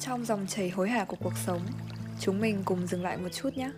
Trong 0.00 0.24
dòng 0.24 0.46
chảy 0.48 0.70
hối 0.70 0.88
hả 0.88 1.04
của 1.04 1.16
cuộc 1.22 1.36
sống, 1.46 1.60
chúng 2.20 2.40
mình 2.40 2.62
cùng 2.64 2.86
dừng 2.86 3.02
lại 3.02 3.16
một 3.16 3.28
chút 3.32 3.56
nhé. 3.56 3.70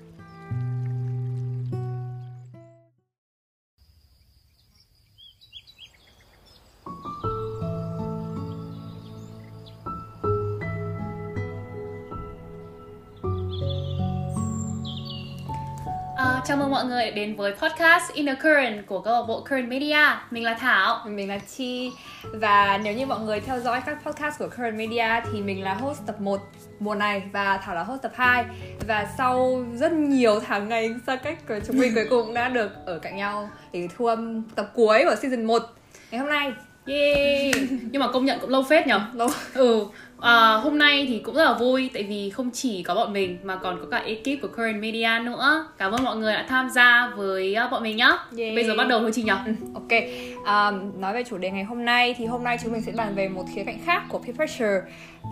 À, 16.17 16.43
chào 16.47 16.57
mừng 16.57 16.71
mọi 16.71 16.85
người 16.85 17.11
đến 17.11 17.37
với 17.37 17.53
podcast 17.53 18.13
Inner 18.13 18.37
Current 18.43 18.87
của 18.87 19.01
câu 19.01 19.15
lạc 19.15 19.27
bộ 19.29 19.41
Current 19.41 19.69
Media. 19.69 19.99
Mình 20.31 20.45
là 20.45 20.55
Thảo. 20.55 21.05
Mình 21.09 21.29
là 21.29 21.39
Chi 21.39 21.91
Và 22.33 22.81
nếu 22.85 22.95
như 22.95 23.07
mọi 23.07 23.21
người 23.21 23.41
theo 23.41 23.61
dõi 23.61 23.81
các 23.87 23.99
podcast 24.05 24.39
của 24.39 24.49
Current 24.49 24.75
Media 24.77 25.31
Thì 25.33 25.43
mình 25.43 25.63
là 25.63 25.75
host 25.75 26.07
tập 26.07 26.21
1 26.21 26.41
mùa 26.79 26.95
này 26.95 27.23
Và 27.33 27.59
Thảo 27.65 27.75
là 27.75 27.83
host 27.83 28.03
tập 28.03 28.13
2 28.15 28.45
Và 28.89 29.09
sau 29.19 29.65
rất 29.75 29.93
nhiều 29.93 30.41
tháng 30.41 30.69
ngày 30.69 30.95
xa 31.07 31.17
cách 31.17 31.39
của 31.49 31.59
Chúng 31.67 31.79
mình 31.79 31.95
cuối 31.95 32.07
cùng 32.11 32.35
đã 32.35 32.49
được 32.49 32.71
ở 32.87 32.99
cạnh 32.99 33.17
nhau 33.17 33.51
Để 33.73 33.89
thu 33.97 34.07
âm 34.07 34.43
tập 34.43 34.71
cuối 34.75 35.05
của 35.05 35.15
season 35.23 35.45
1 35.45 35.63
Ngày 36.11 36.21
hôm 36.21 36.29
nay 36.29 36.53
Yeah. 36.89 37.55
Nhưng 37.91 38.01
mà 38.01 38.13
công 38.13 38.25
nhận 38.25 38.39
cũng 38.41 38.51
lâu 38.51 38.63
phết 38.63 38.87
nhở? 38.87 39.01
Lâu 39.15 39.29
Ừ. 39.55 39.87
À, 40.21 40.55
hôm 40.55 40.79
nay 40.79 41.07
thì 41.09 41.19
cũng 41.19 41.35
rất 41.35 41.45
là 41.45 41.53
vui 41.53 41.91
tại 41.95 42.03
vì 42.03 42.31
không 42.31 42.51
chỉ 42.53 42.83
có 42.83 42.95
bọn 42.95 43.13
mình 43.13 43.39
mà 43.43 43.57
còn 43.57 43.79
có 43.81 43.87
cả 43.91 43.99
ekip 43.99 44.43
của 44.43 44.49
Current 44.49 44.83
Media 44.83 45.11
nữa. 45.25 45.67
Cảm 45.79 45.93
ơn 45.93 46.05
mọi 46.05 46.17
người 46.17 46.35
đã 46.35 46.47
tham 46.49 46.71
gia 46.71 47.13
với 47.17 47.57
uh, 47.65 47.71
bọn 47.71 47.83
mình 47.83 47.97
nhá. 47.97 48.09
Yeah. 48.39 48.55
Bây 48.55 48.65
giờ 48.65 48.75
bắt 48.77 48.89
đầu 48.89 49.01
thôi 49.01 49.11
chị 49.15 49.23
nhở? 49.23 49.39
Ừ, 49.47 49.53
Ok, 49.75 50.03
um, 50.39 51.01
nói 51.01 51.15
về 51.15 51.25
chủ 51.25 51.39
đề 51.39 51.51
ngày 51.51 51.65
hôm 51.65 51.85
nay 51.85 52.15
thì 52.19 52.27
hôm 52.27 52.45
nay 52.45 52.59
chúng 52.63 52.73
mình 52.73 52.83
sẽ 52.83 52.93
bàn 52.97 53.15
về 53.15 53.29
một 53.29 53.45
khía 53.55 53.65
cạnh 53.65 53.79
khác 53.85 54.03
của 54.09 54.19
peer 54.19 54.37
pressure 54.37 54.81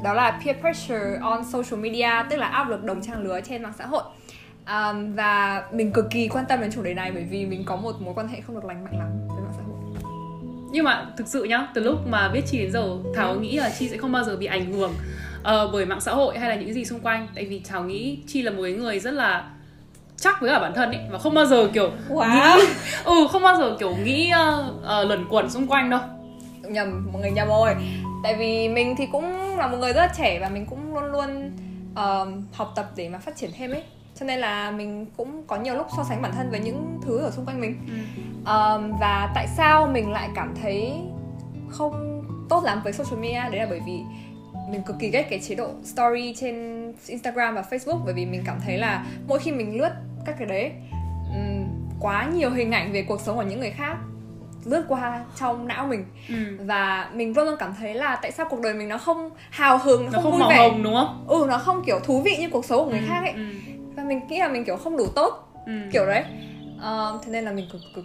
Đó 0.04 0.14
là 0.14 0.40
peer 0.44 0.56
pressure 0.60 1.18
on 1.22 1.44
social 1.44 1.80
media, 1.80 2.10
tức 2.30 2.36
là 2.36 2.46
áp 2.46 2.68
lực 2.68 2.84
đồng 2.84 3.02
trang 3.02 3.22
lứa 3.22 3.40
trên 3.48 3.62
mạng 3.62 3.72
xã 3.78 3.86
hội 3.86 4.02
um, 4.66 5.14
Và 5.14 5.62
mình 5.72 5.92
cực 5.92 6.04
kỳ 6.10 6.28
quan 6.28 6.44
tâm 6.48 6.60
đến 6.60 6.70
chủ 6.74 6.82
đề 6.82 6.94
này 6.94 7.12
bởi 7.12 7.24
vì 7.30 7.46
mình 7.46 7.62
có 7.64 7.76
một 7.76 8.00
mối 8.00 8.14
quan 8.14 8.28
hệ 8.28 8.40
không 8.40 8.56
được 8.56 8.64
lành 8.64 8.84
mạnh 8.84 8.98
lắm 8.98 9.35
Nhưng 10.70 10.84
mà 10.84 11.06
thực 11.16 11.28
sự 11.28 11.44
nhá, 11.44 11.68
từ 11.74 11.82
lúc 11.82 12.06
mà 12.06 12.28
biết 12.28 12.42
Chi 12.46 12.58
đến 12.58 12.72
giờ, 12.72 12.96
Thảo 13.14 13.34
nghĩ 13.34 13.56
là 13.56 13.70
Chi 13.78 13.88
sẽ 13.88 13.96
không 13.96 14.12
bao 14.12 14.24
giờ 14.24 14.36
bị 14.36 14.46
ảnh 14.46 14.72
hưởng 14.72 14.94
ờ, 15.42 15.70
bởi 15.72 15.86
mạng 15.86 16.00
xã 16.00 16.12
hội 16.12 16.38
hay 16.38 16.48
là 16.48 16.54
những 16.56 16.74
gì 16.74 16.84
xung 16.84 17.00
quanh. 17.00 17.28
Tại 17.34 17.44
vì 17.44 17.60
Thảo 17.68 17.84
nghĩ 17.84 18.18
Chi 18.26 18.42
là 18.42 18.50
một 18.50 18.62
cái 18.62 18.72
người 18.72 19.00
rất 19.00 19.10
là 19.10 19.44
chắc 20.16 20.40
với 20.40 20.50
cả 20.50 20.58
bản 20.58 20.74
thân 20.74 20.90
ấy 20.90 21.00
và 21.10 21.18
không 21.18 21.34
bao 21.34 21.46
giờ 21.46 21.68
kiểu 21.72 21.90
Wow. 22.08 22.56
nghĩ 22.56 22.64
ừ 23.04 23.26
không 23.32 23.42
bao 23.42 23.56
giờ 23.56 23.76
kiểu 23.78 23.96
nghĩ 24.04 24.32
uh, 24.58 24.66
uh, 24.76 25.08
luẩn 25.08 25.24
quẩn 25.30 25.50
xung 25.50 25.66
quanh 25.66 25.90
đâu 25.90 26.00
Nhầm, 26.62 27.08
mọi 27.12 27.22
người 27.22 27.30
nhầm 27.30 27.48
rồi 27.48 27.74
Tại 28.22 28.36
vì 28.36 28.68
mình 28.68 28.94
thì 28.98 29.06
cũng 29.12 29.56
là 29.58 29.66
một 29.66 29.76
người 29.76 29.92
rất 29.92 30.00
là 30.00 30.12
trẻ 30.18 30.38
và 30.40 30.48
mình 30.48 30.66
cũng 30.66 30.94
luôn 30.94 31.04
luôn 31.04 31.50
um, 31.96 32.42
học 32.52 32.72
tập 32.76 32.90
để 32.96 33.08
mà 33.08 33.18
phát 33.18 33.36
triển 33.36 33.50
thêm 33.58 33.70
ấy 33.70 33.82
cho 34.20 34.26
nên 34.26 34.38
là 34.38 34.70
mình 34.70 35.06
cũng 35.16 35.42
có 35.46 35.56
nhiều 35.56 35.74
lúc 35.74 35.86
so 35.96 36.04
sánh 36.04 36.22
bản 36.22 36.32
thân 36.34 36.50
với 36.50 36.60
những 36.60 36.98
thứ 37.06 37.18
ở 37.18 37.30
xung 37.30 37.46
quanh 37.46 37.60
mình. 37.60 37.76
Um, 38.46 38.98
và 39.00 39.32
tại 39.34 39.46
sao 39.56 39.86
mình 39.86 40.10
lại 40.12 40.28
cảm 40.34 40.54
thấy 40.62 40.92
không 41.68 42.22
tốt 42.48 42.64
lắm 42.64 42.80
với 42.84 42.92
social 42.92 43.18
media? 43.20 43.50
Đấy 43.50 43.60
là 43.60 43.66
bởi 43.70 43.80
vì 43.86 44.00
mình 44.70 44.82
cực 44.82 44.96
kỳ 44.98 45.10
ghét 45.10 45.26
cái 45.30 45.40
chế 45.40 45.54
độ 45.54 45.68
story 45.84 46.34
trên 46.40 46.54
Instagram 47.06 47.54
và 47.54 47.64
Facebook 47.70 47.98
bởi 48.04 48.14
vì 48.14 48.26
mình 48.26 48.42
cảm 48.46 48.56
thấy 48.64 48.78
là 48.78 49.04
mỗi 49.28 49.38
khi 49.38 49.52
mình 49.52 49.80
lướt 49.80 49.90
các 50.26 50.34
cái 50.38 50.48
đấy 50.48 50.72
um, 51.34 51.66
quá 52.00 52.26
nhiều 52.34 52.50
hình 52.50 52.72
ảnh 52.72 52.92
về 52.92 53.02
cuộc 53.08 53.20
sống 53.20 53.36
của 53.36 53.42
những 53.42 53.60
người 53.60 53.70
khác 53.70 53.96
lướt 54.64 54.84
qua 54.88 55.24
trong 55.40 55.68
não 55.68 55.86
mình. 55.86 56.04
Ừ. 56.28 56.34
và 56.60 57.10
mình 57.14 57.36
luôn 57.36 57.44
luôn 57.46 57.56
cảm 57.58 57.74
thấy 57.80 57.94
là 57.94 58.16
tại 58.22 58.32
sao 58.32 58.46
cuộc 58.50 58.60
đời 58.60 58.74
mình 58.74 58.88
nó 58.88 58.98
không 58.98 59.30
hào 59.50 59.78
hứng 59.78 60.04
nó, 60.04 60.10
nó 60.12 60.20
không, 60.22 60.32
không 60.32 60.40
vui 60.40 60.48
vẻ? 60.50 60.56
hồng 60.68 60.82
đúng 60.82 60.94
không? 60.94 61.24
Ừ 61.28 61.46
nó 61.48 61.58
không 61.58 61.82
kiểu 61.86 61.98
thú 62.04 62.20
vị 62.22 62.36
như 62.40 62.48
cuộc 62.50 62.64
sống 62.64 62.84
của 62.84 62.90
người 62.90 62.98
Ừ, 63.00 63.04
khác 63.08 63.20
ấy. 63.20 63.32
ừ, 63.32 63.44
và 63.96 64.04
mình 64.04 64.20
nghĩ 64.28 64.38
là 64.38 64.48
mình 64.48 64.64
kiểu 64.64 64.76
không 64.76 64.96
đủ 64.96 65.06
tốt. 65.14 65.52
Ừ. 65.66 65.72
kiểu 65.92 66.06
đấy. 66.06 66.24
Ờ, 66.80 67.20
thế 67.24 67.32
nên 67.32 67.44
là 67.44 67.52
mình 67.52 67.68
cực 67.72 67.80
cực 67.94 68.04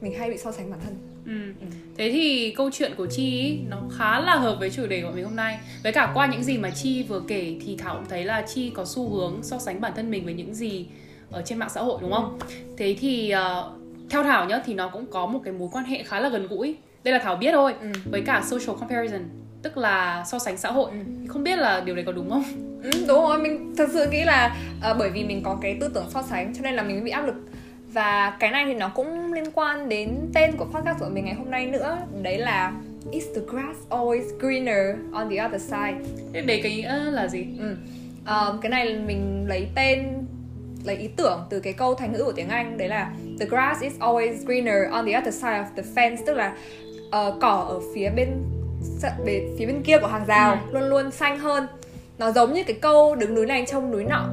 mình 0.00 0.14
hay 0.18 0.30
bị 0.30 0.38
so 0.38 0.52
sánh 0.52 0.70
bản 0.70 0.80
thân. 0.84 0.94
Ừ. 1.26 1.64
Thế 1.96 2.10
thì 2.12 2.54
câu 2.56 2.70
chuyện 2.72 2.92
của 2.96 3.06
Chi 3.06 3.40
ý, 3.40 3.58
nó 3.68 3.76
khá 3.98 4.20
là 4.20 4.34
hợp 4.34 4.56
với 4.60 4.70
chủ 4.70 4.86
đề 4.86 5.02
của 5.02 5.10
mình 5.14 5.24
hôm 5.24 5.36
nay. 5.36 5.58
Với 5.82 5.92
cả 5.92 6.10
qua 6.14 6.26
những 6.26 6.42
gì 6.42 6.58
mà 6.58 6.70
Chi 6.70 7.02
vừa 7.02 7.22
kể 7.28 7.56
thì 7.66 7.76
Thảo 7.76 7.94
cũng 7.94 8.08
thấy 8.08 8.24
là 8.24 8.42
Chi 8.42 8.72
có 8.74 8.84
xu 8.84 9.08
hướng 9.08 9.38
so 9.42 9.58
sánh 9.58 9.80
bản 9.80 9.92
thân 9.96 10.10
mình 10.10 10.24
với 10.24 10.34
những 10.34 10.54
gì 10.54 10.86
ở 11.30 11.42
trên 11.42 11.58
mạng 11.58 11.70
xã 11.74 11.80
hội 11.80 11.98
đúng 12.02 12.12
không? 12.12 12.38
Thế 12.76 12.96
thì 13.00 13.34
uh, 13.34 14.10
theo 14.10 14.22
Thảo 14.22 14.46
nhá 14.46 14.62
thì 14.66 14.74
nó 14.74 14.88
cũng 14.88 15.06
có 15.06 15.26
một 15.26 15.40
cái 15.44 15.54
mối 15.54 15.68
quan 15.72 15.84
hệ 15.84 16.02
khá 16.02 16.20
là 16.20 16.28
gần 16.28 16.46
gũi. 16.46 16.76
Đây 17.04 17.14
là 17.14 17.18
Thảo 17.18 17.36
biết 17.36 17.52
thôi. 17.52 17.74
Ừ. 17.80 17.92
Với 18.10 18.22
cả 18.26 18.42
social 18.46 18.78
comparison 18.80 19.22
Tức 19.62 19.76
là 19.76 20.24
so 20.26 20.38
sánh 20.38 20.56
xã 20.56 20.70
hội. 20.70 20.90
Không 21.28 21.42
biết 21.42 21.56
là 21.58 21.80
điều 21.80 21.94
đấy 21.94 22.04
có 22.04 22.12
đúng 22.12 22.30
không? 22.30 22.44
ừ, 22.82 22.90
đúng 23.08 23.20
rồi 23.28 23.38
mình 23.38 23.74
thật 23.76 23.88
sự 23.92 24.10
nghĩ 24.10 24.24
là 24.24 24.56
ờ, 24.82 24.94
bởi 24.98 25.10
vì 25.10 25.24
mình 25.24 25.42
có 25.42 25.58
cái 25.62 25.76
tư 25.80 25.90
tưởng 25.94 26.06
so 26.10 26.22
sánh 26.22 26.54
cho 26.54 26.60
nên 26.62 26.74
là 26.74 26.82
mình 26.82 27.04
bị 27.04 27.10
áp 27.10 27.26
lực. 27.26 27.34
Và 27.92 28.36
cái 28.40 28.50
này 28.50 28.64
thì 28.66 28.74
nó 28.74 28.88
cũng 28.88 29.32
liên 29.32 29.50
quan 29.54 29.88
đến 29.88 30.16
tên 30.34 30.56
của 30.56 30.64
podcast 30.64 30.98
của 31.00 31.08
mình 31.12 31.24
ngày 31.24 31.34
hôm 31.34 31.50
nay 31.50 31.66
nữa. 31.66 31.98
Đấy 32.22 32.38
là 32.38 32.72
Is 33.10 33.24
the 33.34 33.40
grass 33.46 33.78
always 33.88 34.38
greener 34.38 34.96
on 35.12 35.30
the 35.30 35.46
other 35.46 35.62
side? 35.62 35.96
Thế 36.32 36.40
đấy 36.40 36.60
cái 36.62 36.76
nghĩa 36.76 36.94
là 37.10 37.28
gì? 37.28 37.46
Ừ. 37.58 37.76
Ờ, 38.24 38.58
cái 38.62 38.70
này 38.70 38.98
mình 39.06 39.46
lấy 39.48 39.68
tên 39.74 40.08
lấy 40.84 40.96
ý 40.96 41.08
tưởng 41.16 41.46
từ 41.50 41.60
cái 41.60 41.72
câu 41.72 41.94
thành 41.94 42.12
ngữ 42.12 42.24
của 42.24 42.32
tiếng 42.32 42.48
Anh. 42.48 42.78
Đấy 42.78 42.88
là 42.88 43.12
the 43.40 43.46
grass 43.46 43.82
is 43.82 43.92
always 43.98 44.46
greener 44.46 44.90
on 44.90 45.06
the 45.06 45.18
other 45.18 45.34
side 45.34 45.58
of 45.58 45.64
the 45.76 45.82
fence. 45.94 46.16
Tức 46.26 46.34
là 46.34 46.54
ờ, 47.10 47.36
cỏ 47.40 47.66
ở 47.68 47.80
phía 47.94 48.10
bên 48.16 48.28
bề- 49.24 49.56
phía 49.58 49.66
bên 49.66 49.82
kia 49.82 49.98
của 49.98 50.06
hàng 50.06 50.24
rào 50.26 50.58
luôn 50.72 50.82
luôn 50.82 51.10
xanh 51.10 51.38
hơn. 51.38 51.66
Nó 52.18 52.30
giống 52.32 52.52
như 52.52 52.64
cái 52.64 52.76
câu 52.80 53.14
đứng 53.16 53.34
núi 53.34 53.46
này 53.46 53.64
trông 53.68 53.90
núi 53.90 54.04
nọ 54.04 54.28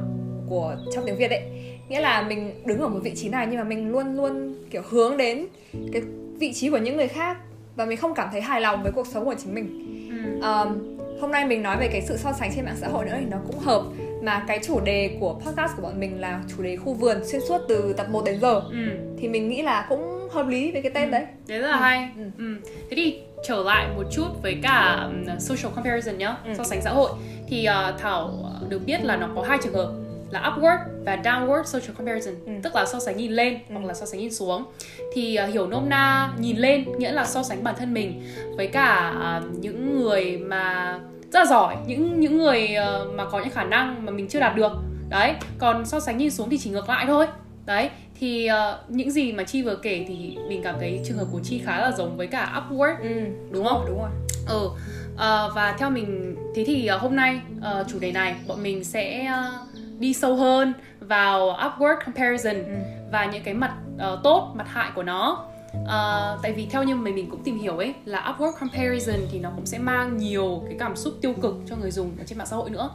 của 0.48 0.76
trong 0.94 1.04
tiếng 1.06 1.16
Việt 1.16 1.30
ấy. 1.30 1.42
Nghĩa 1.88 2.00
là 2.00 2.22
mình 2.22 2.62
đứng 2.66 2.80
ở 2.80 2.88
một 2.88 2.98
vị 3.02 3.12
trí 3.16 3.28
này 3.28 3.46
nhưng 3.50 3.58
mà 3.58 3.64
mình 3.64 3.90
luôn 3.92 4.16
luôn 4.16 4.54
kiểu 4.70 4.82
hướng 4.90 5.16
đến 5.16 5.46
cái 5.92 6.02
vị 6.38 6.52
trí 6.52 6.70
của 6.70 6.76
những 6.78 6.96
người 6.96 7.08
khác 7.08 7.36
và 7.76 7.84
mình 7.84 7.96
không 7.96 8.14
cảm 8.14 8.28
thấy 8.32 8.40
hài 8.40 8.60
lòng 8.60 8.82
với 8.82 8.92
cuộc 8.92 9.06
sống 9.06 9.24
của 9.24 9.34
chính 9.38 9.54
mình. 9.54 9.84
Ừ. 10.10 10.46
Um, 10.48 10.96
hôm 11.20 11.30
nay 11.32 11.44
mình 11.44 11.62
nói 11.62 11.76
về 11.80 11.88
cái 11.92 12.02
sự 12.02 12.16
so 12.16 12.32
sánh 12.32 12.50
trên 12.56 12.64
mạng 12.64 12.76
xã 12.80 12.88
hội 12.88 13.04
nữa 13.04 13.16
thì 13.20 13.26
nó 13.30 13.36
cũng 13.46 13.58
hợp. 13.58 13.82
Mà 14.22 14.44
cái 14.48 14.58
chủ 14.66 14.80
đề 14.80 15.16
của 15.20 15.34
podcast 15.34 15.76
của 15.76 15.82
bọn 15.82 16.00
mình 16.00 16.20
là 16.20 16.40
chủ 16.56 16.62
đề 16.62 16.76
khu 16.76 16.94
vườn 16.94 17.24
xuyên 17.24 17.40
suốt 17.48 17.58
từ 17.68 17.92
tập 17.96 18.06
1 18.10 18.24
đến 18.24 18.40
giờ. 18.40 18.60
Ừ. 18.70 18.76
thì 19.20 19.28
mình 19.28 19.48
nghĩ 19.48 19.62
là 19.62 19.86
cũng 19.88 20.28
hợp 20.30 20.46
lý 20.48 20.70
với 20.72 20.82
cái 20.82 20.92
tên 20.94 21.10
đấy. 21.10 21.24
Đấy 21.48 21.58
rất 21.58 21.68
là 21.68 21.76
hay. 21.76 22.08
Ừ. 22.16 22.22
ừ. 22.38 22.44
Thế 22.90 22.96
thì 22.96 23.20
trở 23.44 23.62
lại 23.62 23.88
một 23.96 24.04
chút 24.12 24.42
với 24.42 24.58
cả 24.62 25.08
social 25.38 25.74
comparison 25.74 26.18
nhá 26.18 26.36
Ừ. 26.44 26.50
So 26.58 26.64
sánh 26.64 26.82
xã 26.82 26.90
hội. 26.90 27.10
Thì 27.48 27.68
uh, 27.68 28.00
Thảo 28.00 28.32
được 28.68 28.78
biết 28.86 29.04
là 29.04 29.16
nó 29.16 29.28
có 29.36 29.42
hai 29.42 29.58
trường 29.64 29.74
hợp 29.74 29.92
là 30.30 30.40
upward 30.40 30.78
và 31.04 31.16
downward 31.16 31.64
social 31.64 31.92
comparison 31.96 32.34
Ừ. 32.46 32.52
tức 32.62 32.74
là 32.74 32.86
so 32.86 33.00
sánh 33.00 33.16
nhìn 33.16 33.32
lên 33.32 33.58
hoặc 33.72 33.84
là 33.84 33.94
so 33.94 34.06
sánh 34.06 34.20
nhìn 34.20 34.32
xuống. 34.34 34.64
Thì 35.12 35.38
uh, 35.44 35.54
hiểu 35.54 35.66
nôm 35.66 35.88
na 35.88 36.32
nhìn 36.38 36.56
lên 36.56 36.84
nghĩa 36.98 37.12
là 37.12 37.24
so 37.24 37.42
sánh 37.42 37.64
bản 37.64 37.74
thân 37.78 37.94
mình 37.94 38.22
với 38.56 38.66
cả 38.66 39.14
uh, 39.38 39.58
những 39.58 40.00
người 40.00 40.38
mà 40.38 40.98
rất 41.32 41.40
là 41.40 41.46
giỏi 41.46 41.76
những 41.86 42.20
những 42.20 42.38
người 42.38 42.68
uh, 43.02 43.14
mà 43.14 43.24
có 43.24 43.38
những 43.40 43.50
khả 43.50 43.64
năng 43.64 44.06
mà 44.06 44.12
mình 44.12 44.28
chưa 44.28 44.40
đạt 44.40 44.56
được. 44.56 44.72
Đấy 45.08 45.34
còn 45.58 45.86
so 45.86 46.00
sánh 46.00 46.18
nhìn 46.18 46.30
xuống 46.30 46.50
thì 46.50 46.58
chỉ 46.58 46.70
ngược 46.70 46.88
lại 46.88 47.06
thôi. 47.06 47.26
Đấy 47.66 47.90
thì 48.20 48.48
uh, 48.50 48.90
những 48.90 49.10
gì 49.10 49.32
mà 49.32 49.42
chi 49.44 49.62
vừa 49.62 49.76
kể 49.76 50.04
thì 50.08 50.36
mình 50.48 50.60
cảm 50.64 50.74
thấy 50.80 51.00
trường 51.06 51.18
hợp 51.18 51.26
của 51.32 51.40
chi 51.44 51.58
khá 51.64 51.80
là 51.80 51.92
giống 51.92 52.16
với 52.16 52.26
cả 52.26 52.62
upward 52.70 52.96
ừ. 53.02 53.20
Đúng 53.50 53.64
không? 53.64 53.84
Đúng 53.88 53.98
rồi. 53.98 54.10
Ừ. 54.48 54.70
Ờ, 55.16 55.52
và 55.54 55.72
theo 55.78 55.90
mình 55.90 56.36
thế 56.54 56.64
thì 56.64 56.86
ờ, 56.86 56.96
hôm 56.98 57.16
nay 57.16 57.40
ờ, 57.62 57.84
chủ 57.88 57.98
đề 57.98 58.12
này 58.12 58.36
bọn 58.46 58.62
mình 58.62 58.84
sẽ 58.84 59.24
ờ, 59.26 59.52
đi 59.98 60.14
sâu 60.14 60.36
hơn 60.36 60.72
vào 61.00 61.40
upward 61.48 61.96
comparison 62.04 62.54
Ừ. 62.56 62.74
và 63.12 63.26
những 63.26 63.42
cái 63.42 63.54
mặt 63.54 63.74
ờ, 63.98 64.20
tốt 64.24 64.52
mặt 64.56 64.66
hại 64.68 64.90
của 64.94 65.02
nó. 65.02 65.44
Ờ, 65.86 66.38
tại 66.42 66.52
vì 66.52 66.66
theo 66.70 66.82
như 66.82 66.94
mình 66.96 67.14
mình 67.14 67.30
cũng 67.30 67.42
tìm 67.44 67.58
hiểu 67.58 67.76
ấy 67.78 67.94
là 68.04 68.34
upward 68.38 68.52
comparison 68.60 69.16
thì 69.32 69.38
nó 69.38 69.50
cũng 69.56 69.66
sẽ 69.66 69.78
mang 69.78 70.16
nhiều 70.16 70.62
cái 70.68 70.76
cảm 70.78 70.96
xúc 70.96 71.14
tiêu 71.20 71.32
cực 71.42 71.54
cho 71.70 71.76
người 71.76 71.90
dùng 71.90 72.10
ở 72.18 72.24
trên 72.26 72.38
mạng 72.38 72.46
xã 72.46 72.56
hội 72.56 72.70
nữa. 72.70 72.90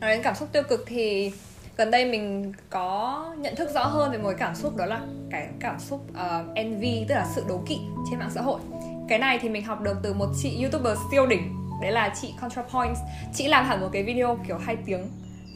Nói 0.00 0.10
đến 0.10 0.20
cảm 0.22 0.34
xúc 0.34 0.48
tiêu 0.52 0.62
cực 0.68 0.84
thì 0.86 1.32
gần 1.78 1.90
đây 1.90 2.04
mình 2.04 2.52
có 2.70 3.24
nhận 3.38 3.56
thức 3.56 3.70
rõ 3.74 3.86
hơn 3.86 4.12
về 4.12 4.18
một 4.18 4.32
cảm 4.38 4.54
xúc 4.54 4.76
đó 4.76 4.86
là 4.86 5.00
cái 5.30 5.48
cảm 5.60 5.78
xúc 5.80 6.06
uh, 6.10 6.54
envy 6.54 7.04
tức 7.08 7.14
là 7.14 7.26
sự 7.34 7.44
đố 7.48 7.60
kỵ 7.66 7.78
trên 8.10 8.18
mạng 8.18 8.30
xã 8.34 8.40
hội. 8.40 8.60
Cái 9.08 9.18
này 9.18 9.38
thì 9.42 9.48
mình 9.48 9.64
học 9.64 9.80
được 9.80 9.96
từ 10.02 10.14
một 10.14 10.26
chị 10.42 10.62
youtuber 10.62 10.98
siêu 11.10 11.26
đỉnh 11.26 11.54
đấy 11.82 11.92
là 11.92 12.14
chị 12.20 12.34
ContraPoints 12.40 13.00
chị 13.34 13.48
làm 13.48 13.64
hẳn 13.64 13.80
một 13.80 13.88
cái 13.92 14.02
video 14.02 14.38
kiểu 14.48 14.58
hai 14.58 14.76
tiếng 14.86 15.06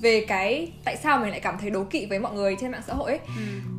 về 0.03 0.25
cái 0.29 0.73
tại 0.85 0.97
sao 0.97 1.19
mình 1.19 1.31
lại 1.31 1.41
cảm 1.41 1.59
thấy 1.61 1.71
đố 1.71 1.85
kỵ 1.85 2.07
với 2.07 2.19
mọi 2.19 2.33
người 2.33 2.57
trên 2.61 2.71
mạng 2.71 2.83
xã 2.87 2.95
hội 2.95 3.11
ấy. 3.11 3.21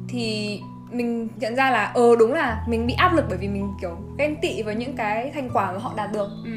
Thì 0.09 0.59
mình 0.91 1.27
nhận 1.35 1.55
ra 1.55 1.71
là 1.71 1.85
ờ 1.85 2.15
đúng 2.19 2.33
là 2.33 2.63
mình 2.67 2.87
bị 2.87 2.93
áp 2.93 3.13
lực 3.13 3.25
bởi 3.29 3.37
vì 3.37 3.47
mình 3.47 3.73
kiểu 3.81 3.97
ghen 4.17 4.35
tị 4.41 4.61
với 4.63 4.75
những 4.75 4.95
cái 4.95 5.31
thành 5.33 5.49
quả 5.53 5.71
mà 5.71 5.77
họ 5.79 5.93
đạt 5.95 6.11
được. 6.13 6.29
Ừ. 6.45 6.51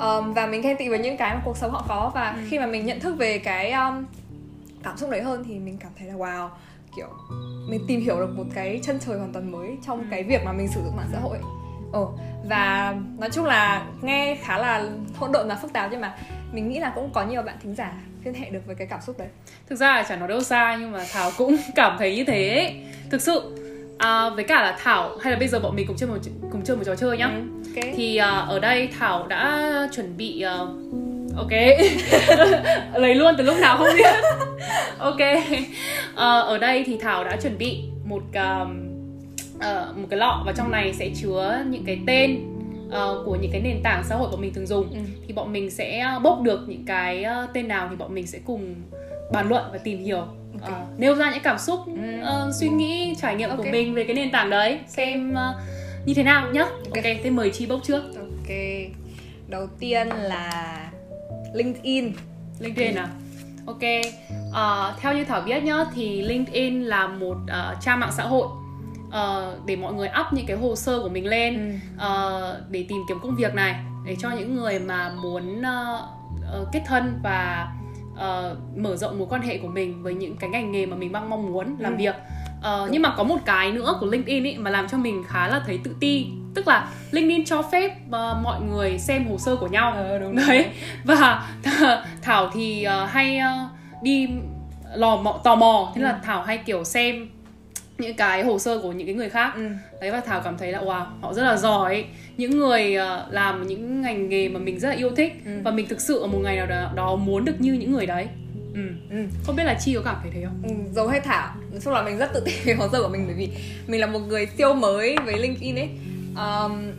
um, 0.00 0.32
và 0.32 0.46
mình 0.46 0.62
ghen 0.62 0.76
tị 0.76 0.88
với 0.88 0.98
những 0.98 1.16
cái 1.16 1.34
mà 1.34 1.40
cuộc 1.44 1.56
sống 1.56 1.70
họ 1.70 1.84
có. 1.88 2.10
Và 2.14 2.30
Ừ. 2.30 2.42
khi 2.50 2.58
mà 2.58 2.66
mình 2.66 2.86
nhận 2.86 3.00
thức 3.00 3.16
về 3.18 3.38
cái 3.38 3.72
um, 3.72 4.04
cảm 4.84 4.96
xúc 4.96 5.10
đấy 5.10 5.22
hơn 5.22 5.44
thì 5.48 5.58
mình 5.58 5.76
cảm 5.80 5.92
thấy 5.98 6.08
là 6.08 6.14
wow 6.14 6.48
kiểu 6.96 7.08
mình 7.68 7.80
tìm 7.88 8.00
hiểu 8.00 8.16
được 8.20 8.30
một 8.36 8.44
cái 8.54 8.80
chân 8.82 8.98
trời 9.06 9.18
hoàn 9.18 9.32
toàn 9.32 9.52
mới 9.52 9.76
trong 9.86 9.98
Ừ. 10.00 10.04
cái 10.10 10.22
việc 10.22 10.40
mà 10.44 10.52
mình 10.52 10.68
sử 10.68 10.80
dụng 10.84 10.96
mạng 10.96 11.08
xã 11.12 11.18
hội 11.20 11.38
Ồ, 11.92 12.12
và 12.48 12.94
nói 13.18 13.30
chung 13.30 13.44
là 13.44 13.86
nghe 14.02 14.38
khá 14.42 14.58
là 14.58 14.84
hỗn 15.16 15.32
độn 15.32 15.48
và 15.48 15.54
phức 15.54 15.72
tạp 15.72 15.88
nhưng 15.90 16.00
mà 16.00 16.14
mình 16.52 16.68
nghĩ 16.68 16.78
là 16.78 16.92
cũng 16.94 17.10
có 17.14 17.24
nhiều 17.24 17.42
bạn 17.42 17.56
thính 17.62 17.74
giả 17.74 17.92
liên 18.24 18.34
hệ 18.34 18.50
được 18.50 18.60
với 18.66 18.74
cái 18.74 18.86
cảm 18.86 19.00
xúc 19.00 19.18
đấy 19.18 19.28
thực 19.68 19.76
ra 19.76 19.94
là 19.96 20.02
chẳng 20.08 20.18
nói 20.18 20.28
đâu 20.28 20.42
xa 20.42 20.76
nhưng 20.80 20.92
mà 20.92 21.04
thảo 21.12 21.30
cũng 21.38 21.56
cảm 21.74 21.96
thấy 21.98 22.16
như 22.16 22.24
thế 22.24 22.48
ấy. 22.54 22.76
thực 23.10 23.22
sự 23.22 23.56
à, 23.98 24.30
với 24.30 24.44
cả 24.44 24.62
là 24.62 24.78
thảo 24.82 25.10
hay 25.22 25.32
là 25.32 25.38
bây 25.38 25.48
giờ 25.48 25.60
bọn 25.60 25.76
mình 25.76 25.86
cùng 25.86 25.96
chơi 25.96 26.08
một 26.08 26.16
cùng 26.52 26.62
chơi 26.64 26.76
một 26.76 26.82
trò 26.86 26.94
chơi 26.96 27.18
nhá 27.18 27.26
ừ, 27.26 27.42
okay. 27.76 27.94
thì 27.96 28.16
à, 28.16 28.30
ở 28.30 28.58
đây 28.58 28.88
thảo 28.98 29.26
đã 29.26 29.72
chuẩn 29.92 30.16
bị 30.16 30.44
uh, 30.62 30.68
ok. 31.36 31.50
Lấy 33.00 33.14
luôn 33.14 33.34
từ 33.38 33.44
lúc 33.44 33.56
nào 33.60 33.76
không 33.76 33.88
biết. 33.96 34.14
Ok. 34.98 35.20
À, 36.16 36.38
ở 36.38 36.58
đây 36.58 36.84
thì 36.86 36.98
thảo 37.00 37.24
đã 37.24 37.36
chuẩn 37.42 37.58
bị 37.58 37.84
một 38.04 38.22
uh, 38.28 38.68
uh, 39.56 39.96
một 39.96 40.06
cái 40.10 40.18
lọ 40.18 40.42
và 40.46 40.52
trong 40.56 40.70
này 40.70 40.92
sẽ 40.92 41.10
chứa 41.22 41.64
những 41.68 41.84
cái 41.84 41.98
tên 42.06 42.38
uh, 42.86 43.26
của 43.26 43.36
những 43.40 43.52
cái 43.52 43.60
nền 43.60 43.80
tảng 43.82 44.04
xã 44.04 44.16
hội 44.16 44.28
bọn 44.30 44.40
mình 44.40 44.54
thường 44.54 44.66
dùng. 44.66 44.90
Ừ. 44.90 44.98
thì 45.26 45.34
bọn 45.34 45.52
mình 45.52 45.70
sẽ 45.70 46.06
bốc 46.22 46.42
được 46.42 46.60
những 46.66 46.84
cái 46.86 47.24
uh, 47.44 47.50
tên 47.54 47.68
nào 47.68 47.86
thì 47.90 47.96
bọn 47.96 48.14
mình 48.14 48.26
sẽ 48.26 48.38
cùng 48.44 48.74
bàn 49.32 49.48
luận 49.48 49.64
và 49.72 49.78
tìm 49.78 50.04
hiểu. 50.04 50.26
Okay. 50.62 50.80
uh, 50.82 51.00
nêu 51.00 51.14
ra 51.14 51.30
những 51.30 51.42
cảm 51.42 51.58
xúc 51.58 51.80
ừ. 51.86 52.20
uh, 52.20 52.54
suy 52.54 52.68
nghĩ 52.68 53.14
trải 53.22 53.36
nghiệm 53.36 53.50
okay. 53.50 53.64
của 53.64 53.72
mình 53.72 53.94
về 53.94 54.04
cái 54.04 54.16
nền 54.16 54.30
tảng 54.30 54.50
đấy. 54.50 54.78
Xem 54.86 55.32
uh, 55.32 56.06
như 56.06 56.14
thế 56.14 56.22
nào 56.22 56.50
nhá. 56.52 56.62
Ok, 56.62 56.94
okay 56.94 57.20
thế 57.22 57.30
mời 57.30 57.50
chi 57.50 57.66
bốc 57.66 57.80
trước. 57.82 58.02
Ok. 58.18 58.56
Đầu 59.48 59.66
tiên 59.80 60.08
là 60.08 60.83
LinkedIn. 61.54 62.12
LinkedIn 62.58 62.94
à? 62.94 63.08
Ok. 63.66 63.82
Uh, 64.50 65.00
theo 65.00 65.14
như 65.14 65.24
thảo 65.24 65.40
biết 65.40 65.64
nhá 65.64 65.84
thì 65.94 66.22
LinkedIn 66.22 66.82
là 66.82 67.06
một 67.06 67.36
uh, 67.44 67.80
trang 67.80 68.00
mạng 68.00 68.12
xã 68.12 68.22
hội 68.22 68.46
uh, 69.08 69.66
để 69.66 69.76
mọi 69.76 69.92
người 69.94 70.08
up 70.20 70.32
những 70.32 70.46
cái 70.46 70.56
hồ 70.56 70.76
sơ 70.76 71.00
của 71.02 71.08
mình 71.08 71.26
lên 71.26 71.80
ừ. 71.98 72.06
uh, 72.06 72.70
để 72.70 72.86
tìm 72.88 72.98
kiếm 73.08 73.18
công 73.22 73.36
việc 73.36 73.54
này 73.54 73.74
để 74.06 74.16
cho 74.18 74.30
những 74.30 74.54
người 74.54 74.78
mà 74.78 75.12
muốn 75.22 75.60
uh, 75.60 76.04
uh, 76.60 76.68
kết 76.72 76.82
thân 76.86 77.20
và 77.22 77.72
uh, 78.12 78.78
mở 78.78 78.96
rộng 78.96 79.18
mối 79.18 79.28
quan 79.30 79.42
hệ 79.42 79.58
của 79.58 79.68
mình 79.68 80.02
với 80.02 80.14
những 80.14 80.36
cái 80.36 80.50
ngành 80.50 80.72
nghề 80.72 80.86
mà 80.86 80.96
mình 80.96 81.12
đang 81.12 81.30
mong 81.30 81.52
muốn 81.52 81.76
làm 81.78 81.92
ừ. 81.92 81.98
việc. 81.98 82.14
Uh, 82.58 82.90
nhưng 82.90 83.02
mà 83.02 83.14
có 83.16 83.24
một 83.24 83.38
cái 83.44 83.72
nữa 83.72 83.96
của 84.00 84.06
LinkedIn 84.06 84.44
ấy 84.46 84.58
mà 84.58 84.70
làm 84.70 84.88
cho 84.88 84.98
mình 84.98 85.24
khá 85.28 85.48
là 85.48 85.62
thấy 85.66 85.80
tự 85.84 85.96
ti 86.00 86.26
tức 86.54 86.68
là 86.68 86.88
LinkedIn 87.10 87.44
cho 87.44 87.62
phép 87.62 87.90
uh, 88.06 88.42
mọi 88.42 88.60
người 88.60 88.98
xem 88.98 89.26
hồ 89.26 89.38
sơ 89.38 89.56
của 89.56 89.66
nhau 89.66 89.92
ờ, 89.96 90.18
đúng 90.18 90.36
đấy 90.36 90.46
rồi. 90.46 90.64
và 91.04 91.48
Thảo 92.22 92.50
thì 92.54 92.86
uh, 92.86 93.10
hay 93.10 93.38
uh, 93.38 94.02
đi 94.02 94.28
lò 94.94 95.16
mò 95.16 95.40
tò 95.44 95.54
mò 95.54 95.92
thế 95.94 96.00
ừ. 96.00 96.04
là 96.04 96.20
Thảo 96.24 96.42
hay 96.42 96.58
kiểu 96.58 96.84
xem 96.84 97.28
những 97.98 98.16
cái 98.16 98.44
hồ 98.44 98.58
sơ 98.58 98.78
của 98.78 98.92
những 98.92 99.06
cái 99.06 99.16
người 99.16 99.28
khác 99.28 99.52
ừ. 99.54 99.68
đấy 100.00 100.10
và 100.10 100.20
thảo 100.20 100.40
cảm 100.44 100.58
thấy 100.58 100.72
là 100.72 100.80
wow 100.80 101.04
họ 101.20 101.34
rất 101.34 101.42
là 101.42 101.56
giỏi 101.56 102.04
những 102.36 102.58
người 102.58 102.96
uh, 102.96 103.32
làm 103.32 103.66
những 103.66 104.02
ngành 104.02 104.28
nghề 104.28 104.48
mà 104.48 104.60
mình 104.60 104.80
rất 104.80 104.88
là 104.88 104.94
yêu 104.94 105.10
thích 105.16 105.32
ừ. 105.44 105.50
và 105.64 105.70
mình 105.70 105.86
thực 105.88 106.00
sự 106.00 106.18
ở 106.18 106.26
một 106.26 106.38
ngày 106.42 106.56
nào 106.56 106.66
đó, 106.66 106.90
đó 106.94 107.16
muốn 107.16 107.44
được 107.44 107.60
như 107.60 107.72
những 107.72 107.92
người 107.92 108.06
đấy 108.06 108.26
ừ. 108.74 108.80
Ừ. 109.10 109.16
không 109.46 109.56
biết 109.56 109.64
là 109.64 109.74
chi 109.80 109.94
có 109.94 110.00
cảm 110.04 110.16
thấy 110.22 110.30
thế 110.34 110.44
không 110.44 110.62
ừ, 110.62 110.92
giống 110.94 111.08
hay 111.08 111.20
thảo 111.20 111.54
nói 111.70 111.80
chung 111.84 111.92
là 111.92 112.02
mình 112.02 112.18
rất 112.18 112.32
tự 112.34 112.42
tin 112.44 112.54
về 112.64 112.74
hồ 112.74 112.88
sơ 112.92 113.02
của 113.02 113.08
mình 113.08 113.24
bởi 113.26 113.34
vì 113.34 113.48
mình 113.86 114.00
là 114.00 114.06
một 114.06 114.18
người 114.18 114.46
siêu 114.58 114.74
mới 114.74 115.16
với 115.24 115.38
linkedin 115.38 115.76
ấy 115.76 115.88
um, 116.36 116.92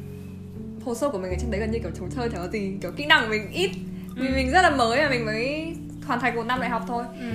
hồ 0.85 0.95
sơ 0.95 1.09
của 1.09 1.17
mình 1.17 1.31
ở 1.31 1.37
trên 1.39 1.51
đấy 1.51 1.59
gần 1.59 1.71
như 1.71 1.79
kiểu 1.79 1.91
trò 1.99 2.05
chơi 2.15 2.29
chẳng 2.29 2.41
có 2.41 2.47
gì 2.51 2.77
kiểu 2.81 2.91
kỹ 2.91 3.05
năng 3.05 3.23
của 3.23 3.29
mình 3.29 3.51
ít 3.51 3.71
ừ. 4.15 4.23
vì 4.23 4.29
mình 4.29 4.51
rất 4.51 4.61
là 4.61 4.69
mới 4.69 5.01
và 5.01 5.09
mình 5.09 5.25
mới 5.25 5.73
hoàn 6.05 6.19
thành 6.19 6.35
một 6.35 6.43
năm 6.43 6.59
đại 6.59 6.69
học 6.69 6.83
thôi 6.87 7.03
ừ. 7.19 7.27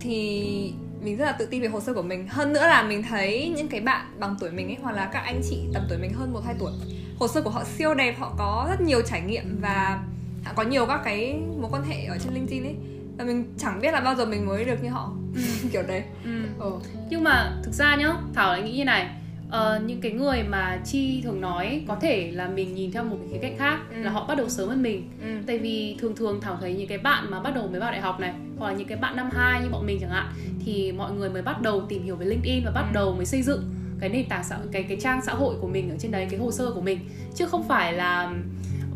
thì 0.00 0.72
mình 1.02 1.16
rất 1.16 1.24
là 1.24 1.32
tự 1.32 1.46
tin 1.46 1.62
về 1.62 1.68
hồ 1.68 1.80
sơ 1.80 1.94
của 1.94 2.02
mình 2.02 2.28
hơn 2.28 2.52
nữa 2.52 2.66
là 2.66 2.82
mình 2.82 3.02
thấy 3.02 3.52
những 3.56 3.68
cái 3.68 3.80
bạn 3.80 4.06
bằng 4.18 4.36
tuổi 4.40 4.50
mình 4.50 4.66
ấy 4.66 4.76
hoặc 4.82 4.96
là 4.96 5.10
các 5.12 5.20
anh 5.20 5.40
chị 5.50 5.64
tầm 5.74 5.82
tuổi 5.88 5.98
mình 5.98 6.12
hơn 6.12 6.32
một 6.32 6.40
hai 6.46 6.54
tuổi 6.58 6.72
hồ 7.18 7.28
sơ 7.28 7.42
của 7.42 7.50
họ 7.50 7.64
siêu 7.64 7.94
đẹp 7.94 8.14
họ 8.18 8.34
có 8.38 8.66
rất 8.70 8.80
nhiều 8.80 9.02
trải 9.02 9.20
nghiệm 9.20 9.58
và 9.60 10.00
họ 10.44 10.52
có 10.56 10.62
nhiều 10.62 10.86
các 10.86 11.00
cái 11.04 11.40
mối 11.60 11.70
quan 11.70 11.82
hệ 11.84 12.04
ở 12.04 12.18
trên 12.18 12.34
linkedin 12.34 12.62
ấy 12.62 12.74
và 13.18 13.24
mình 13.24 13.54
chẳng 13.58 13.80
biết 13.80 13.92
là 13.92 14.00
bao 14.00 14.14
giờ 14.14 14.26
mình 14.26 14.46
mới 14.46 14.64
được 14.64 14.82
như 14.82 14.88
họ 14.88 15.12
ừ. 15.34 15.40
kiểu 15.72 15.82
đấy 15.82 16.02
ừ. 16.24 16.42
ừ. 16.58 16.72
nhưng 17.10 17.24
mà 17.24 17.52
thực 17.64 17.72
ra 17.72 17.96
nhá 17.96 18.12
thảo 18.34 18.52
lại 18.52 18.62
nghĩ 18.62 18.72
như 18.78 18.84
này 18.84 19.10
uh, 19.48 19.84
những 19.86 20.00
cái 20.00 20.12
người 20.12 20.42
mà 20.42 20.80
chi 20.84 21.20
thường 21.24 21.40
nói 21.40 21.84
có 21.88 21.96
thể 22.00 22.30
là 22.34 22.48
mình 22.48 22.74
nhìn 22.74 22.92
theo 22.92 23.04
một 23.04 23.16
cái 23.20 23.28
khía 23.32 23.48
cạnh 23.48 23.58
khác 23.58 23.80
ừ. 23.90 24.02
là 24.02 24.10
họ 24.10 24.26
bắt 24.26 24.38
đầu 24.38 24.48
sớm 24.48 24.68
hơn 24.68 24.82
mình 24.82 25.10
ừ. 25.22 25.28
tại 25.46 25.58
vì 25.58 25.96
thường 25.98 26.16
thường 26.16 26.40
thảo 26.40 26.56
thấy 26.60 26.74
những 26.74 26.88
cái 26.88 26.98
bạn 26.98 27.30
mà 27.30 27.40
bắt 27.40 27.54
đầu 27.54 27.68
mới 27.68 27.80
vào 27.80 27.90
đại 27.90 28.00
học 28.00 28.20
này 28.20 28.32
hoặc 28.58 28.68
là 28.68 28.76
những 28.76 28.88
cái 28.88 28.98
bạn 28.98 29.16
năm 29.16 29.30
hai 29.32 29.62
như 29.62 29.68
bọn 29.68 29.86
mình 29.86 29.98
chẳng 30.00 30.10
hạn 30.10 30.26
thì 30.64 30.92
mọi 30.92 31.12
người 31.12 31.30
mới 31.30 31.42
bắt 31.42 31.62
đầu 31.62 31.82
tìm 31.88 32.02
hiểu 32.02 32.16
về 32.16 32.26
linkedin 32.26 32.64
và 32.64 32.70
bắt 32.70 32.84
ừ. 32.88 32.94
đầu 32.94 33.14
mới 33.14 33.26
xây 33.26 33.42
dựng 33.42 33.62
cái 34.00 34.08
nền 34.08 34.28
tảng 34.28 34.44
xã 34.44 34.58
cái 34.72 34.82
cái 34.82 34.96
trang 35.00 35.20
xã 35.22 35.32
hội 35.32 35.54
của 35.60 35.68
mình 35.68 35.90
ở 35.90 35.96
trên 35.98 36.10
đấy 36.10 36.26
cái 36.30 36.40
hồ 36.40 36.52
sơ 36.52 36.70
của 36.70 36.80
mình 36.80 36.98
chứ 37.34 37.46
không 37.46 37.68
phải 37.68 37.92
là 37.92 38.32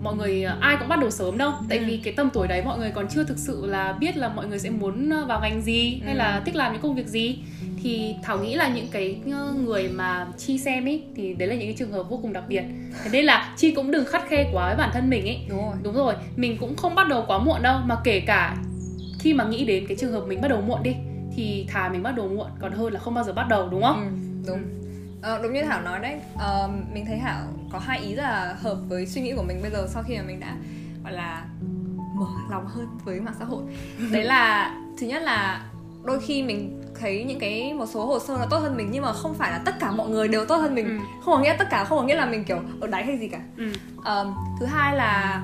mọi 0.03 0.17
người 0.17 0.45
ai 0.61 0.77
cũng 0.79 0.89
bắt 0.89 1.01
đầu 1.01 1.11
sớm 1.11 1.39
đâu. 1.39 1.53
Tại 1.69 1.79
ừ. 1.79 1.85
vì 1.87 1.97
cái 1.97 2.15
tầm 2.17 2.31
tuổi 2.33 2.49
đấy 2.49 2.63
mọi 2.65 2.79
người 2.79 2.91
còn 2.91 3.09
chưa 3.09 3.25
thực 3.25 3.39
sự 3.39 3.67
là 3.67 3.93
biết 3.93 4.17
là 4.17 4.29
mọi 4.29 4.47
người 4.47 4.59
sẽ 4.59 4.71
muốn 4.71 5.11
vào 5.29 5.41
ngành 5.41 5.63
gì 5.63 5.95
ừ. 6.01 6.07
hay 6.07 6.15
là 6.15 6.43
thích 6.45 6.57
làm 6.57 6.73
những 6.73 6.83
công 6.83 6.95
việc 6.95 7.07
gì. 7.07 7.39
Thì 7.83 8.15
thảo 8.23 8.39
nghĩ 8.39 8.55
là 8.55 8.69
những 8.69 8.89
cái 8.91 9.17
ờ, 9.33 9.55
người 9.65 9.89
mà 9.89 10.27
chi 10.39 10.59
xem 10.59 10.85
ấy 10.89 11.03
thì 11.17 11.35
đấy 11.35 11.49
là 11.49 11.55
những 11.55 11.67
cái 11.67 11.77
trường 11.79 11.93
hợp 11.93 12.03
vô 12.11 12.19
cùng 12.23 12.33
đặc 12.33 12.45
biệt. 12.49 12.63
Thế 13.05 13.11
nên 13.13 13.25
là 13.25 13.55
chi 13.57 13.71
cũng 13.71 13.91
đừng 13.91 14.05
khắt 14.05 14.23
khe 14.29 14.51
quá 14.53 14.67
với 14.67 14.77
bản 14.77 14.91
thân 14.93 15.11
mình 15.11 15.25
ấy 15.27 15.39
đúng 15.49 15.59
rồi. 15.59 15.75
Đúng 15.83 15.95
rồi. 15.95 16.15
Mình 16.37 16.57
cũng 16.61 16.77
không 16.77 16.95
bắt 16.95 17.09
đầu 17.09 17.25
quá 17.27 17.39
muộn 17.39 17.63
đâu 17.63 17.79
mà 17.87 17.97
kể 18.05 18.21
cả 18.21 18.57
khi 19.19 19.35
mà 19.35 19.45
nghĩ 19.45 19.65
đến 19.65 19.87
cái 19.87 19.97
trường 19.97 20.13
hợp 20.13 20.25
mình 20.27 20.41
bắt 20.41 20.49
đầu 20.49 20.61
muộn 20.61 20.83
đi 20.83 20.95
thì 21.37 21.67
thà 21.69 21.89
mình 21.89 22.03
bắt 22.03 22.17
đầu 22.17 22.29
muộn 22.29 22.47
còn 22.61 22.73
hơn 22.73 22.93
là 22.93 23.01
không 23.01 23.15
bao 23.15 23.25
giờ 23.25 23.33
bắt 23.33 23.47
đầu 23.49 23.69
đúng 23.69 23.83
không? 23.83 24.01
Ừ, 24.01 24.51
đúng 24.53 24.80
Ờ, 25.23 25.41
đúng 25.43 25.53
như 25.53 25.63
Thảo 25.63 25.83
nói 25.83 25.99
đấy 25.99 26.21
uh, 26.35 26.71
Mình 26.93 27.07
thấy 27.07 27.19
Thảo 27.23 27.43
có 27.73 27.79
hai 27.79 28.01
ý 28.01 28.15
rất 28.15 28.23
là 28.23 28.57
hợp 28.61 28.79
với 28.89 29.07
suy 29.07 29.21
nghĩ 29.21 29.33
của 29.37 29.43
mình 29.43 29.63
bây 29.63 29.71
giờ 29.71 29.87
Sau 29.89 30.03
khi 30.03 30.17
mà 30.17 30.23
mình 30.23 30.41
đã 30.41 30.57
gọi 31.05 31.13
là 31.13 31.45
mở 32.15 32.27
lòng 32.51 32.67
hơn 32.67 32.89
với 33.05 33.21
mạng 33.21 33.35
xã 33.39 33.45
hội 33.45 33.63
Đấy 34.13 34.25
là 34.25 34.75
thứ 34.99 35.07
nhất 35.07 35.23
là 35.23 35.65
đôi 36.05 36.21
khi 36.21 36.43
mình 36.43 36.83
thấy 37.01 37.25
những 37.25 37.39
cái 37.39 37.75
một 37.75 37.87
số 37.87 38.07
hồ 38.07 38.19
sơ 38.19 38.39
là 38.39 38.47
tốt 38.51 38.59
hơn 38.59 38.77
mình 38.77 38.89
nhưng 38.91 39.03
mà 39.03 39.13
không 39.13 39.35
phải 39.35 39.51
là 39.51 39.61
tất 39.65 39.75
cả 39.81 39.91
mọi 39.91 40.09
người 40.09 40.29
đều 40.29 40.45
tốt 40.45 40.57
hơn 40.57 40.75
mình 40.75 40.89
ừ. 40.89 41.05
không 41.25 41.35
có 41.35 41.41
nghĩa 41.41 41.57
tất 41.59 41.71
cả 41.71 41.85
không 41.85 41.99
có 41.99 42.05
nghĩa 42.05 42.15
là 42.15 42.27
mình 42.27 42.45
kiểu 42.45 42.59
ở 42.81 42.87
đáy 42.87 43.05
hay 43.05 43.19
gì 43.19 43.29
cả 43.29 43.41
ừ. 43.57 43.73
um, 43.97 44.35
thứ 44.61 44.67
hai 44.67 44.97
là 44.97 45.43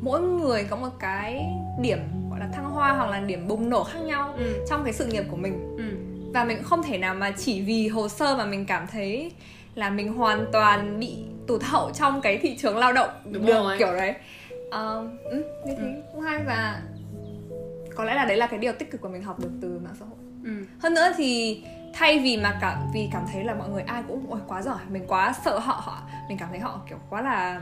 mỗi 0.00 0.20
người 0.20 0.64
có 0.64 0.76
một 0.76 0.88
cái 0.98 1.46
điểm 1.80 1.98
gọi 2.30 2.40
là 2.40 2.46
thăng 2.52 2.70
hoa 2.70 2.92
hoặc 2.92 3.10
là 3.10 3.20
điểm 3.20 3.48
bùng 3.48 3.70
nổ 3.70 3.84
khác 3.84 4.00
nhau 4.00 4.34
ừ. 4.36 4.64
trong 4.70 4.84
cái 4.84 4.92
sự 4.92 5.06
nghiệp 5.06 5.24
của 5.30 5.36
mình 5.36 5.76
ừ. 5.76 5.84
Và 6.32 6.44
mình 6.44 6.62
không 6.62 6.82
thể 6.82 6.98
nào 6.98 7.14
mà 7.14 7.30
chỉ 7.30 7.62
vì 7.62 7.88
hồ 7.88 8.08
sơ 8.08 8.36
mà 8.36 8.44
mình 8.44 8.66
cảm 8.66 8.86
thấy 8.86 9.32
là 9.74 9.90
mình 9.90 10.12
hoàn 10.14 10.46
toàn 10.52 11.00
bị 11.00 11.16
tụt 11.46 11.62
hậu 11.62 11.90
trong 11.90 12.20
cái 12.20 12.38
thị 12.38 12.56
trường 12.58 12.76
lao 12.76 12.92
động. 12.92 13.10
Đúng 13.24 13.46
được 13.46 13.52
rồi. 13.52 13.78
kiểu 13.78 13.92
đấy. 13.92 14.14
Ừ, 14.70 15.08
như 15.66 15.74
thế. 15.78 15.84
Ừ. 15.84 16.02
cũng 16.12 16.20
hay 16.20 16.38
và 16.46 16.82
có 17.94 18.04
lẽ 18.04 18.14
là 18.14 18.24
đấy 18.24 18.36
là 18.36 18.46
cái 18.46 18.58
điều 18.58 18.72
tích 18.72 18.90
cực 18.90 19.00
của 19.00 19.08
mình 19.08 19.22
học 19.22 19.40
được 19.40 19.50
từ 19.62 19.80
mạng 19.84 19.94
xã 20.00 20.06
hội. 20.06 20.18
Ừ. 20.44 20.50
hơn 20.78 20.94
nữa 20.94 21.12
thì 21.16 21.62
thay 21.94 22.18
vì 22.18 22.36
mà 22.36 22.58
cảm 22.60 22.78
vì 22.94 23.08
cảm 23.12 23.24
thấy 23.32 23.44
là 23.44 23.54
mọi 23.54 23.68
người 23.68 23.82
ai 23.82 24.02
cũng 24.08 24.26
ôi 24.30 24.40
quá 24.48 24.62
giỏi 24.62 24.78
mình 24.90 25.04
quá 25.08 25.34
sợ 25.44 25.58
họ 25.58 25.80
họ. 25.84 26.02
Mình 26.28 26.38
cảm 26.38 26.48
thấy 26.50 26.58
họ 26.58 26.80
kiểu 26.88 26.98
quá 27.10 27.22
là 27.22 27.60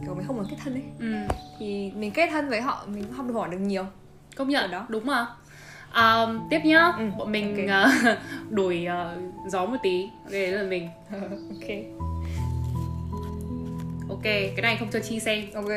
kiểu 0.00 0.14
mình 0.14 0.26
không 0.26 0.36
muốn 0.36 0.46
kết 0.50 0.56
thân 0.64 0.74
ấy. 0.74 0.82
Ừ. 0.98 1.34
thì 1.58 1.92
mình 1.96 2.10
kết 2.10 2.28
thân 2.32 2.48
với 2.48 2.60
họ 2.60 2.84
mình 2.86 3.12
học 3.12 3.26
được 3.26 3.34
hỏi 3.34 3.48
được 3.48 3.58
nhiều. 3.58 3.84
Công 4.36 4.48
nhận 4.48 4.70
đó. 4.70 4.86
đúng 4.88 5.06
mà 5.06 5.26
um, 5.94 6.48
tiếp 6.50 6.60
nhá. 6.64 6.92
Ừ. 6.98 7.04
bọn 7.18 7.32
mình 7.32 7.68
okay. 7.68 7.84
uh, 8.12 8.18
đổi 8.50 8.86
uh, 8.88 9.50
gió 9.52 9.66
một 9.66 9.76
tí. 9.82 10.08
Ok 10.24 10.32
đấy 10.32 10.52
là 10.52 10.62
mình. 10.62 10.88
Ok. 11.50 11.68
Ok 14.08 14.22
cái 14.22 14.62
này 14.62 14.76
không 14.76 14.88
cho 14.92 15.00
chi 15.00 15.20
xem. 15.20 15.44
Ok. 15.54 15.70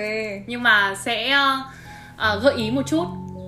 Nhưng 0.48 0.64
mà 0.64 0.96
sẽ 0.96 1.38
uh, 1.38 2.38
uh, 2.38 2.44
gợi 2.44 2.56
ý 2.56 2.72
một 2.72 2.82
chút. 2.88 3.06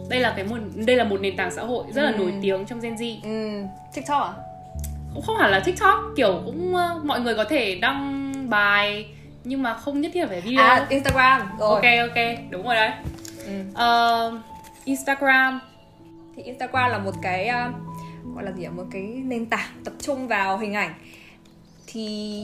Đây 0.10 0.20
là 0.20 0.34
cái 0.36 0.46
một 0.46 0.58
đây 0.76 0.96
là 0.96 1.04
một 1.04 1.22
nền 1.22 1.38
tảng 1.38 1.52
xã 1.52 1.62
hội 1.62 1.86
rất 1.94 2.02
là 2.02 2.12
ừ. 2.12 2.18
nổi 2.18 2.34
tiếng 2.42 2.66
trong 2.66 2.80
Gen 2.80 2.96
Z. 2.96 3.16
Ừ. 3.24 3.64
TikTok 3.94 4.22
à? 4.22 4.34
Cũng 5.14 5.24
không 5.24 5.38
hẳn 5.38 5.52
là 5.52 5.60
TikTok 5.60 6.00
kiểu 6.16 6.42
cũng 6.46 6.74
uh, 6.74 7.06
mọi 7.06 7.20
người 7.20 7.36
có 7.36 7.44
thể 7.44 7.76
đăng 7.76 8.34
bài 8.50 9.06
nhưng 9.44 9.64
mà 9.64 9.74
không 9.74 10.02
nhất 10.02 10.12
thiết 10.14 10.22
là 10.22 10.28
phải 10.28 10.42
video 10.42 10.66
à 10.66 10.86
Instagram. 10.90 11.42
Rồi. 11.60 11.70
Ok 11.70 11.84
ok. 12.10 12.40
Đúng 12.50 12.66
rồi 12.66 12.76
đấy. 12.76 12.92
Ừ. 13.46 13.62
uh, 13.72 14.42
Instagram 14.86 15.60
thì 16.40 16.46
Instagram 16.46 16.92
là 16.92 16.98
một 16.98 17.16
cái 17.22 17.50
uh, 17.50 17.76
gọi 18.36 18.44
là 18.44 18.52
gì 18.52 18.64
ạ? 18.64 18.72
Một 18.72 18.84
cái 18.92 19.02
nền 19.02 19.46
tảng 19.46 19.70
tập 19.84 19.94
trung 20.00 20.28
vào 20.28 20.58
hình 20.58 20.74
ảnh. 20.74 20.94
Thì 21.88 22.44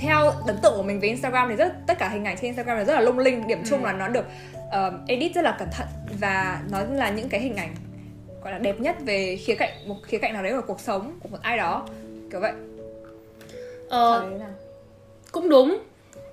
theo 0.00 0.30
ấn 0.46 0.56
tượng 0.62 0.72
của 0.76 0.82
mình 0.82 1.00
với 1.00 1.08
Instagram 1.08 1.48
thì 1.48 1.56
rất 1.56 1.72
tất 1.86 1.98
cả 1.98 2.08
hình 2.08 2.24
ảnh 2.24 2.36
trên 2.36 2.44
Instagram 2.44 2.76
là 2.76 2.84
rất 2.84 2.94
là 2.94 3.00
lung 3.00 3.18
linh. 3.18 3.46
Điểm 3.46 3.62
chung 3.70 3.82
ừ. 3.82 3.86
là 3.86 3.92
nó 3.92 4.08
được 4.08 4.24
uh, 4.68 5.08
edit 5.08 5.34
rất 5.34 5.42
là 5.42 5.56
cẩn 5.58 5.68
thận 5.72 5.86
và 6.20 6.62
nó 6.70 6.82
là 6.82 7.10
những 7.10 7.28
cái 7.28 7.40
hình 7.40 7.56
ảnh 7.56 7.74
gọi 8.42 8.52
là 8.52 8.58
đẹp 8.58 8.80
nhất 8.80 8.96
về 9.00 9.36
khía 9.36 9.54
cạnh 9.54 9.88
một 9.88 9.96
khía 10.02 10.18
cạnh 10.18 10.32
nào 10.32 10.42
đấy 10.42 10.52
của 10.52 10.66
cuộc 10.66 10.80
sống 10.80 11.18
của 11.22 11.28
một 11.28 11.38
ai 11.42 11.56
đó. 11.56 11.86
Kiểu 12.30 12.40
vậy. 12.40 12.52
Ờ, 13.88 14.30
cũng 15.32 15.48
đúng 15.48 15.78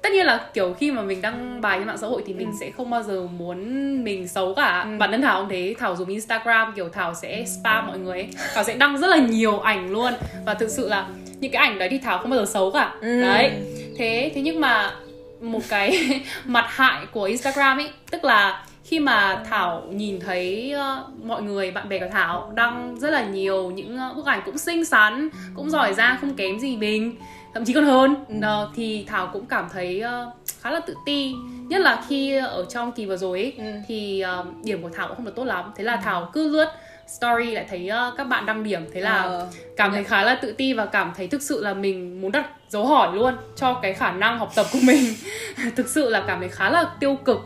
tất 0.08 0.14
nhiên 0.14 0.26
là 0.26 0.46
kiểu 0.54 0.74
khi 0.74 0.92
mà 0.92 1.02
mình 1.02 1.22
đăng 1.22 1.62
bài 1.62 1.78
trên 1.78 1.88
mạng 1.88 1.98
xã 1.98 2.08
hội 2.08 2.24
thì 2.26 2.34
mình 2.34 2.48
ừ. 2.48 2.54
sẽ 2.60 2.72
không 2.78 2.90
bao 2.90 3.04
giờ 3.04 3.28
muốn 3.28 4.04
mình 4.04 4.28
xấu 4.28 4.54
cả 4.54 4.82
ừ. 4.82 4.98
bản 5.00 5.12
thân 5.12 5.22
thảo 5.22 5.42
cũng 5.42 5.50
thế 5.50 5.76
thảo 5.80 5.96
dùng 5.96 6.10
instagram 6.10 6.74
kiểu 6.76 6.90
thảo 6.90 7.14
sẽ 7.14 7.46
spam 7.46 7.88
mọi 7.88 8.00
người 8.00 8.20
ấy. 8.20 8.30
thảo 8.54 8.64
sẽ 8.64 8.76
đăng 8.76 8.98
rất 8.98 9.08
là 9.08 9.18
nhiều 9.18 9.60
ảnh 9.60 9.92
luôn 9.92 10.14
và 10.46 10.54
thực 10.54 10.70
sự 10.70 10.90
là 10.90 11.08
những 11.40 11.52
cái 11.52 11.68
ảnh 11.68 11.80
đấy 11.80 11.90
thì 11.90 11.98
thảo 11.98 12.18
không 12.18 12.30
bao 12.30 12.40
giờ 12.40 12.46
xấu 12.46 12.72
cả 12.72 12.96
ừ. 13.02 13.22
đấy 13.22 13.52
thế 13.98 14.32
thế 14.36 14.42
nhưng 14.42 14.62
mà 14.62 14.96
một 15.42 15.62
cái 15.70 16.22
mặt 16.46 16.66
hại 16.70 17.06
của 17.12 17.24
Instagram 17.24 17.78
ấy 17.78 17.90
tức 18.12 18.24
là 18.24 18.64
khi 18.84 19.00
mà 19.00 19.44
Thảo 19.50 19.84
nhìn 19.90 20.20
thấy 20.20 20.74
uh, 20.76 21.26
mọi 21.26 21.42
người 21.42 21.72
bạn 21.72 21.90
bè 21.90 22.00
của 22.00 22.10
Thảo 22.12 22.52
đăng 22.56 22.96
rất 23.00 23.10
là 23.10 23.26
nhiều 23.26 23.72
những 23.72 24.00
uh, 24.10 24.16
bức 24.16 24.26
ảnh 24.26 24.42
cũng 24.46 24.58
xinh 24.58 24.86
xắn 24.86 25.30
cũng 25.56 25.70
giỏi 25.70 25.94
giang 25.94 26.18
không 26.22 26.34
kém 26.34 26.60
gì 26.60 26.78
mình 26.78 27.16
thậm 27.54 27.66
chí 27.66 27.74
còn 27.74 27.84
hơn 27.86 28.16
Ừ. 28.30 28.36
uh, 28.63 28.70
thì 28.75 29.06
Thảo 29.08 29.30
cũng 29.34 29.46
cảm 29.46 29.68
thấy 29.74 30.04
uh, 30.27 30.34
khá 30.62 30.72
là 30.72 30.80
tự 30.80 30.96
ti 31.06 31.34
nhất 31.70 31.82
là 31.82 32.04
khi 32.10 32.38
ở 32.38 32.66
trong 32.70 32.92
kỳ 32.92 33.06
vừa 33.06 33.18
rồi 33.18 33.39
ấy, 33.39 33.54
Ừ. 33.58 33.63
thì 33.88 34.24
uh, 34.39 34.63
điểm 34.66 34.82
của 34.82 34.89
Thảo 34.94 35.08
cũng 35.08 35.16
không 35.16 35.25
được 35.25 35.36
tốt 35.36 35.44
lắm 35.44 35.72
thế 35.75 35.84
là 35.84 35.96
Thảo 35.98 36.30
cứ 36.34 36.48
lướt 36.50 36.68
story 37.08 37.51
lại 37.51 37.66
thấy 37.70 37.89
uh, 38.10 38.18
các 38.18 38.24
bạn 38.24 38.46
đăng 38.46 38.63
điểm 38.63 38.86
thế 38.94 39.01
là 39.01 39.18
Ờ. 39.22 39.48
cảm 39.77 39.92
thấy 39.92 40.04
khá 40.04 40.24
là 40.24 40.36
tự 40.42 40.51
ti 40.58 40.74
và 40.74 40.86
cảm 40.86 41.13
thấy 41.18 41.27
thực 41.27 41.42
sự 41.42 41.63
là 41.63 41.74
mình 41.74 42.22
muốn 42.22 42.32
đặt 42.32 42.46
dấu 42.70 42.86
hỏi 42.86 43.16
luôn 43.16 43.36
cho 43.56 43.74
cái 43.74 43.94
khả 43.94 44.12
năng 44.12 44.39
học 44.39 44.51
tập 44.56 44.66
của 44.74 44.80
mình 44.84 45.13
thực 45.75 45.88
sự 45.88 46.10
là 46.10 46.24
cảm 46.27 46.39
thấy 46.39 46.50
khá 46.50 46.70
là 46.70 46.86
tiêu 47.00 47.16
cực 47.25 47.38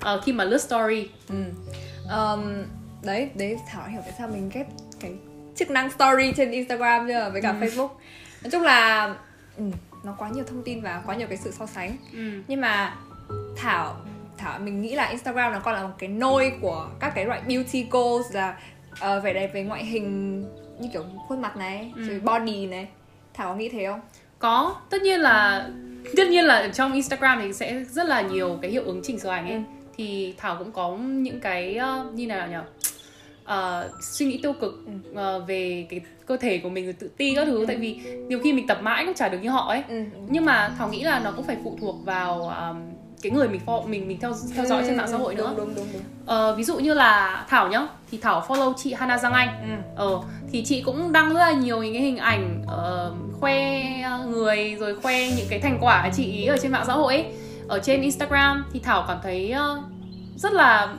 ờ, 0.00 0.20
khi 0.24 0.32
mà 0.32 0.44
lướt 0.44 0.58
story 0.62 1.08
Ừ. 1.28 1.34
Ờm, 2.08 2.64
đấy 3.04 3.30
đấy 3.34 3.56
thảo 3.72 3.88
hiểu 3.88 4.00
tại 4.04 4.12
sao 4.18 4.28
mình 4.28 4.50
ghét 4.54 4.64
cái 5.00 5.12
chức 5.56 5.70
năng 5.70 5.90
story 5.90 6.32
trên 6.36 6.50
instagram 6.50 7.08
chưa 7.08 7.30
với 7.32 7.42
cả 7.42 7.54
Ừ. 7.60 7.66
facebook 7.66 7.88
nói 8.42 8.50
chung 8.52 8.62
là 8.62 9.14
ừ, 9.56 9.64
nó 10.04 10.14
quá 10.18 10.28
nhiều 10.28 10.44
thông 10.44 10.62
tin 10.62 10.80
và 10.82 11.02
quá 11.06 11.14
nhiều 11.16 11.26
cái 11.28 11.36
sự 11.38 11.50
so 11.50 11.66
sánh 11.66 11.96
ừ. 12.12 12.42
nhưng 12.48 12.60
mà 12.60 12.94
thảo 13.56 13.96
thảo 14.36 14.58
mình 14.58 14.82
nghĩ 14.82 14.94
là 14.94 15.04
instagram 15.04 15.52
nó 15.52 15.58
còn 15.60 15.74
là 15.74 15.82
một 15.82 15.94
cái 15.98 16.08
nôi 16.08 16.52
của 16.60 16.88
các 17.00 17.12
cái 17.14 17.24
loại 17.24 17.40
beauty 17.48 17.86
goals 17.90 18.34
là 18.34 18.56
ờ, 19.00 19.20
vẻ 19.20 19.32
đẹp 19.32 19.50
về 19.54 19.62
ngoại 19.64 19.84
hình 19.84 20.40
như 20.80 20.88
kiểu 20.92 21.04
khuôn 21.28 21.42
mặt 21.42 21.56
này 21.56 21.92
Ừ. 21.96 22.02
rồi 22.08 22.20
body 22.20 22.66
này 22.66 22.88
thảo 23.34 23.48
có 23.48 23.54
nghĩ 23.54 23.68
thế 23.68 23.86
không 23.86 24.00
có 24.38 24.76
tất 24.90 25.02
nhiên 25.02 25.20
là 25.20 25.68
tất 26.16 26.28
nhiên 26.28 26.44
là 26.44 26.68
trong 26.74 26.92
instagram 26.92 27.38
thì 27.42 27.52
sẽ 27.52 27.84
rất 27.84 28.06
là 28.06 28.20
nhiều 28.20 28.58
cái 28.62 28.70
hiệu 28.70 28.82
ứng 28.84 29.00
chỉnh 29.04 29.18
sửa 29.18 29.30
ảnh 29.30 29.44
ấy 29.46 29.54
Ừ. 29.54 29.60
thì 29.96 30.34
thảo 30.38 30.56
cũng 30.58 30.72
có 30.72 30.96
những 30.96 31.40
cái 31.40 31.74
ờ, 31.74 32.10
như 32.14 32.26
nào 32.26 32.48
nhỉ 32.48 32.56
Ờ, 33.46 33.90
suy 34.00 34.26
nghĩ 34.26 34.40
tiêu 34.42 34.52
cực 34.52 34.84
ờ, 35.14 35.40
về 35.40 35.86
cái 35.90 36.00
cơ 36.26 36.36
thể 36.36 36.58
của 36.58 36.68
mình 36.68 36.84
rồi 36.84 36.92
tự 36.92 37.10
ti 37.16 37.34
các 37.34 37.44
thứ 37.44 37.64
tại 37.68 37.76
vì 37.76 38.00
nhiều 38.28 38.38
khi 38.42 38.52
mình 38.52 38.66
tập 38.66 38.78
mãi 38.82 39.04
cũng 39.04 39.14
chả 39.14 39.28
được 39.28 39.38
như 39.42 39.50
họ 39.50 39.68
ấy 39.68 39.82
ừ. 39.88 40.04
nhưng 40.28 40.44
mà 40.44 40.74
thảo 40.78 40.88
nghĩ 40.88 41.02
là 41.02 41.20
nó 41.24 41.32
cũng 41.32 41.46
phải 41.46 41.56
phụ 41.64 41.76
thuộc 41.80 42.04
vào 42.04 42.40
um, 42.42 42.76
cái 43.22 43.32
người 43.32 43.48
mình 43.48 43.60
follow, 43.66 43.86
mình 43.86 44.08
mình 44.08 44.20
theo 44.20 44.32
theo 44.54 44.64
dõi 44.64 44.82
trên 44.86 44.96
mạng 44.96 45.08
xã 45.10 45.16
hội 45.16 45.34
đúng, 45.34 45.46
nữa 45.46 45.54
đúng 45.56 45.74
đúng 45.74 45.86
đúng 45.92 46.02
ờ, 46.26 46.54
ví 46.56 46.64
dụ 46.64 46.78
như 46.78 46.94
là 46.94 47.44
thảo 47.48 47.68
nhá 47.68 47.86
thì 48.10 48.18
thảo 48.18 48.44
follow 48.48 48.72
chị 48.76 48.94
Hana 48.94 49.18
Giang 49.18 49.32
Anh 49.32 49.48
ừ. 49.48 49.82
ờ 49.96 50.20
thì 50.52 50.64
chị 50.64 50.80
cũng 50.80 51.12
đăng 51.12 51.28
rất 51.34 51.40
là 51.40 51.52
nhiều 51.52 51.82
những 51.82 51.92
cái 51.92 52.02
hình 52.02 52.16
ảnh 52.16 52.62
ờ, 52.66 53.12
khoe 53.40 53.82
người 54.28 54.76
rồi 54.80 55.00
khoe 55.00 55.30
những 55.30 55.46
cái 55.50 55.60
thành 55.60 55.78
quả 55.80 56.10
chị 56.16 56.24
ý 56.24 56.46
ở 56.46 56.56
trên 56.62 56.72
mạng 56.72 56.84
xã 56.86 56.92
hội 56.92 57.14
ấy. 57.14 57.26
ở 57.68 57.78
trên 57.78 58.02
Instagram 58.02 58.64
thì 58.72 58.80
thảo 58.80 59.04
cảm 59.08 59.18
thấy 59.22 59.50
ờ, 59.50 59.82
rất 60.36 60.52
là 60.52 60.94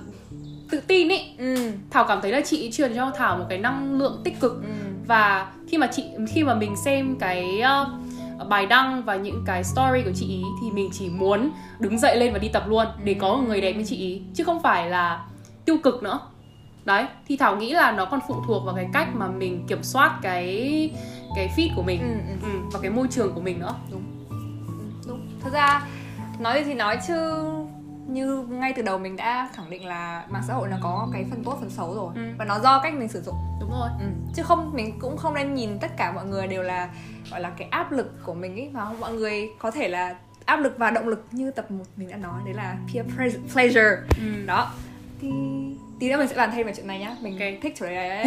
tự 0.69 0.79
tin 0.87 1.09
ấy 1.11 1.25
Ừ. 1.37 1.71
thảo 1.89 2.05
cảm 2.07 2.19
thấy 2.21 2.31
là 2.31 2.41
chị 2.41 2.71
truyền 2.73 2.95
cho 2.95 3.11
thảo 3.17 3.37
một 3.37 3.45
cái 3.49 3.57
năng 3.57 3.93
lượng 3.97 4.21
tích 4.23 4.39
cực. 4.39 4.51
Ừ. 4.63 4.69
và 5.07 5.51
khi 5.67 5.77
mà 5.77 5.87
chị 5.87 6.03
khi 6.29 6.43
mà 6.43 6.55
mình 6.55 6.75
xem 6.75 7.15
cái 7.19 7.61
uh, 8.41 8.47
bài 8.49 8.65
đăng 8.65 9.03
và 9.03 9.15
những 9.15 9.43
cái 9.45 9.63
story 9.63 10.01
của 10.05 10.11
chị 10.15 10.25
ý 10.27 10.43
thì 10.61 10.71
mình 10.71 10.89
chỉ 10.93 11.09
muốn 11.09 11.49
đứng 11.79 11.99
dậy 11.99 12.17
lên 12.19 12.33
và 12.33 12.39
đi 12.39 12.47
tập 12.47 12.63
luôn 12.67 12.85
để 13.03 13.13
có 13.13 13.35
một 13.35 13.43
người 13.47 13.61
đẹp 13.61 13.73
như 13.73 13.83
chị 13.87 13.95
ý 13.97 14.21
chứ 14.33 14.43
không 14.43 14.61
phải 14.63 14.89
là 14.89 15.25
tiêu 15.65 15.77
cực 15.83 16.03
nữa. 16.03 16.19
Đấy 16.85 17.05
thì 17.27 17.37
thảo 17.37 17.55
nghĩ 17.55 17.73
là 17.73 17.91
nó 17.91 18.05
còn 18.05 18.19
phụ 18.27 18.35
thuộc 18.47 18.65
vào 18.65 18.75
cái 18.75 18.87
cách 18.93 19.07
mà 19.15 19.27
mình 19.27 19.65
kiểm 19.67 19.83
soát 19.83 20.19
cái 20.21 20.89
cái 21.35 21.49
feed 21.57 21.69
của 21.75 21.83
mình 21.83 21.99
Ừ, 22.01 22.07
ừ. 22.43 22.47
ừ, 22.53 22.59
và 22.73 22.79
cái 22.81 22.91
môi 22.91 23.07
trường 23.11 23.33
của 23.33 23.41
mình 23.41 23.59
nữa. 23.59 23.73
Đúng. 23.91 24.01
Thật 25.43 25.49
ra 25.53 25.87
nói 26.39 26.57
gì 26.59 26.63
thì 26.65 26.73
nói 26.73 26.97
chứ 27.07 27.13
như 28.07 28.45
ngay 28.49 28.73
từ 28.75 28.81
đầu 28.81 28.97
mình 28.97 29.15
đã 29.15 29.49
khẳng 29.55 29.69
định 29.69 29.85
là 29.85 30.25
mạng 30.29 30.43
xã 30.47 30.53
hội 30.53 30.67
nó 30.67 30.77
có 30.81 31.07
cái 31.13 31.25
phần 31.29 31.43
tốt 31.43 31.57
phần 31.59 31.69
xấu 31.69 31.95
rồi. 31.95 32.11
Ừ. 32.15 32.21
và 32.37 32.45
nó 32.45 32.59
do 32.59 32.79
cách 32.83 32.93
mình 32.93 33.07
sử 33.07 33.21
dụng. 33.21 33.35
Đúng 33.59 33.71
rồi. 33.71 33.89
Ừ. 33.99 34.05
chứ 34.35 34.43
không 34.43 34.71
mình 34.73 34.99
cũng 34.99 35.17
không 35.17 35.33
nên 35.33 35.53
nhìn 35.55 35.79
tất 35.79 35.97
cả 35.97 36.11
mọi 36.11 36.25
người 36.25 36.47
đều 36.47 36.63
là 36.63 36.89
gọi 37.31 37.41
là 37.41 37.49
cái 37.57 37.67
áp 37.71 37.91
lực 37.91 38.13
của 38.25 38.33
mình 38.33 38.55
ấy 38.55 38.69
và 38.73 38.93
mọi 38.99 39.13
người 39.13 39.49
có 39.59 39.71
thể 39.71 39.87
là 39.87 40.15
áp 40.45 40.57
lực 40.57 40.77
và 40.77 40.91
động 40.91 41.07
lực 41.07 41.25
như 41.31 41.51
tập 41.51 41.71
1 41.71 41.83
mình 41.95 42.09
đã 42.09 42.17
nói 42.17 42.41
đấy 42.45 42.53
là 42.53 42.77
peer 42.93 43.05
pleasure. 43.53 43.97
Ừ. 44.19 44.45
đó. 44.45 44.71
Thì 45.21 45.29
tí 45.99 46.09
nữa 46.09 46.17
mình 46.17 46.27
sẽ 46.27 46.35
bàn 46.35 46.49
thêm 46.53 46.67
về 46.67 46.73
chuyện 46.75 46.87
này 46.87 46.99
nhá. 46.99 47.15
Mình 47.21 47.39
Ok. 47.39 47.61
thích 47.61 47.73
chủ 47.77 47.85
đề 47.85 48.09
này 48.09 48.25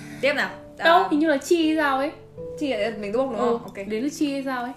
tiếp 0.20 0.32
nào. 0.34 0.50
Đâu? 0.78 1.02
À, 1.02 1.08
hình 1.10 1.20
như 1.20 1.28
là 1.28 1.36
chi 1.36 1.66
hay 1.66 1.76
sao 1.76 1.98
ấy? 1.98 2.12
Chị 2.60 2.70
ở 2.70 2.92
mình 3.00 3.12
đúng 3.12 3.22
không 3.26 3.32
đúng 3.36 3.40
ừ, 3.40 3.52
không? 3.52 3.62
Ok. 3.64 3.86
Đến 3.88 4.02
là 4.02 4.08
chi 4.12 4.32
hay 4.32 4.42
sao 4.44 4.62
ấy 4.62 4.72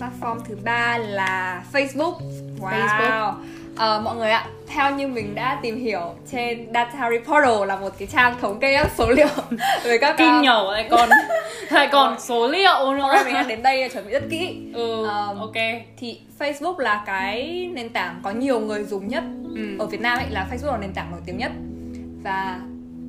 Platform 0.00 0.38
thứ 0.48 0.56
ba 0.64 0.98
là 0.98 1.62
Facebook. 1.72 2.14
Wow. 2.60 2.70
Facebook. 2.88 3.32
Ờ, 3.76 4.00
Mọi 4.04 4.16
người 4.16 4.30
ạ 4.30 4.46
Theo 4.68 4.94
như 4.94 5.08
mình 5.08 5.34
đã 5.34 5.58
tìm 5.62 5.76
hiểu 5.76 6.14
Trên 6.32 6.66
Data 6.74 7.10
Reportal 7.10 7.66
là 7.68 7.76
một 7.76 7.90
cái 7.98 8.08
trang 8.12 8.34
thống 8.40 8.58
kê 8.60 8.74
các 8.76 8.90
số 8.98 9.10
liệu 9.10 9.26
Về 9.84 9.98
các 9.98 10.14
kinh 10.18 10.40
nhở 10.42 10.68
lại 10.72 10.88
còn 10.90 11.08
lại 11.70 11.88
còn 11.92 12.20
số 12.20 12.46
liệu 12.48 12.92
nữa. 12.96 13.12
Hôm 13.16 13.24
mình 13.24 13.34
đã 13.34 13.42
đến 13.42 13.62
đây 13.62 13.88
chuẩn 13.88 14.06
bị 14.06 14.12
rất 14.12 14.22
kỹ. 14.30 14.56
Ừ 14.74 15.06
Um, 15.06 15.38
ok. 15.38 15.54
Thì 15.96 16.20
Facebook 16.38 16.78
là 16.78 17.02
cái 17.06 17.66
nền 17.74 17.88
tảng 17.88 18.20
có 18.22 18.30
nhiều 18.30 18.60
người 18.60 18.84
dùng 18.84 19.08
nhất. 19.08 19.24
Ừ. 19.54 19.76
Ở 19.78 19.86
Việt 19.86 20.00
Nam 20.00 20.18
ấy 20.18 20.26
là 20.30 20.46
Facebook 20.50 20.72
là 20.72 20.78
nền 20.78 20.92
tảng 20.92 21.10
nổi 21.10 21.20
tiếng 21.26 21.36
nhất. 21.38 21.52
Và 22.22 22.60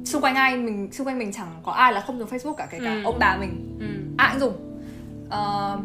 xung 0.06 0.22
quanh 0.22 0.36
ai 0.36 0.58
mình 0.58 0.89
xung 0.91 1.08
quanh 1.08 1.20
mình 1.20 1.32
chẳng 1.34 1.48
có 1.63 1.72
ai 1.72 1.94
là 1.94 2.01
không 2.01 2.20
dùng 2.20 2.29
Facebook 2.29 2.53
cả 2.53 2.67
kể 2.72 2.79
cả 2.86 2.91
Ừ. 2.91 3.01
ông 3.06 3.20
bà 3.20 3.38
mình. 3.39 3.77
Ừ. 3.79 3.86
ai 4.17 4.29
cũng 4.32 4.39
dùng 4.39 4.53
Ờ, 5.29 5.77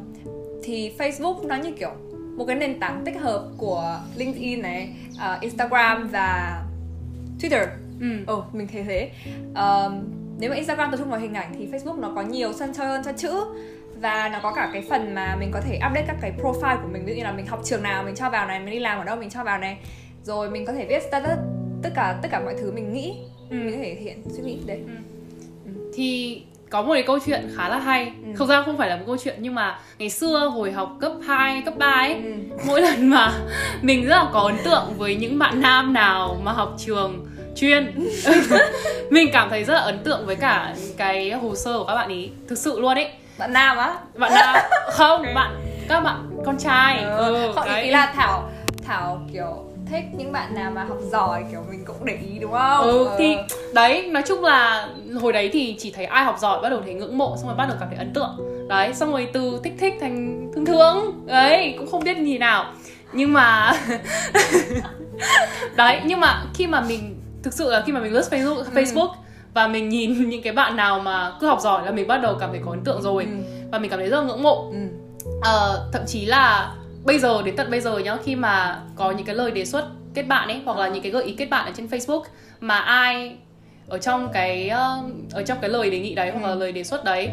thì 0.62 0.92
Facebook 0.99 1.46
nó 1.46 1.56
như 1.56 1.72
kiểu 1.72 1.90
một 2.37 2.44
cái 2.44 2.56
nền 2.56 2.80
tảng 2.80 3.02
tích 3.04 3.20
hợp 3.20 3.49
của 3.58 4.00
LinkedIn 4.16 4.62
này, 4.62 4.88
ờ, 5.18 5.38
Instagram 5.40 6.08
và 6.08 6.62
Twitter. 7.40 7.66
ừ. 8.00 8.06
Ừ, 8.26 8.42
mình 8.52 8.68
thấy 8.72 8.82
thế. 8.84 9.11
Ờ, 9.54 9.92
nếu 10.38 10.50
mà 10.50 10.56
Instagram 10.56 10.90
tập 10.90 10.96
trung 10.96 11.11
vào 11.11 11.20
hình 11.20 11.34
ảnh 11.34 11.54
thì 11.58 11.66
Facebook 11.72 12.00
nó 12.00 12.12
có 12.14 12.22
nhiều 12.22 12.52
sân 12.52 12.72
chơi 12.75 12.87
hơn 12.87 13.02
cho 13.04 13.12
chữ 13.12 13.32
và 14.00 14.28
nó 14.28 14.40
có 14.42 14.52
cả 14.52 14.70
cái 14.72 14.82
phần 14.90 15.14
mà 15.14 15.37
mình 15.40 15.50
có 15.52 15.61
thể 15.61 15.76
update 15.76 16.04
các 16.06 16.16
cái 16.20 16.32
profile 16.42 16.82
của 16.82 16.88
mình 16.92 17.04
ví 17.04 17.12
dụ 17.12 17.18
như 17.18 17.25
là 17.25 17.32
mình 17.32 17.46
học 17.46 17.61
trường 17.64 17.82
nào 17.82 18.02
mình 18.04 18.14
cho 18.14 18.30
vào 18.30 18.46
này 18.46 18.61
mình 18.61 18.70
đi 18.70 18.78
làm 18.78 18.99
ở 18.99 19.04
đâu 19.04 19.16
mình 19.16 19.30
cho 19.30 19.44
vào 19.44 19.58
này 19.58 19.76
rồi 20.25 20.50
mình 20.50 20.66
có 20.66 20.72
thể 20.72 20.87
viết 20.88 21.02
status 21.08 21.38
tất 21.82 21.90
cả 21.94 22.18
tất 22.22 22.28
cả 22.32 22.40
mọi 22.40 22.54
thứ 22.61 22.72
mình 22.72 22.92
nghĩ 22.92 23.14
Ừ. 23.50 23.56
mình 23.56 23.70
có 23.72 23.78
thể 23.82 23.94
hiện 23.94 24.22
suy 24.37 24.42
nghĩ 24.42 24.58
đấy 24.66 24.80
thì 25.94 26.42
có 26.73 26.83
một 26.83 26.93
cái 26.93 27.02
câu 27.02 27.19
chuyện 27.26 27.49
khá 27.57 27.69
là 27.69 27.79
hay. 27.79 28.05
Ừ. 28.05 28.33
Thực 28.38 28.49
ra 28.49 28.62
không 28.62 28.79
phải 28.79 28.88
là 28.88 28.97
một 28.97 29.02
câu 29.07 29.17
chuyện 29.25 29.37
nhưng 29.38 29.55
mà 29.55 29.79
ngày 29.99 30.11
xưa 30.11 30.38
hồi 30.38 30.73
học 30.73 30.97
cấp 31.00 31.12
2, 31.26 31.62
cấp 31.64 31.75
3 31.79 31.87
ấy 31.87 32.14
ừ. 32.14 32.33
Mỗi 32.67 32.83
lần 32.83 33.11
mà 33.11 33.33
mình 33.83 34.07
rất 34.07 34.17
là 34.17 34.26
có 34.33 34.41
ấn 34.41 34.57
tượng 34.64 34.95
với 34.99 35.17
những 35.17 35.38
bạn 35.38 35.61
nam 35.61 35.93
nào 35.93 36.37
mà 36.43 36.52
học 36.52 36.75
trường 36.79 37.26
chuyên 37.57 38.09
Mình 39.11 39.29
cảm 39.33 39.50
thấy 39.50 39.64
rất 39.64 39.75
là 39.75 39.81
ấn 39.81 39.99
tượng 39.99 40.26
với 40.26 40.37
cả 40.37 40.75
cái 40.97 41.31
hồ 41.31 41.55
sơ 41.55 41.79
của 41.79 41.85
các 41.85 41.95
bạn 41.95 42.09
ý. 42.09 42.31
Thực 42.49 42.59
sự 42.59 42.81
luôn 42.81 42.95
ấy. 42.95 43.09
Bạn 43.38 43.52
nam 43.52 43.76
á? 43.76 43.95
Bạn 44.14 44.33
nam, 44.35 44.57
không, 44.93 45.35
bạn 45.35 45.50
các 45.88 46.00
bạn 46.00 46.31
con 46.47 46.59
trai. 46.59 47.05
Ừ, 47.05 47.52
không, 47.55 47.64
ý, 47.64 47.73
đấy. 47.73 47.83
ý 47.83 47.91
là 47.91 48.12
thảo 48.17 48.50
thảo 48.87 49.21
kiểu 49.33 49.72
thích 49.92 50.04
những 50.12 50.32
bạn 50.32 50.54
nào 50.54 50.70
mà 50.70 50.84
học 50.84 50.99
giỏi 51.11 51.44
kiểu 51.50 51.61
mình 51.70 51.84
cũng 51.84 52.04
để 52.04 52.18
ý 52.32 52.38
đúng 52.38 52.52
không 52.52 52.87
Ừ, 52.87 53.04
Ờ. 53.06 53.14
thì 53.18 53.37
đấy 53.75 54.06
nói 54.06 54.22
chung 54.26 54.44
là 54.44 54.88
hồi 55.20 55.32
đấy 55.32 55.50
thì 55.52 55.76
chỉ 55.78 55.92
thấy 55.92 56.04
ai 56.04 56.25
học 56.25 56.37
giỏi 56.40 56.62
bắt 56.62 56.68
đầu 56.68 56.80
thấy 56.84 56.94
ngưỡng 56.94 57.18
mộ 57.18 57.37
xong 57.37 57.46
rồi 57.46 57.56
bắt 57.56 57.66
đầu 57.68 57.76
cảm 57.80 57.88
thấy 57.88 57.99
ấn 57.99 58.12
tượng 58.14 58.37
đấy 58.68 58.94
xong 58.94 59.12
rồi 59.12 59.28
từ 59.32 59.61
thích 59.64 59.72
thích 59.80 59.94
thành 60.00 60.46
thương 60.54 60.64
thương 60.66 61.26
đấy 61.26 61.75
cũng 61.78 61.90
không 61.90 62.04
biết 62.04 62.16
như 62.18 62.38
nào 62.38 62.64
nhưng 63.12 63.32
mà 63.32 63.72
đấy 65.76 66.00
nhưng 66.04 66.20
mà 66.20 66.44
khi 66.54 66.66
mà 66.66 66.80
mình 66.80 67.20
thực 67.42 67.54
sự 67.54 67.70
là 67.70 67.82
khi 67.87 67.92
mà 67.92 68.00
mình 68.00 68.12
lướt 68.12 68.25
Facebook 68.30 68.56
Ừ. 68.56 68.64
Facebook 68.75 69.11
và 69.54 69.68
mình 69.68 69.88
nhìn 69.88 70.14
những 70.30 70.42
cái 70.42 70.52
bạn 70.52 70.76
nào 70.76 70.99
mà 71.00 71.32
cứ 71.40 71.46
học 71.46 71.61
giỏi 71.61 71.84
là 71.87 71.90
mình 71.90 72.08
bắt 72.08 72.16
đầu 72.18 72.37
cảm 72.40 72.50
thấy 72.50 72.61
có 72.64 72.70
ấn 72.70 72.84
tượng 72.84 73.02
rồi 73.02 73.25
ừ. 73.25 73.30
và 73.72 73.78
mình 73.78 73.90
cảm 73.90 73.99
thấy 74.00 74.08
rất 74.08 74.20
là 74.20 74.26
ngưỡng 74.26 74.42
mộ 74.42 74.70
Ừ. 74.72 74.78
Ờ, 75.42 75.88
thậm 75.92 76.02
chí 76.06 76.26
là 76.26 76.72
bây 77.04 77.18
giờ 77.18 77.42
đến 77.42 77.56
tận 77.56 77.71
bây 77.71 77.80
giờ 77.80 77.99
nhá 77.99 78.16
khi 78.25 78.37
mà 78.37 78.80
có 78.97 79.11
những 79.11 79.26
cái 79.26 79.35
lời 79.35 79.50
đề 79.50 79.64
xuất 79.64 79.88
kết 80.14 80.23
bạn 80.23 80.49
ấy 80.49 80.61
hoặc 80.64 80.78
là 80.78 80.88
những 80.88 81.02
cái 81.02 81.12
gợi 81.12 81.25
ý 81.25 81.32
kết 81.32 81.47
bạn 81.47 81.66
ở 81.66 81.73
trên 81.76 81.87
Facebook 81.87 82.23
mà 82.61 82.78
ai 82.78 83.37
ở 83.88 83.99
trong 83.99 84.28
cái 84.32 84.68
ờ, 84.68 85.02
ở 85.32 85.42
trong 85.42 85.59
cái 85.61 85.71
lời 85.71 85.90
đề 85.90 85.99
nghị 86.00 86.14
đấy 86.14 86.30
hoặc 86.30 86.42
là 86.49 86.49
Ừ. 86.54 86.59
lời 86.59 86.73
đề 86.73 86.85
xuất 86.85 87.04
đấy 87.04 87.30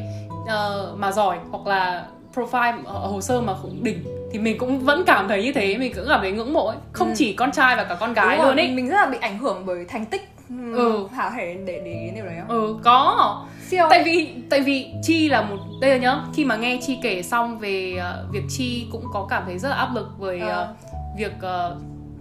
ờ, 0.48 0.94
mà 0.98 1.12
giỏi 1.12 1.38
hoặc 1.52 1.68
là 1.68 2.06
profile 2.36 2.84
ờ, 2.86 2.94
hồ 2.94 3.22
sơ 3.22 3.42
mà 3.42 3.54
cũng 3.62 3.84
đỉnh 3.84 4.04
thì 4.32 4.40
mình 4.40 4.58
cũng 4.58 4.80
vẫn 4.80 5.04
cảm 5.06 5.28
thấy 5.28 5.44
như 5.44 5.54
thế 5.54 5.78
mình 5.78 5.94
cũng 5.96 6.06
cảm 6.10 6.22
thấy 6.22 6.32
ngưỡng 6.32 6.54
mộ 6.54 6.68
ấy 6.68 6.78
không 6.92 7.08
Ừ. 7.08 7.14
chỉ 7.18 7.34
con 7.34 7.52
trai 7.52 7.76
và 7.76 7.84
cả 7.84 7.96
con 8.00 8.14
gái 8.14 8.38
Đúng 8.38 8.46
luôn 8.46 8.56
ấy 8.60 8.68
mình 8.72 8.90
rất 8.90 8.96
là 8.96 9.06
bị 9.06 9.18
ảnh 9.22 9.38
hưởng 9.38 9.64
bởi 9.66 9.86
thành 9.86 10.06
tích 10.06 10.30
Ừ. 10.74 11.08
Thảo 11.16 11.32
thể 11.36 11.58
để 11.66 11.82
để 11.86 11.92
ý 12.06 12.12
điều 12.16 12.26
đấy 12.26 12.36
không? 12.40 12.48
ừ 12.50 12.76
có 12.84 13.46
Siêu 13.70 13.86
tại 13.90 14.04
vì 14.04 14.34
tại 14.50 14.62
vì 14.62 14.92
chi 15.04 15.30
là 15.30 15.42
một 15.42 15.58
đây 15.82 15.92
là 15.92 15.98
nhá 15.98 16.16
khi 16.34 16.46
mà 16.46 16.56
nghe 16.56 16.80
chi 16.82 16.98
kể 17.04 17.24
xong 17.24 17.60
về 17.60 17.96
ờ, 18.00 18.28
việc 18.32 18.44
chi 18.50 18.88
cũng 18.92 19.04
có 19.14 19.28
cảm 19.30 19.44
thấy 19.46 19.60
rất 19.60 19.70
là 19.70 19.76
áp 19.76 19.90
lực 19.96 20.08
với 20.18 20.40
ờ, 20.40 20.74
việc 21.18 21.32
ờ, 21.42 21.76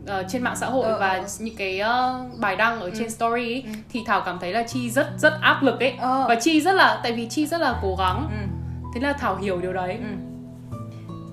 ờ, 0.06 0.24
trên 0.28 0.42
mạng 0.42 0.56
xã 0.56 0.66
hội 0.66 0.84
Ờ, 0.84 0.98
và 1.00 1.08
ờ. 1.08 1.24
những 1.38 1.56
cái 1.56 1.78
ờ, 1.80 2.24
bài 2.40 2.56
đăng 2.56 2.80
ở 2.80 2.90
trên 2.98 3.10
story 3.10 3.52
ấy, 3.54 3.62
Ừ. 3.66 3.70
thì 3.92 4.00
thảo 4.06 4.22
cảm 4.26 4.38
thấy 4.40 4.52
là 4.52 4.62
chi 4.62 4.90
rất 4.90 5.06
rất 5.18 5.32
áp 5.40 5.62
lực 5.62 5.80
ấy 5.80 5.90
Ờ. 5.98 6.24
và 6.28 6.34
chi 6.34 6.60
rất 6.60 6.72
là 6.72 7.00
tại 7.02 7.12
vì 7.12 7.26
chi 7.28 7.46
rất 7.46 7.60
là 7.60 7.78
cố 7.82 7.96
gắng 7.98 8.28
ừ. 8.30 8.46
thế 8.94 9.00
là 9.00 9.12
thảo 9.12 9.36
hiểu 9.36 9.60
điều 9.60 9.72
đấy 9.72 9.98
Ừ. 10.00 10.06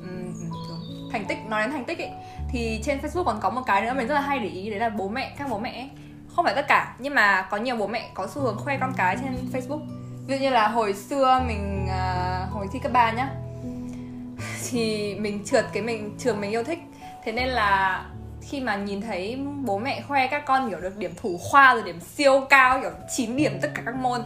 Ừ. 0.01 0.10
thành 1.12 1.25
tích 1.25 1.38
nói 1.50 1.62
đến 1.62 1.72
thành 1.72 1.86
tích 1.86 2.00
ấy 2.00 2.10
thì 2.51 2.79
trên 2.84 3.00
Facebook 3.00 3.24
còn 3.24 3.39
có 3.41 3.50
một 3.50 3.62
cái 3.65 3.81
nữa 3.81 3.93
mình 3.98 4.07
rất 4.07 4.13
là 4.15 4.22
hay 4.22 4.39
để 4.39 4.50
ý 4.50 4.69
đấy 4.69 4.79
là 4.79 4.89
bố 4.89 5.07
mẹ 5.07 5.36
các 5.38 5.48
bố 5.50 5.60
mẹ 5.60 5.72
ấy. 5.72 5.89
không 6.36 6.45
phải 6.45 6.55
tất 6.55 6.67
cả 6.67 6.95
nhưng 7.00 7.15
mà 7.15 7.41
có 7.51 7.57
nhiều 7.57 7.75
bố 7.75 7.88
mẹ 7.88 8.10
có 8.13 8.27
xu 8.27 8.41
hướng 8.41 8.57
khoe 8.57 8.77
con 8.77 8.93
cái 8.98 9.17
trên 9.22 9.34
Facebook 9.53 9.79
ví 10.27 10.38
dụ 10.38 10.44
như 10.44 10.50
là 10.50 10.67
hồi 10.67 10.94
xưa 10.94 11.41
mình 11.48 11.86
uh, 11.86 12.53
hồi 12.53 12.67
thi 12.72 12.79
cấp 12.79 12.91
3 12.91 13.12
nhá 13.12 13.29
thì 14.70 15.15
mình 15.20 15.44
trượt 15.46 15.65
cái 15.74 15.84
mình 15.84 16.15
trường 16.17 16.41
mình 16.41 16.51
yêu 16.51 16.63
thích. 16.63 16.79
Thế 17.24 17.32
nên 17.32 17.48
là 17.48 18.05
khi 18.41 18.62
mà 18.62 18.75
nhìn 18.75 19.01
thấy 19.01 19.39
bố 19.65 19.77
mẹ 19.77 20.01
khoe 20.01 20.27
các 20.27 20.46
con 20.46 20.70
kiểu 20.70 20.79
được 20.79 20.98
điểm 20.98 21.12
thủ 21.22 21.38
khoa 21.38 21.74
rồi 21.74 21.84
điểm 21.84 22.00
siêu 22.00 22.41
cao 22.50 22.79
kiểu 22.82 22.91
9 23.15 23.36
điểm 23.36 23.51
tất 23.62 23.72
cả 23.74 23.82
các 23.86 23.96
môn 23.96 24.22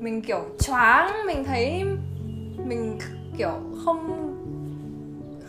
mình 0.00 0.22
kiểu 0.22 0.40
choáng 0.60 1.26
mình 1.26 1.44
thấy 1.44 1.84
mình 2.66 2.98
kiểu 3.38 3.60
không 3.84 4.28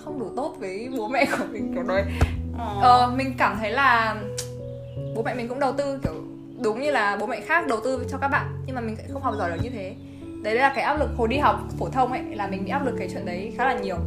không 0.03 0.19
đủ 0.19 0.29
tốt 0.35 0.55
với 0.59 0.89
bố 0.97 1.07
mẹ 1.07 1.25
của 1.25 1.45
mình 1.51 1.71
kiểu 1.73 1.83
đấy 1.83 2.03
ờ, 2.81 3.13
mình 3.17 3.33
cảm 3.37 3.57
thấy 3.59 3.71
là 3.71 4.15
bố 5.15 5.23
mẹ 5.23 5.33
mình 5.33 5.47
cũng 5.47 5.59
đầu 5.59 5.73
tư 5.73 5.99
kiểu 6.03 6.13
đúng 6.61 6.81
như 6.81 6.91
là 6.91 7.17
bố 7.19 7.25
mẹ 7.25 7.41
khác 7.41 7.67
đầu 7.67 7.79
tư 7.83 8.05
cho 8.09 8.17
các 8.17 8.27
bạn 8.27 8.63
nhưng 8.65 8.75
mà 8.75 8.81
mình 8.81 8.95
sẽ 8.95 9.03
không 9.13 9.21
học 9.21 9.35
giỏi 9.37 9.49
được 9.51 9.59
như 9.63 9.69
thế 9.69 9.95
đấy 10.43 10.55
là 10.55 10.71
cái 10.75 10.83
áp 10.83 10.99
lực 10.99 11.09
hồi 11.17 11.27
đi 11.27 11.37
học 11.37 11.59
phổ 11.79 11.89
thông 11.89 12.11
ấy 12.11 12.23
là 12.23 12.47
mình 12.47 12.65
bị 12.65 12.71
áp 12.71 12.85
lực 12.85 12.95
cái 12.99 13.09
chuyện 13.13 13.25
đấy 13.25 13.53
khá 13.57 13.65
là 13.65 13.79
nhiều 13.79 13.97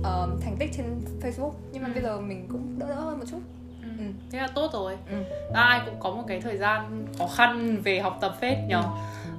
uh, 0.00 0.42
thành 0.42 0.56
tích 0.58 0.70
trên 0.76 0.86
Facebook 1.22 1.52
nhưng 1.72 1.82
mà 1.82 1.88
ừ. 1.88 1.92
bây 1.94 2.02
giờ 2.02 2.20
mình 2.20 2.46
cũng 2.48 2.78
đỡ 2.78 2.86
đỡ 2.88 2.94
hơn 2.94 3.18
một 3.18 3.24
chút 3.30 3.40
ừ. 3.82 3.88
Ừ. 3.98 4.04
thế 4.30 4.38
là 4.38 4.48
tốt 4.54 4.70
rồi 4.72 4.96
ừ. 5.10 5.16
ai 5.54 5.80
cũng 5.86 5.94
có 6.00 6.10
một 6.10 6.24
cái 6.28 6.40
thời 6.40 6.56
gian 6.56 7.06
khó 7.18 7.26
khăn 7.26 7.76
về 7.84 8.00
học 8.00 8.18
tập 8.20 8.36
phết 8.40 8.58
nhở 8.68 8.82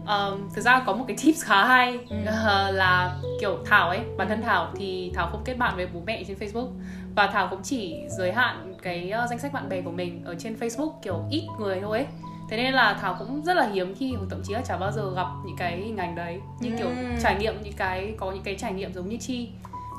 ừ. 0.08 0.32
um, 0.32 0.50
thực 0.56 0.62
ra 0.62 0.84
có 0.86 0.94
một 0.94 1.06
cái 1.08 1.18
tips 1.24 1.44
khá 1.44 1.66
hay 1.66 2.00
ừ. 2.10 2.16
uh, 2.22 2.26
là 2.76 3.18
kiểu 3.42 3.58
thảo 3.66 3.90
ấy 3.90 4.00
bản 4.18 4.28
thân 4.28 4.42
thảo 4.42 4.72
thì 4.76 5.12
thảo 5.16 5.30
không 5.32 5.42
kết 5.46 5.58
bạn 5.58 5.76
với 5.76 5.88
bố 5.94 6.02
mẹ 6.06 6.24
trên 6.28 6.38
facebook 6.38 6.70
và 7.16 7.28
thảo 7.28 7.48
cũng 7.50 7.64
chỉ 7.64 7.96
giới 8.18 8.32
hạn 8.32 8.74
cái 8.82 9.12
uh, 9.24 9.30
danh 9.30 9.40
sách 9.40 9.54
bạn 9.54 9.70
bè 9.70 9.82
của 9.82 9.92
mình 9.92 10.22
ở 10.26 10.36
trên 10.40 10.56
facebook 10.60 10.92
kiểu 11.02 11.24
ít 11.30 11.48
người 11.60 11.82
thôi 11.82 11.98
ấy 11.98 12.08
thế 12.50 12.58
nên 12.58 12.74
là 12.74 12.98
thảo 13.02 13.16
cũng 13.20 13.44
rất 13.44 13.58
là 13.58 13.68
hiếm 13.68 13.96
khi 13.96 14.16
thậm 14.30 14.42
chí 14.44 14.54
là 14.54 14.62
chả 14.62 14.78
bao 14.78 14.92
giờ 14.92 15.14
gặp 15.16 15.28
những 15.46 15.56
cái 15.58 15.78
hình 15.78 15.98
ảnh 15.98 16.16
đấy. 16.16 16.42
Như 16.60 16.76
kiểu 16.78 16.88
ừ. 16.88 16.96
trải 17.24 17.36
nghiệm 17.36 17.64
những 17.64 17.74
cái 17.78 18.16
có 18.18 18.32
những 18.32 18.44
cái 18.44 18.56
trải 18.56 18.74
nghiệm 18.74 18.94
giống 18.94 19.10
như 19.10 19.18
chi. 19.18 19.50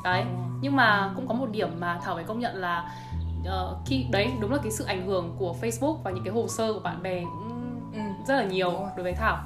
Đấy 0.05 0.21
ừ. 0.21 0.26
nhưng 0.61 0.76
mà 0.76 1.12
cũng 1.17 1.28
có 1.28 1.35
một 1.35 1.50
điểm 1.50 1.81
mà 1.81 2.00
thảo 2.05 2.14
phải 2.14 2.25
công 2.25 2.40
nhận 2.40 2.57
là 2.57 2.93
uh, 3.40 3.78
khi 3.87 4.07
đấy 4.11 4.31
đúng 4.40 4.52
là 4.52 4.59
cái 4.62 4.73
sự 4.73 4.85
ảnh 4.85 5.07
hưởng 5.07 5.35
của 5.38 5.55
facebook 5.61 5.95
và 5.95 6.11
những 6.11 6.25
cái 6.25 6.35
hồ 6.35 6.49
sơ 6.49 6.73
của 6.73 6.81
bạn 6.81 7.02
bè 7.02 7.21
cũng 7.21 7.81
ừ. 7.93 8.00
rất 8.28 8.37
là 8.37 8.45
nhiều 8.45 8.73
đối 8.97 9.05
với 9.05 9.12
thảo. 9.12 9.38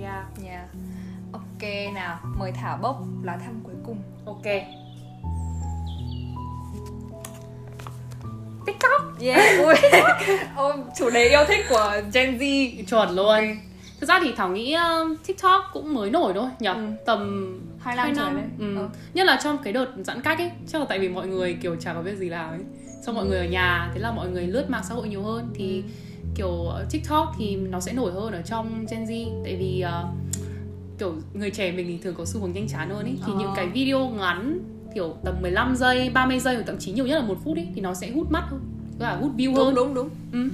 Yeah. 0.00 0.24
Yeah. 0.44 0.64
Ok 1.32 1.94
nào 1.94 2.18
mời 2.38 2.52
thảo 2.52 2.78
bốc 2.82 3.02
lá 3.22 3.36
thăm 3.36 3.60
cuối 3.64 3.74
cùng. 3.86 3.96
Ok 4.26 4.46
TikTok 8.66 9.20
Yeah, 9.20 9.66
ui 9.66 9.74
Chủ 10.98 11.10
đề 11.10 11.28
yêu 11.28 11.44
thích 11.48 11.64
của 11.68 11.92
Gen 12.12 12.38
Z 12.38 12.72
Chuẩn 12.84 13.16
luôn 13.16 13.26
okay. 13.26 13.58
Thực 14.00 14.08
ra 14.08 14.20
thì 14.22 14.32
Thảo 14.36 14.48
nghĩ 14.48 14.76
uh, 14.76 15.26
TikTok 15.26 15.64
cũng 15.72 15.94
mới 15.94 16.10
nổi 16.10 16.32
thôi 16.34 16.48
nhỉ 16.60 16.68
ừ. 16.68 16.86
Tầm 17.06 17.60
2 17.78 17.96
năm, 17.96 18.04
2 18.04 18.14
năm. 18.14 18.36
Đấy. 18.36 18.44
Ừ. 18.58 18.76
ừ. 18.76 18.88
Nhất 19.14 19.26
là 19.26 19.40
trong 19.44 19.58
cái 19.58 19.72
đợt 19.72 19.86
giãn 20.04 20.20
cách 20.20 20.38
ấy 20.38 20.50
Chắc 20.66 20.78
là 20.78 20.86
tại 20.88 20.98
vì 20.98 21.08
mọi 21.08 21.26
người 21.26 21.56
kiểu 21.62 21.76
chả 21.76 21.94
có 21.94 22.02
việc 22.02 22.16
gì 22.16 22.28
làm 22.28 22.50
ấy 22.50 22.60
Xong 23.02 23.14
mọi 23.14 23.26
người 23.26 23.38
ở 23.38 23.44
nhà 23.44 23.90
Thế 23.94 24.00
là 24.00 24.12
mọi 24.12 24.28
người 24.28 24.46
lướt 24.46 24.70
mạng 24.70 24.82
xã 24.88 24.94
hội 24.94 25.08
nhiều 25.08 25.22
hơn 25.22 25.50
Thì 25.54 25.82
ừ. 26.22 26.28
kiểu 26.34 26.72
TikTok 26.90 27.34
thì 27.38 27.56
nó 27.56 27.80
sẽ 27.80 27.92
nổi 27.92 28.12
hơn 28.12 28.32
ở 28.32 28.42
trong 28.42 28.86
Gen 28.90 29.04
Z 29.04 29.42
Tại 29.44 29.56
vì 29.56 29.84
uh, 29.86 30.08
kiểu 30.98 31.14
người 31.34 31.50
trẻ 31.50 31.72
mình 31.72 31.86
thì 31.86 31.98
thường 32.02 32.14
có 32.18 32.24
xu 32.24 32.40
hướng 32.40 32.52
nhanh 32.52 32.68
chán 32.68 32.90
hơn 32.90 33.04
ấy 33.04 33.14
Thì 33.26 33.32
ờ. 33.32 33.38
những 33.38 33.52
cái 33.56 33.68
video 33.68 34.08
ngắn 34.08 34.58
kiểu 34.94 35.16
tầm 35.24 35.42
15 35.42 35.76
giây, 35.76 36.10
30 36.14 36.38
giây 36.38 36.54
hoặc 36.54 36.64
thậm 36.66 36.78
chí 36.78 36.92
nhiều 36.92 37.06
nhất 37.06 37.20
là 37.20 37.26
một 37.26 37.38
phút 37.44 37.56
ấy 37.56 37.68
thì 37.74 37.80
nó 37.80 37.94
sẽ 37.94 38.10
hút 38.10 38.30
mắt 38.30 38.44
hơn, 38.50 38.60
và 38.98 39.12
hút 39.12 39.30
view 39.36 39.54
đúng, 39.54 39.64
hơn. 39.64 39.74
Đúng 39.74 39.94
đúng 39.94 40.10
đúng. 40.32 40.50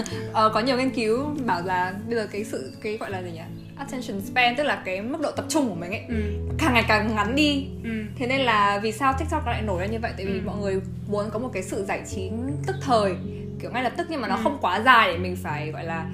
Ừ. 0.00 0.02
ờ, 0.32 0.50
có 0.54 0.60
nhiều 0.60 0.76
nghiên 0.76 0.90
cứu 0.90 1.26
bảo 1.46 1.62
là 1.64 1.94
bây 2.06 2.16
giờ 2.16 2.28
cái 2.32 2.44
sự 2.44 2.72
cái 2.82 2.96
gọi 2.96 3.10
là 3.10 3.22
gì 3.22 3.30
nhỉ? 3.30 3.40
attention 3.78 4.20
span 4.20 4.56
tức 4.56 4.62
là 4.62 4.82
cái 4.84 5.02
mức 5.02 5.20
độ 5.20 5.30
tập 5.30 5.44
trung 5.48 5.68
của 5.68 5.74
mình 5.74 5.90
ấy 5.90 6.02
ừ. 6.08 6.14
càng 6.58 6.74
ngày 6.74 6.84
càng 6.88 7.14
ngắn 7.14 7.36
đi 7.36 7.66
ừ. 7.84 7.90
thế 8.16 8.26
nên 8.26 8.40
là 8.40 8.80
vì 8.82 8.92
sao 8.92 9.14
tiktok 9.18 9.46
lại 9.46 9.62
nổi 9.62 9.82
lên 9.82 9.90
như 9.90 9.98
vậy 10.02 10.12
tại 10.16 10.26
vì 10.26 10.32
ừ. 10.32 10.40
mọi 10.44 10.56
người 10.56 10.80
muốn 11.08 11.30
có 11.30 11.38
một 11.38 11.50
cái 11.52 11.62
sự 11.62 11.84
giải 11.84 12.02
trí 12.08 12.30
tức 12.66 12.76
thời 12.80 13.14
kiểu 13.60 13.70
ngay 13.70 13.82
lập 13.82 13.92
tức 13.96 14.06
nhưng 14.10 14.20
mà 14.20 14.28
nó 14.28 14.36
ừ. 14.36 14.40
không 14.42 14.58
quá 14.60 14.80
dài 14.80 15.12
để 15.12 15.18
mình 15.18 15.36
phải 15.36 15.70
gọi 15.70 15.84
là 15.84 16.06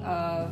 uh, 0.00 0.48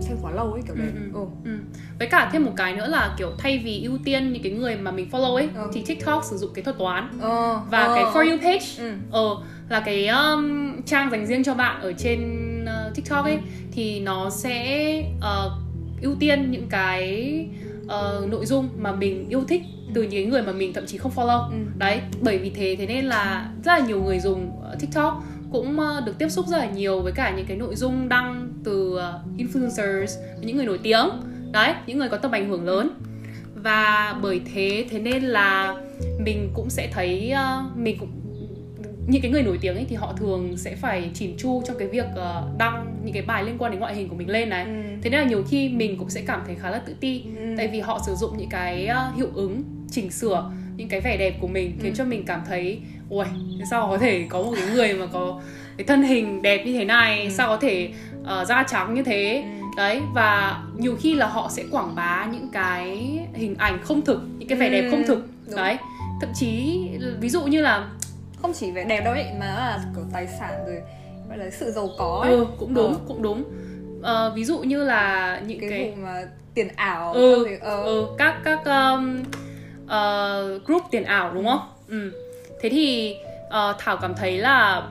xem 0.00 0.16
quá 0.22 0.32
lâu 0.32 0.52
ấy 0.52 0.62
kiểu 0.66 0.74
đấy 0.74 0.88
ừ, 0.94 1.20
ừ. 1.20 1.26
Ừ. 1.44 1.50
với 1.98 2.08
cả 2.08 2.30
thêm 2.32 2.44
một 2.44 2.52
cái 2.56 2.76
nữa 2.76 2.86
là 2.86 3.14
kiểu 3.18 3.30
thay 3.38 3.58
vì 3.58 3.82
ưu 3.82 3.98
tiên 4.04 4.32
những 4.32 4.42
cái 4.42 4.52
người 4.52 4.76
mà 4.76 4.90
mình 4.90 5.08
follow 5.10 5.34
ấy 5.34 5.48
ừ. 5.54 5.70
thì 5.72 5.82
tiktok 5.82 6.24
sử 6.24 6.36
dụng 6.36 6.50
cái 6.54 6.64
thuật 6.64 6.78
toán 6.78 7.18
ừ. 7.20 7.56
và 7.70 7.84
ừ. 7.84 7.92
cái 7.94 8.04
for 8.04 8.30
you 8.30 8.38
page 8.38 8.66
ừ. 8.78 8.92
ờ 9.10 9.36
là 9.68 9.80
cái 9.80 10.06
um, 10.06 10.72
trang 10.82 11.10
dành 11.10 11.26
riêng 11.26 11.44
cho 11.44 11.54
bạn 11.54 11.80
ở 11.80 11.92
trên 11.92 12.20
uh, 12.64 12.94
tiktok 12.94 13.24
ấy 13.24 13.34
ừ. 13.34 13.40
thì 13.72 14.00
nó 14.00 14.30
sẽ 14.30 14.98
uh, 15.18 15.52
ưu 16.02 16.14
tiên 16.14 16.50
những 16.50 16.66
cái 16.70 17.46
uh, 17.84 18.30
nội 18.30 18.46
dung 18.46 18.68
mà 18.78 18.92
mình 18.92 19.28
yêu 19.28 19.44
thích 19.48 19.62
từ 19.94 20.02
những 20.02 20.30
người 20.30 20.42
mà 20.42 20.52
mình 20.52 20.72
thậm 20.72 20.86
chí 20.86 20.98
không 20.98 21.12
follow 21.14 21.50
ừ. 21.50 21.56
đấy 21.78 22.00
bởi 22.20 22.38
vì 22.38 22.50
thế 22.50 22.76
thế 22.78 22.86
nên 22.86 23.04
là 23.04 23.50
rất 23.64 23.78
là 23.78 23.86
nhiều 23.86 24.02
người 24.02 24.20
dùng 24.20 24.50
tiktok 24.80 25.22
cũng 25.52 25.78
được 26.06 26.18
tiếp 26.18 26.28
xúc 26.28 26.46
rất 26.46 26.58
là 26.58 26.66
nhiều 26.66 27.00
với 27.00 27.12
cả 27.12 27.34
những 27.36 27.46
cái 27.46 27.56
nội 27.56 27.74
dung 27.74 28.08
đăng 28.08 28.48
từ 28.66 28.96
ờ, 28.96 29.20
influencers 29.38 30.18
những 30.40 30.56
người 30.56 30.66
nổi 30.66 30.78
tiếng 30.82 31.08
đấy 31.52 31.74
những 31.86 31.98
người 31.98 32.08
có 32.08 32.16
tầm 32.16 32.30
ảnh 32.30 32.48
hưởng 32.48 32.64
lớn 32.64 32.90
và 33.54 34.14
bởi 34.22 34.40
thế 34.54 34.84
thế 34.90 34.98
nên 34.98 35.22
là 35.22 35.74
mình 36.18 36.50
cũng 36.54 36.70
sẽ 36.70 36.88
thấy 36.92 37.32
uh, 37.34 37.76
mình 37.76 37.96
cũng 37.98 38.10
những 39.08 39.22
cái 39.22 39.30
người 39.30 39.42
nổi 39.42 39.58
tiếng 39.60 39.74
ấy 39.74 39.86
thì 39.88 39.96
họ 39.96 40.12
thường 40.12 40.56
sẽ 40.56 40.76
phải 40.76 41.10
chỉn 41.14 41.36
chu 41.38 41.62
trong 41.66 41.78
cái 41.78 41.88
việc 41.88 42.06
uh, 42.12 42.58
đăng 42.58 42.96
những 43.04 43.14
cái 43.14 43.22
bài 43.22 43.44
liên 43.44 43.58
quan 43.58 43.72
đến 43.72 43.80
ngoại 43.80 43.94
hình 43.94 44.08
của 44.08 44.14
mình 44.14 44.30
lên 44.30 44.48
này 44.48 44.64
ừ. 44.64 44.70
thế 45.02 45.10
nên 45.10 45.20
là 45.20 45.26
nhiều 45.26 45.44
khi 45.48 45.68
mình 45.68 45.98
cũng 45.98 46.10
sẽ 46.10 46.22
cảm 46.26 46.42
thấy 46.46 46.54
khá 46.54 46.70
là 46.70 46.78
tự 46.78 46.94
ti 47.00 47.22
ừ. 47.36 47.54
tại 47.56 47.68
vì 47.68 47.80
họ 47.80 48.00
sử 48.06 48.14
dụng 48.14 48.36
những 48.38 48.48
cái 48.48 48.88
uh, 48.90 49.16
hiệu 49.16 49.28
ứng 49.34 49.62
chỉnh 49.90 50.10
sửa 50.10 50.50
những 50.76 50.88
cái 50.88 51.00
vẻ 51.00 51.16
đẹp 51.16 51.34
của 51.40 51.48
mình 51.48 51.78
khiến 51.82 51.92
ừ. 51.92 51.96
cho 51.96 52.04
mình 52.04 52.24
cảm 52.26 52.40
thấy 52.48 52.80
ui 53.10 53.26
sao 53.70 53.88
có 53.90 53.98
thể 53.98 54.26
có 54.28 54.42
một 54.42 54.52
cái 54.56 54.66
người 54.74 54.94
mà 54.94 55.06
có 55.12 55.40
cái 55.76 55.84
thân 55.86 56.02
hình 56.02 56.42
đẹp 56.42 56.62
như 56.66 56.72
thế 56.72 56.84
này 56.84 57.24
ừ. 57.24 57.30
sao 57.30 57.48
có 57.48 57.56
thể 57.56 57.88
uh, 58.20 58.46
da 58.46 58.64
trắng 58.68 58.94
như 58.94 59.02
thế 59.02 59.44
ừ. 59.60 59.66
đấy 59.76 60.00
và 60.14 60.62
nhiều 60.76 60.96
khi 61.00 61.14
là 61.14 61.26
họ 61.26 61.48
sẽ 61.50 61.64
quảng 61.70 61.94
bá 61.94 62.26
những 62.32 62.48
cái 62.52 63.18
hình 63.34 63.54
ảnh 63.58 63.78
không 63.82 64.04
thực 64.04 64.20
những 64.38 64.48
cái 64.48 64.58
vẻ 64.58 64.66
ừ. 64.66 64.72
đẹp 64.72 64.88
không 64.90 65.02
thực 65.06 65.26
Đúng. 65.46 65.56
đấy 65.56 65.76
thậm 66.20 66.30
chí 66.34 66.80
ví 67.20 67.28
dụ 67.28 67.42
như 67.42 67.62
là 67.62 67.88
không 68.42 68.52
chỉ 68.52 68.70
vẻ 68.70 68.84
đẹp 68.84 69.00
đâu 69.04 69.14
ấy 69.14 69.26
mà 69.40 69.46
là 69.46 69.80
kiểu 69.94 70.04
tài 70.12 70.26
sản 70.26 70.64
rồi 70.66 70.80
gọi 71.28 71.38
là 71.38 71.50
sự 71.50 71.70
giàu 71.70 71.88
có 71.98 72.20
ấy. 72.22 72.32
ừ 72.32 72.46
cũng 72.58 72.74
đúng 72.74 72.92
ờ. 72.92 73.00
cũng 73.08 73.22
đúng 73.22 73.44
uh, 73.98 74.34
ví 74.34 74.44
dụ 74.44 74.58
như 74.58 74.84
là 74.84 75.40
những 75.46 75.60
cái, 75.60 75.70
cái... 75.70 75.90
vụ 75.90 76.02
mà 76.02 76.22
tiền 76.54 76.68
ảo 76.76 77.12
ừ, 77.12 77.46
thì, 77.48 77.54
uh. 77.54 77.84
ừ 77.84 78.06
các 78.18 78.36
các 78.44 78.64
um, 78.64 79.22
uh, 79.84 80.66
group 80.66 80.82
tiền 80.90 81.04
ảo 81.04 81.34
đúng 81.34 81.46
không 81.46 81.60
ừ. 81.88 82.12
Thế 82.60 82.68
thì 82.68 83.16
uh, 83.46 83.78
thảo 83.78 83.96
cảm 83.96 84.14
thấy 84.14 84.38
là 84.38 84.82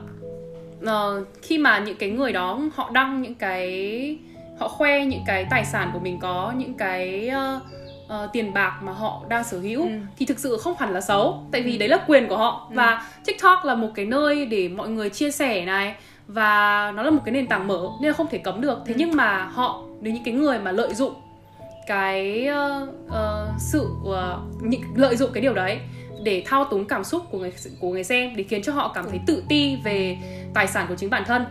uh, 0.82 1.26
khi 1.42 1.58
mà 1.58 1.78
những 1.78 1.96
cái 1.96 2.10
người 2.10 2.32
đó 2.32 2.60
họ 2.74 2.90
đăng 2.92 3.22
những 3.22 3.34
cái 3.34 4.18
họ 4.58 4.68
khoe 4.68 5.04
những 5.04 5.22
cái 5.26 5.46
tài 5.50 5.64
sản 5.64 5.90
của 5.92 5.98
mình 5.98 6.18
có 6.20 6.54
những 6.56 6.74
cái 6.74 7.30
uh, 7.56 7.62
uh, 8.06 8.32
tiền 8.32 8.52
bạc 8.52 8.80
mà 8.82 8.92
họ 8.92 9.22
đang 9.28 9.44
sở 9.44 9.58
hữu 9.58 9.82
ừ. 9.82 9.88
thì 10.18 10.26
thực 10.26 10.38
sự 10.38 10.56
không 10.56 10.74
hẳn 10.78 10.92
là 10.92 11.00
xấu 11.00 11.46
tại 11.52 11.62
vì 11.62 11.72
ừ. 11.72 11.78
đấy 11.78 11.88
là 11.88 12.04
quyền 12.06 12.28
của 12.28 12.36
họ 12.36 12.66
ừ. 12.70 12.74
và 12.74 13.06
tiktok 13.24 13.64
là 13.64 13.74
một 13.74 13.88
cái 13.94 14.04
nơi 14.04 14.46
để 14.46 14.68
mọi 14.68 14.88
người 14.88 15.10
chia 15.10 15.30
sẻ 15.30 15.64
này 15.64 15.94
và 16.26 16.92
nó 16.96 17.02
là 17.02 17.10
một 17.10 17.22
cái 17.24 17.32
nền 17.32 17.46
tảng 17.46 17.68
mở 17.68 17.88
nên 18.00 18.08
là 18.08 18.16
không 18.16 18.28
thể 18.30 18.38
cấm 18.38 18.60
được 18.60 18.78
thế 18.86 18.94
ừ. 18.94 18.96
nhưng 18.98 19.16
mà 19.16 19.44
họ 19.44 19.82
đến 20.00 20.14
những 20.14 20.24
cái 20.24 20.34
người 20.34 20.58
mà 20.58 20.72
lợi 20.72 20.94
dụng 20.94 21.14
cái 21.86 22.48
uh, 22.50 22.88
uh, 23.06 23.14
sự 23.58 23.88
uh, 24.02 24.62
những 24.62 24.80
lợi 24.94 25.16
dụng 25.16 25.30
cái 25.34 25.42
điều 25.42 25.54
đấy 25.54 25.78
để 26.22 26.42
thao 26.46 26.64
túng 26.64 26.84
cảm 26.84 27.04
xúc 27.04 27.22
của 27.30 27.38
người 27.38 27.52
của 27.80 27.90
người 27.90 28.04
xem 28.04 28.36
để 28.36 28.44
khiến 28.48 28.62
cho 28.62 28.72
họ 28.72 28.92
cảm 28.94 29.04
thấy 29.10 29.20
tự 29.26 29.42
ti 29.48 29.76
về 29.84 30.18
tài 30.54 30.66
sản 30.66 30.86
của 30.88 30.94
chính 30.96 31.10
bản 31.10 31.24
thân 31.26 31.44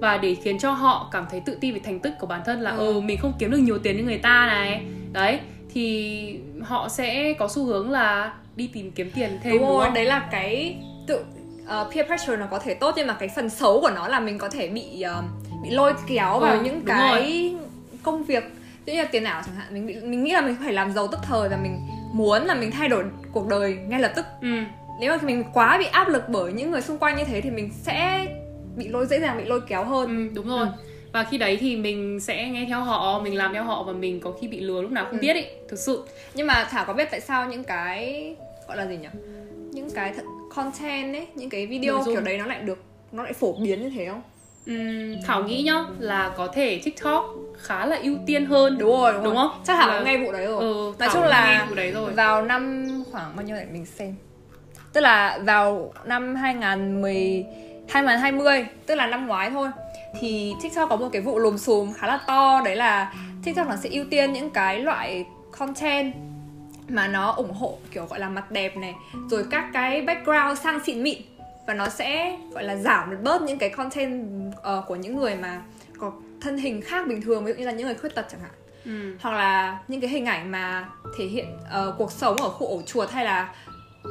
và 0.00 0.18
để 0.18 0.34
khiến 0.34 0.58
cho 0.58 0.72
họ 0.72 1.08
cảm 1.12 1.26
thấy 1.30 1.40
tự 1.40 1.58
ti 1.60 1.72
về 1.72 1.80
thành 1.84 2.00
tích 2.00 2.12
của 2.20 2.26
bản 2.26 2.40
thân 2.44 2.60
là 2.60 2.70
ừ, 2.70 2.92
ừ 2.92 3.00
mình 3.00 3.18
không 3.20 3.32
kiếm 3.38 3.50
được 3.50 3.58
nhiều 3.58 3.78
tiền 3.78 3.96
như 3.96 4.04
người 4.04 4.18
ta 4.18 4.46
này. 4.46 4.82
Đấy 5.12 5.40
thì 5.74 6.38
họ 6.62 6.88
sẽ 6.88 7.32
có 7.38 7.48
xu 7.48 7.64
hướng 7.64 7.90
là 7.90 8.32
đi 8.56 8.70
tìm 8.72 8.90
kiếm 8.90 9.10
tiền 9.14 9.38
thêm 9.42 9.52
đúng, 9.52 9.68
đúng 9.68 9.78
rồi 9.78 9.90
đấy 9.94 10.04
là 10.04 10.28
cái 10.30 10.76
tự 11.06 11.24
uh, 11.62 11.94
peer 11.94 12.06
pressure 12.06 12.36
nó 12.36 12.46
có 12.46 12.58
thể 12.58 12.74
tốt 12.74 12.94
nhưng 12.96 13.06
mà 13.06 13.14
cái 13.14 13.28
phần 13.28 13.50
xấu 13.50 13.80
của 13.80 13.90
nó 13.90 14.08
là 14.08 14.20
mình 14.20 14.38
có 14.38 14.48
thể 14.48 14.68
bị 14.68 15.04
uh, 15.18 15.24
bị 15.62 15.70
lôi 15.70 15.94
kéo 16.06 16.38
vào 16.38 16.56
ừ, 16.56 16.62
những 16.64 16.80
cái 16.86 17.52
rồi. 17.52 17.68
công 18.02 18.24
việc. 18.24 18.44
Như 18.86 18.94
là 18.96 19.04
tiền 19.04 19.24
ảo 19.24 19.42
chẳng 19.46 19.54
hạn 19.54 19.74
mình 19.74 19.86
bị, 19.86 19.94
mình 19.94 20.24
nghĩ 20.24 20.32
là 20.32 20.40
mình 20.40 20.56
phải 20.64 20.72
làm 20.72 20.92
giàu 20.92 21.06
tức 21.06 21.20
thời 21.22 21.48
và 21.48 21.56
mình 21.56 21.80
muốn 22.12 22.44
là 22.44 22.54
mình 22.54 22.70
thay 22.70 22.88
đổi 22.88 23.04
cuộc 23.32 23.46
đời 23.48 23.74
ngay 23.88 24.00
lập 24.00 24.12
tức 24.16 24.26
ừ. 24.42 24.48
nếu 25.00 25.12
mà 25.16 25.18
mình 25.22 25.44
quá 25.54 25.78
bị 25.78 25.84
áp 25.92 26.08
lực 26.08 26.22
bởi 26.28 26.52
những 26.52 26.70
người 26.70 26.80
xung 26.82 26.98
quanh 26.98 27.16
như 27.16 27.24
thế 27.24 27.40
thì 27.40 27.50
mình 27.50 27.70
sẽ 27.82 28.26
bị 28.76 28.88
lôi 28.88 29.06
dễ 29.06 29.20
dàng 29.20 29.38
bị 29.38 29.44
lôi 29.44 29.60
kéo 29.68 29.84
hơn 29.84 30.28
ừ, 30.28 30.34
đúng 30.34 30.48
rồi 30.48 30.58
ừ. 30.66 30.66
và 31.12 31.24
khi 31.24 31.38
đấy 31.38 31.56
thì 31.60 31.76
mình 31.76 32.20
sẽ 32.20 32.48
nghe 32.48 32.64
theo 32.68 32.80
họ 32.80 33.20
mình 33.20 33.36
làm 33.36 33.52
theo 33.54 33.64
họ 33.64 33.82
và 33.82 33.92
mình 33.92 34.20
có 34.20 34.32
khi 34.40 34.48
bị 34.48 34.60
lừa 34.60 34.82
lúc 34.82 34.90
nào 34.90 35.04
không 35.04 35.18
ừ. 35.18 35.22
biết 35.22 35.36
ý 35.36 35.44
thực 35.68 35.78
sự 35.78 36.04
nhưng 36.34 36.46
mà 36.46 36.68
thảo 36.70 36.84
có 36.84 36.92
biết 36.92 37.08
tại 37.10 37.20
sao 37.20 37.46
những 37.48 37.64
cái 37.64 38.34
gọi 38.68 38.76
là 38.76 38.86
gì 38.86 38.96
nhỉ 38.96 39.08
những 39.72 39.90
cái 39.90 40.12
th- 40.12 40.48
content 40.54 41.14
ấy 41.14 41.26
những 41.34 41.50
cái 41.50 41.66
video 41.66 42.02
kiểu 42.06 42.20
đấy 42.20 42.38
nó 42.38 42.46
lại 42.46 42.60
được 42.60 42.78
nó 43.12 43.22
lại 43.22 43.32
phổ 43.32 43.52
biến 43.52 43.82
như 43.82 43.90
thế 43.96 44.06
không 44.06 44.22
Ừm, 44.66 45.22
Thảo 45.26 45.42
nghĩ 45.44 45.62
nhá 45.62 45.84
là 45.98 46.32
có 46.36 46.46
thể 46.46 46.80
TikTok 46.84 47.24
khá 47.58 47.86
là 47.86 47.98
ưu 48.02 48.16
tiên 48.26 48.46
hơn 48.46 48.78
đúng 48.78 48.90
rồi 48.90 49.12
đúng, 49.12 49.24
Đúng 49.24 49.34
rồi. 49.34 49.48
không? 49.48 49.60
chắc 49.66 49.76
Thảo 49.76 49.88
Là- 49.88 50.00
nghe 50.00 50.16
vụ 50.18 50.32
đấy 50.32 50.46
rồi 50.46 50.60
Ừ, 50.62 50.74
nói 50.98 51.08
Thảo 51.08 51.10
chung 51.12 51.22
là 51.22 51.58
nghe 51.58 51.66
vụ 51.68 51.74
đấy 51.74 51.90
rồi. 51.90 52.10
vào 52.12 52.42
năm 52.42 52.86
khoảng 53.12 53.36
bao 53.36 53.46
nhiêu 53.46 53.56
để 53.56 53.66
mình 53.72 53.86
xem? 53.86 54.14
Tức 54.92 55.00
là 55.00 55.38
vào 55.44 55.92
năm 56.04 56.34
2010 56.34 57.44
2020 57.88 58.66
tức 58.86 58.94
là 58.94 59.06
năm 59.06 59.26
ngoái 59.26 59.50
thôi 59.50 59.68
thì 60.20 60.54
TikTok 60.62 60.90
có 60.90 60.96
một 60.96 61.08
cái 61.12 61.22
vụ 61.22 61.38
lùm 61.38 61.56
xùm 61.56 61.92
khá 61.92 62.06
là 62.06 62.20
to 62.26 62.62
đấy 62.64 62.76
là 62.76 63.14
TikTok 63.44 63.68
nó 63.68 63.76
sẽ 63.76 63.88
ưu 63.88 64.04
tiên 64.10 64.32
những 64.32 64.50
cái 64.50 64.78
loại 64.78 65.24
content 65.58 66.14
mà 66.88 67.08
nó 67.08 67.30
ủng 67.30 67.52
hộ 67.52 67.78
kiểu 67.90 68.06
gọi 68.06 68.20
là 68.20 68.28
mặt 68.28 68.50
đẹp 68.50 68.76
này 68.76 68.94
rồi 69.30 69.44
các 69.50 69.70
cái 69.72 70.02
background 70.02 70.58
sang 70.58 70.84
xịn 70.84 71.02
mịn 71.02 71.18
và 71.66 71.74
nó 71.74 71.88
sẽ 71.88 72.38
gọi 72.52 72.64
là 72.64 72.76
giảm 72.76 73.10
được 73.10 73.18
bớt 73.22 73.42
những 73.42 73.58
cái 73.58 73.68
content 73.68 74.28
uh, 74.52 74.86
của 74.86 74.96
những 74.96 75.16
người 75.16 75.34
mà 75.34 75.62
có 75.98 76.12
thân 76.40 76.58
hình 76.58 76.82
khác 76.82 77.06
bình 77.06 77.22
thường 77.22 77.44
ví 77.44 77.52
dụ 77.52 77.58
như 77.58 77.66
là 77.66 77.72
những 77.72 77.86
người 77.86 77.94
khuyết 77.94 78.14
tật 78.14 78.26
chẳng 78.30 78.40
hạn. 78.40 78.50
Ừm, 78.84 79.16
hoặc 79.20 79.30
là 79.36 79.78
những 79.88 80.00
cái 80.00 80.10
hình 80.10 80.26
ảnh 80.26 80.50
mà 80.50 80.88
thể 81.18 81.24
hiện 81.24 81.46
ờ, 81.70 81.94
cuộc 81.98 82.12
sống 82.12 82.36
ở 82.36 82.48
khu 82.48 82.66
ổ 82.66 82.82
chuột 82.82 83.10
hay 83.10 83.24
là 83.24 83.54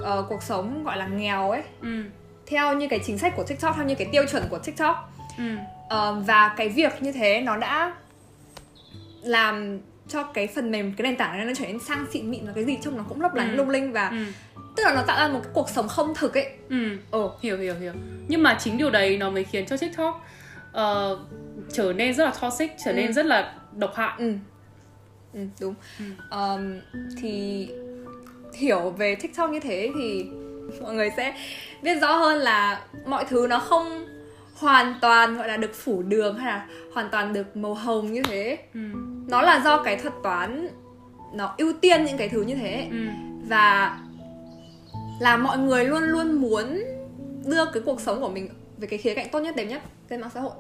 ờ, 0.04 0.26
cuộc 0.30 0.44
sống 0.44 0.84
gọi 0.84 0.98
là 0.98 1.08
nghèo 1.08 1.52
ấy. 1.52 1.62
Ừm, 1.82 2.10
theo 2.48 2.74
như 2.74 2.88
cái 2.88 3.00
chính 3.06 3.18
sách 3.18 3.34
của 3.36 3.44
TikTok 3.44 3.76
theo 3.76 3.86
như 3.86 3.96
cái 3.96 4.08
tiêu 4.12 4.24
chuẩn 4.32 4.44
của 4.50 4.60
TikTok. 4.60 5.12
Ừm, 5.38 5.58
Ờ, 5.90 6.14
và 6.28 6.54
cái 6.58 6.70
việc 6.70 7.02
như 7.02 7.12
thế 7.12 7.42
nó 7.42 7.58
đã 7.58 7.94
làm 9.22 9.80
cho 10.08 10.24
cái 10.24 10.48
phần 10.48 10.72
mềm 10.72 10.94
cái 10.98 11.04
nền 11.04 11.16
tảng 11.16 11.38
này 11.38 11.46
nó 11.46 11.54
trở 11.58 11.66
nên 11.66 11.80
sang 11.80 12.06
xịn 12.14 12.32
mịn 12.32 12.46
và 12.46 12.52
cái 12.56 12.66
gì 12.66 12.78
trông 12.82 12.98
nó 12.98 13.04
cũng 13.10 13.22
lấp 13.22 13.36
lánh 13.36 13.50
Ừ. 13.52 13.56
lung 13.56 13.70
linh 13.70 13.92
và 13.92 14.10
ừm, 14.10 14.26
tức 14.78 14.84
là 14.86 14.94
nó 14.96 15.02
tạo 15.02 15.18
ra 15.18 15.34
một 15.34 15.40
cái 15.44 15.52
cuộc 15.54 15.70
sống 15.70 15.88
không 15.88 16.14
thực 16.16 16.34
ấy. 16.34 16.50
Ừm. 16.70 16.98
ờ. 17.12 17.30
Hiểu 17.42 17.58
hiểu 17.58 17.76
hiểu. 17.80 17.94
Nhưng 18.28 18.44
mà 18.44 18.58
chính 18.60 18.78
điều 18.78 18.90
đấy 18.90 19.18
nó 19.18 19.30
mới 19.30 19.44
khiến 19.44 19.66
cho 19.66 19.78
tiktok 19.78 20.26
ờ, 20.72 21.20
trở 21.74 21.94
nên 21.94 22.14
rất 22.14 22.26
là 22.26 22.32
toxic 22.42 22.72
trở 22.86 22.94
nên 22.94 23.06
Ừ. 23.08 23.12
rất 23.12 23.26
là 23.26 23.54
độc 23.76 23.96
hại. 23.96 24.14
Ừ, 24.18 24.34
ừ 25.34 25.39
đúng. 25.62 25.74
Ừ. 26.00 26.06
Ờm, 26.30 26.80
thì 27.22 27.68
hiểu 28.54 28.89
về 28.89 29.15
tiktok 29.15 29.50
như 29.50 29.60
thế 29.60 29.89
thì 29.96 30.26
mọi 30.82 30.94
người 30.94 31.10
sẽ 31.18 31.36
biết 31.84 32.02
rõ 32.02 32.15
hơn 32.15 32.38
là 32.38 32.82
mọi 33.06 33.26
thứ 33.30 33.48
nó 33.50 33.60
không 33.60 34.06
hoàn 34.56 34.96
toàn 35.02 35.38
gọi 35.38 35.48
là 35.48 35.58
được 35.58 35.74
phủ 35.74 36.02
đường 36.02 36.38
hay 36.38 36.48
là 36.48 36.68
hoàn 36.94 37.10
toàn 37.10 37.34
được 37.34 37.58
màu 37.58 37.74
hồng 37.74 38.13
như 38.13 38.24
thế. 38.24 38.58
Ừ, 38.74 38.80
nó 39.28 39.42
là 39.42 39.62
do 39.65 39.84
cái 39.84 39.98
thuật 39.98 40.13
toán 40.24 40.70
nó 41.34 41.56
ưu 41.58 41.74
tiên 41.82 42.06
những 42.06 42.18
cái 42.18 42.30
thứ 42.30 42.42
như 42.42 42.56
thế. 42.56 42.88
Ừ, 42.92 42.98
và 43.48 44.00
là 45.20 45.38
mọi 45.38 45.58
người 45.58 45.86
luôn 45.86 46.04
luôn 46.04 46.34
muốn 46.34 46.84
đưa 47.46 47.65
cái 47.65 47.84
cuộc 47.86 48.02
sống 48.02 48.22
của 48.22 48.30
mình 48.30 48.50
về 48.78 48.88
cái 48.88 49.00
khía 49.00 49.13
cạnh 49.15 49.30
tốt 49.32 49.39
nhất 49.39 49.56
đẹp 49.56 49.65
nhất 49.65 49.82
trên 50.10 50.22
mạng 50.22 50.30
xã 50.34 50.39
hội. 50.39 50.54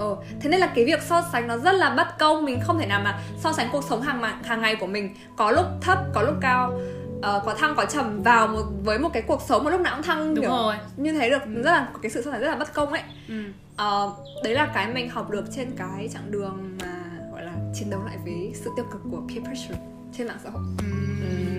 Ờ, 0.00 0.16
thế 0.40 0.50
nên 0.50 0.60
là 0.60 0.66
cái 0.74 0.84
việc 0.84 1.02
so 1.02 1.22
sánh 1.32 1.46
nó 1.48 1.56
rất 1.56 1.72
là 1.72 1.90
bất 1.90 2.18
công 2.18 2.44
Mình 2.44 2.60
không 2.62 2.78
thể 2.78 2.86
nào 2.86 3.00
mà 3.04 3.18
so 3.38 3.52
sánh 3.52 3.68
cuộc 3.72 3.84
sống 3.84 4.02
hàng 4.02 4.22
hàng 4.44 4.60
ngày 4.60 4.76
của 4.76 4.86
mình 4.86 5.14
Có 5.36 5.50
lúc 5.50 5.66
thấp, 5.80 5.98
có 6.14 6.22
lúc 6.22 6.34
cao 6.40 6.80
ờ, 7.22 7.42
Có 7.46 7.54
thăng, 7.54 7.74
có 7.76 7.84
trầm 7.84 8.22
vào 8.22 8.46
một, 8.48 8.62
với 8.84 8.98
một 8.98 9.08
cái 9.12 9.22
cuộc 9.22 9.42
sống 9.48 9.64
mà 9.64 9.70
lúc 9.70 9.80
nào 9.80 9.94
cũng 9.96 10.02
thăng 10.02 10.34
đúng 10.34 10.44
kiểu 10.44 10.50
rồi. 10.50 10.74
Như 10.96 11.12
thế 11.12 11.30
được, 11.30 11.42
rất 11.46 11.72
là 11.72 11.88
cái 12.02 12.10
sự 12.10 12.22
so 12.22 12.30
sánh 12.30 12.40
rất 12.40 12.48
là 12.48 12.56
bất 12.56 12.74
công 12.74 12.90
ấy. 12.92 13.02
Ừ. 13.28 13.34
Ờ, 13.76 14.10
Đấy 14.44 14.54
là 14.54 14.66
cái 14.74 14.92
mình 14.94 15.08
học 15.10 15.30
được 15.30 15.44
trên 15.56 15.70
cái 15.78 16.08
chặng 16.12 16.30
đường 16.30 16.78
mà 16.80 16.94
gọi 17.32 17.44
là 17.44 17.52
chiến 17.74 17.90
đấu 17.90 18.00
lại 18.06 18.16
với 18.24 18.52
sự 18.54 18.70
tiêu 18.76 18.84
cực 18.92 19.00
của 19.10 19.20
peer 19.28 19.44
pressure 19.44 19.80
trên 20.18 20.26
mạng 20.26 20.38
xã 20.44 20.50
hội. 20.50 20.62
Ừm, 20.78 21.49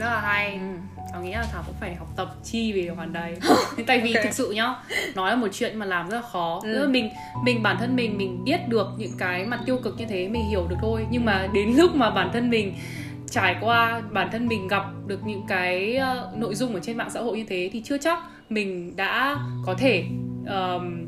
rất 0.00 0.06
là 0.06 0.20
hay 0.20 0.52
Ừ. 0.52 0.60
Thảo 1.12 1.22
nghĩ 1.22 1.32
là 1.32 1.42
Thảo 1.52 1.62
cũng 1.66 1.74
phải 1.80 1.94
học 1.94 2.08
tập 2.16 2.34
chi 2.44 2.72
về 2.72 2.90
khoản 2.96 3.12
đấy 3.12 3.36
Tại 3.86 4.00
vì 4.00 4.14
Ok. 4.14 4.24
thực 4.24 4.32
sự 4.32 4.50
nhá 4.50 4.74
Nói 5.14 5.30
là 5.30 5.36
một 5.36 5.48
chuyện 5.52 5.78
mà 5.78 5.86
làm 5.86 6.08
rất 6.08 6.16
là 6.16 6.22
khó 6.22 6.60
Ừ. 6.64 6.72
Tức 6.74 6.80
là 6.84 6.88
mình 6.88 7.10
mình 7.44 7.62
bản 7.62 7.76
thân 7.80 7.96
mình 7.96 8.18
mình 8.18 8.44
biết 8.44 8.68
được 8.68 8.86
những 8.98 9.12
cái 9.18 9.46
mặt 9.46 9.60
tiêu 9.66 9.78
cực 9.82 9.98
như 9.98 10.04
thế 10.06 10.28
Mình 10.28 10.44
hiểu 10.48 10.66
được 10.68 10.76
thôi 10.80 11.06
Nhưng 11.10 11.24
mà 11.24 11.48
đến 11.54 11.74
lúc 11.76 11.94
mà 11.94 12.10
bản 12.10 12.30
thân 12.32 12.50
mình 12.50 12.74
trải 13.30 13.56
qua 13.60 14.00
bản 14.12 14.28
thân 14.32 14.46
mình 14.48 14.68
gặp 14.68 14.84
được 15.06 15.26
những 15.26 15.42
cái 15.48 15.96
ờ, 15.96 16.30
nội 16.36 16.54
dung 16.54 16.74
ở 16.74 16.80
trên 16.82 16.96
mạng 16.96 17.10
xã 17.10 17.20
hội 17.20 17.36
như 17.38 17.44
thế 17.48 17.70
thì 17.72 17.82
chưa 17.84 17.98
chắc 17.98 18.18
mình 18.48 18.96
đã 18.96 19.36
có 19.66 19.74
thể 19.74 20.04
um, 20.46 21.06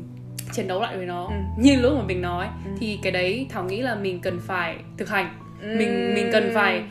chiến 0.51 0.67
đấu 0.67 0.81
lại 0.81 0.97
với 0.97 1.05
nó 1.05 1.25
Ừ. 1.27 1.33
như 1.57 1.75
lúc 1.81 1.93
mà 1.97 2.03
mình 2.05 2.21
nói 2.21 2.47
Ừ. 2.65 2.71
thì 2.79 2.99
cái 3.03 3.11
đấy 3.11 3.45
thảo 3.49 3.63
nghĩ 3.63 3.81
là 3.81 3.95
mình 3.95 4.19
cần 4.19 4.39
phải 4.47 4.75
thực 4.97 5.09
hành 5.09 5.29
mình 5.77 6.13
mình 6.13 6.29
cần 6.31 6.51
phải 6.53 6.83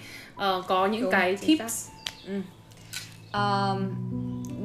ờ, 0.42 0.62
có 0.68 0.86
những 0.86 1.02
Đúng, 1.02 1.10
cái 1.10 1.36
tips. 1.36 1.88
Ờm, 3.32 3.90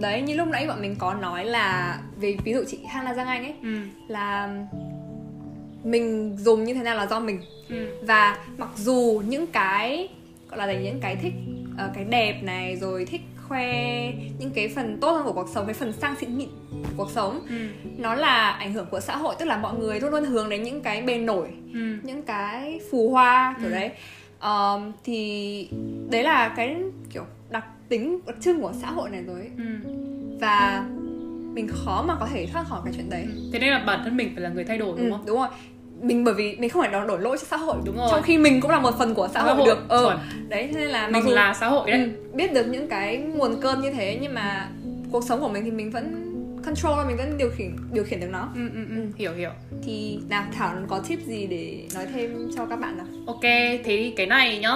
Đấy 0.01 0.21
như 0.21 0.35
lúc 0.35 0.47
nãy 0.47 0.67
bọn 0.67 0.81
mình 0.81 0.95
có 0.99 1.13
nói 1.13 1.45
là 1.45 1.99
Về 2.19 2.37
ví 2.43 2.53
dụ 2.53 2.63
chị 2.67 2.79
Hana 2.87 3.13
Giang 3.13 3.27
Anh 3.27 3.43
ấy 3.43 3.53
ừ, 3.63 3.79
là 4.07 4.49
mình 5.83 6.35
dùng 6.39 6.63
như 6.63 6.73
thế 6.73 6.83
nào 6.83 6.95
là 6.97 7.07
do 7.07 7.19
mình. 7.19 7.41
Ừ, 7.69 7.87
và 8.01 8.37
mặc 8.57 8.69
dù 8.75 9.21
những 9.27 9.47
cái 9.47 10.07
gọi 10.49 10.57
là 10.67 10.73
những 10.73 10.99
cái 11.01 11.15
thích 11.15 11.33
ờ, 11.77 11.89
cái 11.95 12.03
đẹp 12.03 12.39
này 12.43 12.75
rồi 12.77 13.05
thích 13.05 13.21
khoe 13.47 13.67
những 14.39 14.51
cái 14.55 14.67
phần 14.75 14.97
tốt 15.01 15.11
hơn 15.11 15.23
của 15.25 15.33
cuộc 15.33 15.49
sống 15.53 15.65
cái 15.65 15.73
phần 15.73 15.93
sang 15.93 16.15
xịn 16.15 16.37
mịn 16.37 16.49
của 16.71 16.87
cuộc 16.97 17.11
sống 17.11 17.39
ừ, 17.49 17.55
nó 17.97 18.15
là 18.15 18.51
ảnh 18.51 18.73
hưởng 18.73 18.85
của 18.91 18.99
xã 18.99 19.15
hội. 19.17 19.35
Tức 19.39 19.45
là 19.45 19.57
mọi 19.57 19.73
người 19.77 19.99
luôn 19.99 20.11
luôn 20.11 20.23
hướng 20.23 20.49
đến 20.49 20.63
những 20.63 20.81
cái 20.81 21.01
bề 21.01 21.17
nổi 21.17 21.47
ừ, 21.73 21.79
những 22.03 22.21
cái 22.23 22.79
phù 22.91 23.09
hoa 23.09 23.55
kiểu 23.61 23.69
Ừ. 23.69 23.73
đấy 23.73 23.91
Ờm, 24.39 24.91
thì 25.03 25.69
đấy 26.09 26.23
là 26.23 26.53
cái 26.55 26.75
kiểu 27.13 27.23
đặc 27.49 27.65
tính 27.89 28.19
đặc 28.25 28.35
trưng 28.41 28.61
của 28.61 28.73
xã 28.81 28.91
hội 28.91 29.09
này 29.09 29.23
rồi 29.23 29.51
ừ. 29.57 29.63
và 30.39 30.85
mình 31.53 31.67
khó 31.67 32.03
mà 32.07 32.15
có 32.19 32.27
thể 32.33 32.47
thoát 32.53 32.63
khỏi 32.69 32.81
cái 32.85 32.93
chuyện 32.95 33.09
đấy. 33.09 33.27
Thế 33.53 33.59
nên 33.59 33.69
là 33.69 33.83
bản 33.87 34.01
thân 34.03 34.17
mình 34.17 34.31
phải 34.33 34.43
là 34.43 34.49
người 34.49 34.63
thay 34.63 34.77
đổi 34.77 34.97
đúng 34.97 35.05
ừ, 35.05 35.11
không? 35.11 35.25
đúng 35.25 35.37
rồi. 35.37 35.47
Mình 36.01 36.23
bởi 36.23 36.33
vì 36.33 36.55
mình 36.55 36.69
không 36.69 36.81
phải 36.81 36.91
đổ, 36.91 37.17
lỗi 37.17 37.37
cho 37.39 37.45
xã 37.45 37.57
hội. 37.57 37.77
Đúng 37.85 37.97
rồi. 37.97 38.07
trong 38.11 38.21
khi 38.21 38.37
mình 38.37 38.61
cũng 38.61 38.71
là 38.71 38.79
một 38.79 38.97
phần 38.97 39.13
của 39.13 39.29
xã 39.33 39.41
hội, 39.43 39.65
được. 39.65 39.89
Ờ 39.89 40.03
chuẩn. 40.03 40.49
đấy 40.49 40.69
thế 40.73 40.79
nên 40.79 40.89
là 40.89 41.07
mình 41.07 41.23
dù 41.23 41.29
là 41.29 41.53
xã 41.53 41.67
hội 41.67 41.91
đấy. 41.91 41.99
Ừ, 41.99 42.09
biết 42.33 42.53
được 42.53 42.67
những 42.67 42.87
cái 42.87 43.17
nguồn 43.17 43.61
cơn 43.61 43.81
như 43.81 43.91
thế 43.91 44.19
nhưng 44.21 44.33
mà 44.33 44.69
cuộc 45.11 45.23
sống 45.23 45.39
của 45.39 45.49
mình 45.49 45.63
thì 45.63 45.71
mình 45.71 45.91
vẫn 45.91 46.26
control 46.67 47.07
mình 47.07 47.17
vẫn 47.17 47.37
điều 47.37 47.49
khiển 47.49 47.75
điều 47.93 48.03
khiển 48.03 48.19
được 48.19 48.27
nó. 48.31 48.49
Ừ, 48.55 48.69
ừ, 48.73 48.85
ừ. 48.95 49.07
hiểu 49.15 49.33
hiểu. 49.33 49.49
Thì 49.83 50.19
nào 50.29 50.45
thảo 50.53 50.75
có 50.87 50.99
tip 51.07 51.19
gì 51.25 51.47
để 51.47 51.87
nói 51.95 52.05
thêm 52.13 52.49
cho 52.55 52.65
các 52.65 52.75
bạn 52.79 52.97
nào? 52.97 53.05
Ok, 53.27 53.41
thế 53.41 53.81
thì 53.85 54.13
cái 54.17 54.27
này 54.27 54.59
nhá. 54.59 54.75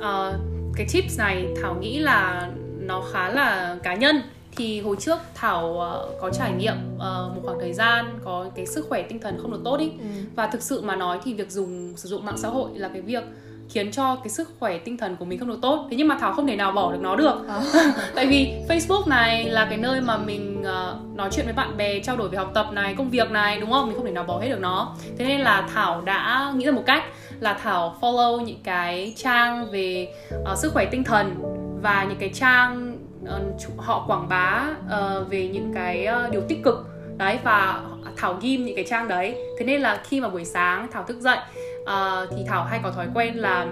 Ờ, 0.00 0.38
Cái 0.76 0.86
tips 0.92 1.18
này 1.18 1.46
Thảo 1.62 1.74
nghĩ 1.80 1.98
là 1.98 2.50
nó 2.78 3.02
khá 3.12 3.28
là 3.30 3.76
cá 3.82 3.94
nhân. 3.94 4.22
Thì 4.56 4.80
hồi 4.80 4.96
trước 5.00 5.18
Thảo 5.34 5.80
ờ, 5.80 6.10
có 6.20 6.30
trải 6.30 6.52
nghiệm 6.52 6.74
ờ, 6.98 7.32
một 7.34 7.40
khoảng 7.44 7.58
thời 7.60 7.72
gian 7.72 8.18
Có 8.24 8.50
cái 8.56 8.66
sức 8.66 8.86
khỏe 8.88 9.02
tinh 9.02 9.18
thần 9.18 9.38
không 9.42 9.50
được 9.52 9.60
tốt 9.64 9.76
ý. 9.80 9.90
Và 10.34 10.46
thực 10.46 10.62
sự 10.62 10.80
mà 10.80 10.96
nói 10.96 11.18
thì 11.24 11.34
việc 11.34 11.50
dùng 11.50 11.96
sử 11.96 12.08
dụng 12.08 12.24
mạng 12.24 12.38
xã 12.38 12.48
hội 12.48 12.70
là 12.74 12.88
cái 12.88 13.02
việc 13.02 13.24
khiến 13.70 13.90
cho 13.92 14.16
cái 14.16 14.28
sức 14.28 14.50
khỏe 14.60 14.78
tinh 14.78 14.96
thần 14.96 15.16
của 15.16 15.24
mình 15.24 15.38
không 15.38 15.48
được 15.48 15.58
tốt. 15.62 15.86
Thế 15.90 15.96
nhưng 15.96 16.08
mà 16.08 16.16
thảo 16.20 16.32
không 16.32 16.46
thể 16.46 16.56
nào 16.56 16.72
bỏ 16.72 16.92
được 16.92 16.98
nó 17.00 17.16
được. 17.16 17.34
Tại 18.14 18.26
vì 18.26 18.52
facebook 18.68 19.08
này 19.08 19.44
là 19.44 19.64
cái 19.70 19.78
nơi 19.78 20.00
mà 20.00 20.16
mình 20.18 20.62
ờ, 20.64 20.96
nói 21.14 21.28
chuyện 21.32 21.44
với 21.44 21.54
bạn 21.54 21.76
bè 21.76 22.00
trao 22.00 22.16
đổi 22.16 22.28
về 22.28 22.38
học 22.38 22.50
tập 22.54 22.66
này 22.72 22.94
công 22.98 23.10
việc 23.10 23.30
này 23.30 23.60
đúng 23.60 23.70
không? 23.72 23.86
Mình 23.86 23.96
không 23.96 24.06
thể 24.06 24.12
nào 24.12 24.24
bỏ 24.24 24.38
hết 24.40 24.48
được 24.48 24.60
nó. 24.60 24.94
Thế 25.18 25.24
nên 25.24 25.40
là 25.40 25.68
thảo 25.74 26.00
đã 26.00 26.52
nghĩ 26.56 26.64
ra 26.64 26.72
một 26.72 26.82
cách 26.86 27.02
là 27.40 27.54
thảo 27.62 27.96
follow 28.00 28.40
những 28.40 28.60
cái 28.64 29.12
trang 29.16 29.70
về 29.70 30.08
ờ, 30.44 30.56
sức 30.56 30.72
khỏe 30.72 30.84
tinh 30.84 31.04
thần 31.04 31.34
và 31.82 32.04
những 32.08 32.18
cái 32.18 32.28
trang 32.34 32.96
ờ, 33.26 33.40
chủ- 33.60 33.82
họ 33.82 34.04
quảng 34.06 34.28
bá 34.28 34.62
ờ, 34.88 35.24
về 35.30 35.48
những 35.48 35.72
cái 35.74 36.04
ờ, 36.06 36.28
điều 36.32 36.40
tích 36.48 36.58
cực. 36.64 36.86
Đấy 37.16 37.38
và 37.44 37.80
thảo 38.16 38.38
ghim 38.40 38.64
những 38.64 38.76
cái 38.76 38.84
trang 38.90 39.08
đấy. 39.08 39.34
Thế 39.58 39.64
nên 39.64 39.80
là 39.80 40.00
khi 40.04 40.20
mà 40.20 40.28
buổi 40.28 40.44
sáng 40.44 40.88
thảo 40.92 41.02
thức 41.02 41.16
dậy 41.20 41.38
ờ, 41.86 42.26
thì 42.30 42.36
thảo 42.48 42.64
hay 42.64 42.80
có 42.82 42.90
thói 42.90 43.06
quen 43.14 43.34
là 43.36 43.66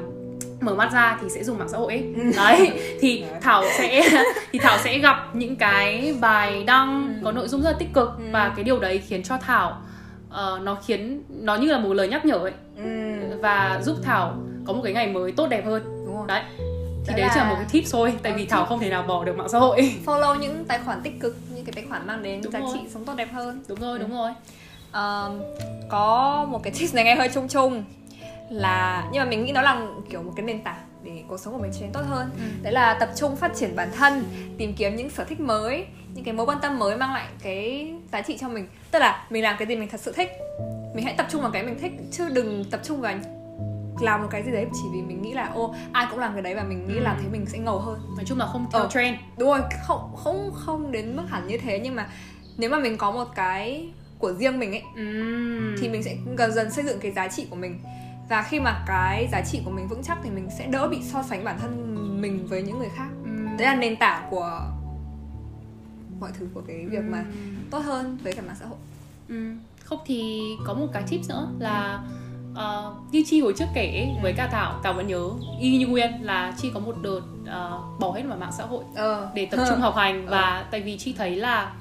mở 0.61 0.75
mắt 0.75 0.93
ra 0.93 1.19
thì 1.23 1.29
sẽ 1.31 1.45
dùng 1.45 1.59
mạng 1.59 1.69
xã 1.69 1.79
hội 1.79 1.93
ấy. 1.93 2.15
đấy 2.37 2.71
thì 3.01 3.21
Đấy. 3.21 3.41
thảo 3.41 3.65
sẽ 3.79 4.03
thì 4.53 4.59
thảo 4.59 4.79
sẽ 4.79 4.99
gặp 4.99 5.37
những 5.37 5.57
cái 5.57 6.15
bài 6.21 6.65
đăng 6.67 7.21
có 7.25 7.33
nội 7.33 7.49
dung 7.49 7.63
rất 7.63 7.71
là 7.71 7.77
tích 7.79 7.93
cực 7.95 8.09
Ừ. 8.19 8.25
và 8.33 8.53
cái 8.57 8.65
điều 8.65 8.79
đấy 8.79 8.99
khiến 9.09 9.23
cho 9.23 9.37
thảo 9.39 9.77
ờ, 10.31 10.61
nó 10.63 10.75
khiến 10.87 11.23
nó 11.29 11.57
như 11.57 11.73
là 11.73 11.79
một 11.79 11.95
lời 11.95 12.09
nhắc 12.09 12.25
nhở 12.25 12.37
ấy 12.37 12.53
ừ, 12.77 12.85
và 13.43 13.81
giúp 13.83 13.97
thảo 14.03 14.35
có 14.67 14.73
một 14.73 14.81
cái 14.85 14.93
ngày 14.93 15.07
mới 15.07 15.33
tốt 15.33 15.47
đẹp 15.47 15.65
hơn 15.67 15.83
đấy 16.29 16.43
thì 17.07 17.13
Đó 17.13 17.17
đấy 17.19 17.29
chỉ 17.35 17.41
là 17.41 17.49
một 17.49 17.55
cái 17.57 17.67
tip 17.73 17.85
thôi 17.93 18.13
tại 18.23 18.33
Ờ, 18.33 18.37
vì 18.37 18.43
tip. 18.43 18.51
thảo 18.51 18.65
không 18.65 18.79
thể 18.81 18.91
nào 18.91 19.03
bỏ 19.03 19.25
được 19.25 19.37
mạng 19.37 19.49
xã 19.49 19.59
hội 19.59 19.95
follow 20.07 20.35
những 20.39 20.65
tài 20.65 20.79
khoản 20.85 21.01
tích 21.03 21.21
cực 21.21 21.37
những 21.55 21.65
cái 21.65 21.73
tài 21.73 21.85
khoản 21.89 22.07
mang 22.07 22.23
đến 22.23 22.41
Đúng 22.45 22.53
giá 22.53 22.61
rồi. 22.61 22.69
trị 22.75 22.81
sống 22.95 23.05
tốt 23.05 23.13
đẹp 23.17 23.29
hơn 23.33 23.63
đúng 23.69 23.81
rồi 23.81 23.99
Ừ. 23.99 24.03
đúng 24.03 24.17
rồi 24.19 24.31
Ờm, 24.93 25.41
có 25.91 26.47
một 26.51 26.63
cái 26.63 26.73
tips 26.79 26.95
này 26.95 27.05
nghe 27.05 27.15
hơi 27.15 27.29
chung 27.35 27.49
chung 27.49 27.85
là 28.51 29.09
nhưng 29.13 29.23
mà 29.25 29.31
mình 29.31 29.45
nghĩ 29.45 29.53
nó 29.53 29.63
là 29.63 29.87
kiểu 30.11 30.23
một 30.23 30.33
cái 30.37 30.47
nền 30.47 30.63
tảng 30.63 30.81
để 31.03 31.23
cuộc 31.29 31.37
sống 31.41 31.55
của 31.55 31.61
mình 31.63 31.71
trở 31.75 31.81
nên 31.81 31.93
tốt 31.93 32.01
hơn 32.09 32.31
Ừ. 32.37 32.43
đấy 32.63 32.73
là 32.73 32.95
tập 33.01 33.09
trung 33.17 33.37
phát 33.37 33.53
triển 33.55 33.77
bản 33.77 33.89
thân 33.97 34.25
tìm 34.59 34.75
kiếm 34.75 34.97
những 34.97 35.11
sở 35.11 35.25
thích 35.25 35.41
mới 35.41 35.87
những 36.15 36.25
cái 36.25 36.35
mối 36.35 36.47
quan 36.47 36.59
tâm 36.63 36.79
mới 36.79 36.97
mang 36.97 37.13
lại 37.15 37.27
cái 37.43 37.93
giá 38.13 38.23
trị 38.23 38.39
cho 38.41 38.49
mình 38.49 38.67
tức 38.91 38.99
là 38.99 39.27
mình 39.31 39.43
làm 39.43 39.57
cái 39.59 39.69
gì 39.69 39.77
mình 39.77 39.89
thật 39.89 40.01
sự 40.01 40.13
thích 40.13 40.31
mình 40.95 41.05
hãy 41.05 41.15
tập 41.17 41.27
trung 41.31 41.43
vào 41.43 41.51
cái 41.51 41.63
mình 41.63 41.79
thích 41.81 41.93
chứ 42.13 42.29
đừng 42.33 42.65
tập 42.71 42.81
trung 42.85 43.01
vào 43.01 43.15
làm 44.01 44.23
một 44.23 44.29
cái 44.31 44.43
gì 44.43 44.53
đấy 44.53 44.67
chỉ 44.73 44.81
vì 44.93 45.03
mình 45.03 45.23
nghĩ 45.23 45.33
là 45.33 45.51
ô 45.55 45.75
ai 45.93 46.07
cũng 46.11 46.19
làm 46.19 46.33
cái 46.33 46.43
đấy 46.43 46.55
và 46.55 46.63
mình 46.63 46.89
nghĩ 46.89 46.95
Ừ. 46.97 47.01
làm 47.01 47.17
thế 47.23 47.29
mình 47.33 47.47
sẽ 47.47 47.59
ngầu 47.59 47.79
hơn 47.79 48.01
nói 48.17 48.25
chung 48.27 48.39
là 48.39 48.47
không 48.47 48.67
theo 48.73 48.83
Ờ. 48.83 48.89
trend 48.95 49.17
đúng 49.39 49.49
rồi 49.49 49.61
không 49.83 50.13
không 50.17 50.51
không 50.55 50.93
đến 50.93 51.17
mức 51.17 51.23
hẳn 51.29 51.47
như 51.47 51.59
thế 51.59 51.79
nhưng 51.79 51.95
mà 51.97 52.07
nếu 52.57 52.71
mà 52.71 52.79
mình 52.79 52.97
có 52.97 53.11
một 53.11 53.29
cái 53.35 53.89
của 54.19 54.33
riêng 54.33 54.59
mình 54.59 54.71
ấy 54.73 54.83
Ừm. 54.97 55.77
thì 55.81 55.89
mình 55.89 56.03
sẽ 56.03 56.17
dần 56.39 56.53
dần 56.53 56.71
xây 56.71 56.85
dựng 56.85 56.99
cái 57.01 57.13
giá 57.13 57.29
trị 57.29 57.47
của 57.51 57.57
mình 57.57 57.79
và 58.29 58.43
khi 58.43 58.61
mà 58.61 58.85
cái 58.87 59.29
giá 59.33 59.41
trị 59.41 59.63
của 59.65 59.71
mình 59.71 59.89
vững 59.89 60.03
chắc 60.03 60.19
thì 60.25 60.31
mình 60.31 60.49
sẽ 60.59 60.67
đỡ 60.67 60.89
bị 60.89 60.99
so 61.03 61.23
sánh 61.23 61.45
bản 61.45 61.59
thân 61.61 61.95
mình 62.21 62.47
với 62.47 62.63
những 62.63 62.79
người 62.79 62.89
khác 62.97 63.09
Ừm. 63.25 63.57
đấy 63.57 63.67
là 63.67 63.75
nền 63.75 63.97
tảng 63.97 64.27
của 64.31 64.61
mọi 66.21 66.31
thứ 66.39 66.49
của 66.55 66.63
cái 66.67 66.87
việc 66.87 67.03
mà 67.05 67.19
Ừm. 67.19 67.57
tốt 67.71 67.79
hơn 67.79 68.19
với 68.23 68.33
cả 68.33 68.43
mạng 68.43 68.57
xã 68.61 68.67
hội 68.67 68.79
Ừ. 69.29 69.53
Không 69.85 69.99
thì 70.07 70.43
có 70.67 70.75
một 70.75 70.87
cái 70.93 71.03
tips 71.11 71.29
nữa 71.29 71.49
là 71.59 72.03
ờ, 72.55 72.95
như 73.13 73.23
Chi 73.27 73.41
hồi 73.41 73.55
trước 73.59 73.65
kể 73.75 73.87
ấy, 73.87 74.23
với 74.23 74.33
cả 74.33 74.49
Thảo 74.53 74.81
Thảo 74.85 74.93
vẫn 74.95 75.07
nhớ 75.07 75.29
y 75.61 75.79
như 75.79 75.87
Nguyên 75.87 76.11
là 76.23 76.55
Chi 76.59 76.71
có 76.75 76.81
một 76.81 76.95
đợt 77.03 77.21
ờ, 77.47 77.81
bỏ 78.01 78.13
hết 78.13 78.23
vào 78.29 78.37
mạng 78.39 78.53
xã 78.59 78.65
hội 78.65 78.85
ờ 78.97 79.31
để 79.35 79.47
tập 79.47 79.65
trung 79.69 79.81
học 79.81 79.95
hành 79.97 80.27
và 80.31 80.67
tại 80.71 80.81
vì 80.81 80.99
Chi 80.99 81.15
thấy 81.19 81.37
là 81.37 81.73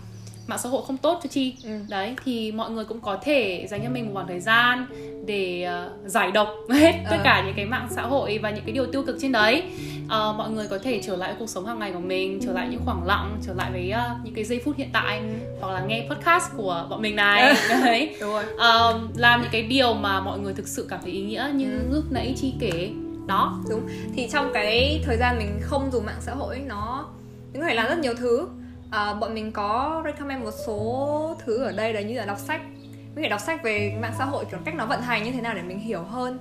mạng 0.47 0.59
xã 0.63 0.69
hội 0.69 0.83
không 0.87 0.97
tốt 0.97 1.19
cho 1.23 1.27
Chi. 1.29 1.55
Ừ. 1.63 1.69
đấy 1.89 2.15
thì 2.25 2.51
mọi 2.51 2.71
người 2.71 2.85
cũng 2.85 3.01
có 3.01 3.17
thể 3.23 3.67
dành 3.69 3.81
cho 3.83 3.89
mình 3.89 4.05
một 4.05 4.11
khoảng 4.13 4.27
thời 4.27 4.39
gian 4.39 4.85
để 5.25 5.63
ờ, 5.63 5.89
giải 6.05 6.31
độc 6.31 6.47
hết 6.69 6.91
tất 7.09 7.17
Ờ. 7.17 7.21
cả 7.23 7.43
những 7.45 7.55
cái 7.55 7.65
mạng 7.65 7.87
xã 7.91 8.01
hội 8.01 8.39
và 8.43 8.49
những 8.49 8.63
cái 8.65 8.71
điều 8.73 8.85
tiêu 8.85 9.03
cực 9.03 9.17
trên 9.21 9.31
đấy. 9.31 9.63
Ờ, 10.09 10.33
mọi 10.37 10.49
người 10.49 10.67
có 10.67 10.77
thể 10.77 11.01
trở 11.05 11.15
lại 11.15 11.35
cuộc 11.39 11.49
sống 11.49 11.65
hàng 11.65 11.79
ngày 11.79 11.91
của 11.91 11.99
mình 11.99 12.39
trở 12.45 12.53
lại 12.53 12.67
những 12.71 12.81
khoảng 12.85 13.03
lặng 13.05 13.37
trở 13.47 13.53
lại 13.53 13.71
với 13.71 13.89
ờ, 13.91 14.15
những 14.23 14.33
cái 14.33 14.43
giây 14.43 14.61
phút 14.65 14.77
hiện 14.77 14.89
tại 14.93 15.21
hoặc 15.61 15.73
là 15.73 15.85
nghe 15.85 16.07
podcast 16.09 16.51
của 16.57 16.87
bọn 16.89 17.01
mình 17.01 17.15
này. 17.15 17.55
Đấy. 17.69 18.15
Đúng 18.21 18.29
rồi. 18.31 18.43
Ờ, 18.57 18.99
làm 19.15 19.41
những 19.41 19.49
cái 19.51 19.63
điều 19.63 19.93
mà 19.93 20.19
mọi 20.21 20.39
người 20.39 20.53
thực 20.53 20.67
sự 20.67 20.87
cảm 20.89 20.99
thấy 21.03 21.11
ý 21.11 21.21
nghĩa 21.21 21.49
như 21.55 21.71
Ừ. 21.71 21.95
lúc 21.95 22.03
nãy 22.11 22.33
chi 22.37 22.53
kể. 22.59 22.89
Đó. 23.27 23.59
Đúng. 23.69 23.81
Thì 24.15 24.29
trong 24.31 24.51
cái 24.53 25.01
thời 25.05 25.17
gian 25.17 25.37
mình 25.37 25.59
không 25.61 25.89
dùng 25.91 26.05
mạng 26.05 26.19
xã 26.21 26.31
hội 26.33 26.59
nó 26.67 27.05
mình 27.53 27.61
có 27.61 27.67
thể 27.67 27.73
làm 27.75 27.87
rất 27.87 27.99
nhiều 27.99 28.13
thứ 28.13 28.47
à, 28.93 29.13
bọn 29.13 29.33
mình 29.33 29.51
có 29.51 30.01
recommend 30.05 30.43
một 30.43 30.51
số 30.65 31.37
thứ 31.45 31.63
ở 31.63 31.71
đây 31.71 31.93
là 31.93 32.01
như 32.01 32.17
là 32.17 32.25
đọc 32.25 32.39
sách. 32.39 32.61
Mình 32.87 33.23
phải 33.23 33.29
đọc 33.29 33.41
sách 33.41 33.63
về 33.63 33.97
mạng 34.01 34.13
xã 34.17 34.25
hội 34.25 34.45
kiểu 34.51 34.59
cách 34.65 34.75
nó 34.75 34.85
vận 34.85 35.01
hành 35.01 35.23
như 35.23 35.31
thế 35.31 35.41
nào 35.41 35.53
để 35.53 35.61
mình 35.61 35.79
hiểu 35.79 36.03
hơn 36.03 36.39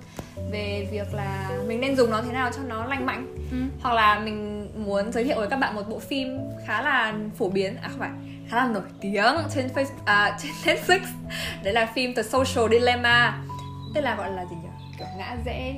về 0.50 0.88
việc 0.92 1.14
là 1.14 1.50
mình 1.66 1.80
nên 1.80 1.96
dùng 1.96 2.10
nó 2.10 2.22
thế 2.22 2.32
nào 2.32 2.50
cho 2.56 2.62
nó 2.68 2.84
lành 2.84 3.06
mạnh. 3.06 3.26
Ừ. 3.50 3.56
hoặc 3.82 3.94
là 3.94 4.18
mình 4.18 4.68
muốn 4.86 5.12
giới 5.12 5.24
thiệu 5.24 5.36
với 5.36 5.48
các 5.48 5.56
bạn 5.56 5.74
một 5.74 5.88
bộ 5.88 5.98
phim 5.98 6.38
khá 6.66 6.82
là 6.82 7.14
phổ 7.38 7.48
biến. 7.48 7.76
À 7.82 7.88
không 7.88 7.98
phải 7.98 8.10
khá 8.48 8.56
là 8.56 8.66
nổi 8.66 8.82
tiếng 9.00 9.34
trên 9.54 9.68
face 9.74 9.86
à, 10.04 10.38
trên 10.42 10.52
Netflix. 10.64 11.00
Đấy 11.62 11.72
là 11.72 11.86
phim 11.94 12.14
The 12.14 12.22
Social 12.22 12.70
Dilemma. 12.70 13.38
Tức 13.94 14.00
là 14.00 14.14
gọi 14.14 14.30
là 14.30 14.44
gì 14.44 14.56
nhỉ? 14.62 14.68
Kiểu 14.98 15.06
ngã 15.18 15.36
rẽ 15.44 15.74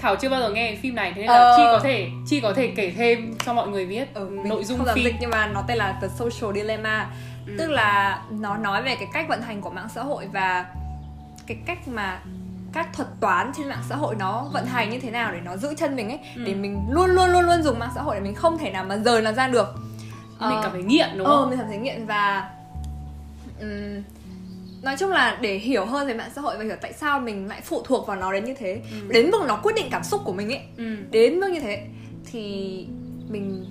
Thảo 0.00 0.16
chưa 0.16 0.28
bao 0.28 0.40
giờ 0.40 0.50
nghe 0.50 0.76
phim 0.82 0.94
này 0.94 1.12
thế 1.14 1.20
nên 1.20 1.30
Ờ. 1.30 1.34
là 1.38 1.54
chi 1.56 1.62
có 1.72 1.78
thể 1.78 2.08
chi 2.26 2.40
có 2.40 2.52
thể 2.52 2.72
kể 2.76 2.90
thêm 2.96 3.34
cho 3.46 3.52
mọi 3.54 3.68
người 3.68 3.86
biết 3.86 4.14
ừ, 4.14 4.38
nội 4.44 4.64
dung 4.64 4.78
không 4.78 4.88
phim 4.94 5.04
dịch 5.04 5.14
nhưng 5.20 5.30
mà 5.30 5.46
nó 5.46 5.62
tên 5.68 5.78
là 5.78 5.98
The 6.02 6.08
Social 6.08 6.54
Dilemma 6.54 7.10
Ừ. 7.46 7.52
tức 7.58 7.70
là 7.70 8.22
nó 8.30 8.56
nói 8.56 8.82
về 8.82 8.94
cái 8.96 9.08
cách 9.12 9.28
vận 9.28 9.42
hành 9.42 9.60
của 9.60 9.70
mạng 9.70 9.88
xã 9.94 10.02
hội 10.02 10.26
và 10.32 10.66
cái 11.46 11.56
cách 11.66 11.88
mà 11.88 12.18
các 12.72 12.88
thuật 12.92 13.08
toán 13.20 13.52
trên 13.56 13.68
mạng 13.68 13.82
xã 13.88 13.96
hội 13.96 14.14
nó 14.18 14.46
vận 14.52 14.66
hành 14.66 14.90
như 14.90 15.00
thế 15.00 15.10
nào 15.10 15.32
để 15.32 15.40
nó 15.44 15.56
giữ 15.56 15.74
chân 15.78 15.96
mình 15.96 16.08
ấy 16.08 16.18
Ừ. 16.36 16.42
để 16.46 16.54
mình 16.54 16.80
luôn 16.90 17.10
luôn 17.10 17.30
luôn 17.30 17.44
luôn 17.44 17.62
dùng 17.62 17.78
mạng 17.78 17.90
xã 17.94 18.02
hội 18.02 18.14
để 18.14 18.20
mình 18.20 18.34
không 18.34 18.58
thể 18.58 18.70
nào 18.70 18.84
mà 18.84 18.96
rời 18.96 19.22
nó 19.22 19.32
ra 19.32 19.48
được 19.48 19.74
mình 20.40 20.56
Ờ, 20.56 20.60
cảm 20.62 20.72
thấy 20.72 20.82
nghiện 20.82 21.08
đúng 21.18 21.26
ờ, 21.26 21.36
không 21.36 21.50
mình 21.50 21.58
cảm 21.58 21.68
thấy 21.68 21.78
nghiện 21.78 22.06
và 22.06 22.50
ừm, 23.60 24.02
nói 24.82 24.96
chung 24.98 25.10
là 25.10 25.38
để 25.40 25.58
hiểu 25.58 25.84
hơn 25.86 26.06
về 26.06 26.14
mạng 26.14 26.30
xã 26.34 26.40
hội 26.40 26.56
và 26.58 26.64
hiểu 26.64 26.76
tại 26.80 26.92
sao 26.92 27.20
mình 27.20 27.48
lại 27.48 27.60
phụ 27.64 27.82
thuộc 27.84 28.06
vào 28.06 28.16
nó 28.16 28.32
đến 28.32 28.44
như 28.44 28.54
thế 28.58 28.80
Ừ. 28.92 29.08
đến 29.12 29.30
mức 29.30 29.38
nó 29.48 29.56
quyết 29.62 29.72
định 29.76 29.86
cảm 29.90 30.04
xúc 30.04 30.20
của 30.24 30.32
mình 30.32 30.48
ấy 30.52 30.60
ừ. 30.76 30.96
đến 31.10 31.40
mức 31.40 31.48
như 31.52 31.60
thế 31.60 31.86
thì 32.32 32.86
mình 33.28 33.66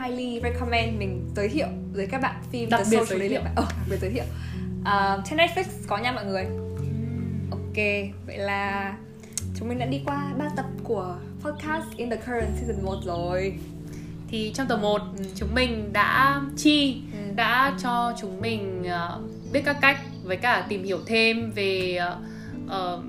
highly 0.00 0.40
recommend 0.42 0.98
mình 0.98 1.30
giới 1.36 1.48
thiệu 1.48 1.66
với 1.92 2.06
các 2.06 2.20
bạn 2.20 2.34
phim 2.52 2.70
Đặc 2.70 2.80
The 2.84 2.90
biệt 2.90 3.06
giới 3.08 3.28
thiệu. 3.28 3.40
Ờ, 3.56 3.62
đặc 3.68 3.86
biệt 3.90 3.96
giới 4.00 4.10
thiệu 4.10 4.24
À, 4.84 5.18
trên 5.30 5.38
Netflix 5.38 5.64
có 5.86 5.98
nha 5.98 6.12
mọi 6.12 6.24
người 6.26 6.44
ok 7.50 7.76
vậy 8.26 8.38
là 8.38 8.94
chúng 9.58 9.68
mình 9.68 9.78
đã 9.78 9.86
đi 9.86 10.00
qua 10.06 10.32
ba 10.38 10.44
tập 10.56 10.66
của 10.84 11.16
podcast 11.42 11.84
in 11.96 12.10
the 12.10 12.16
current 12.16 12.56
season 12.60 12.84
1 12.84 12.94
rồi 13.04 13.54
thì 14.28 14.52
trong 14.54 14.66
tập 14.68 14.76
1 14.82 15.00
Ừ. 15.18 15.24
chúng 15.36 15.54
mình 15.54 15.92
đã 15.92 16.40
chi 16.56 17.02
Ừ. 17.12 17.18
đã 17.36 17.74
cho 17.82 18.12
chúng 18.20 18.40
mình 18.40 18.84
ờ, 18.84 19.20
biết 19.52 19.62
các 19.64 19.76
cách 19.80 19.98
với 20.26 20.36
cả 20.36 20.66
tìm 20.68 20.84
hiểu 20.84 20.98
thêm 21.06 21.50
về 21.54 21.98
ờ, 22.68 23.00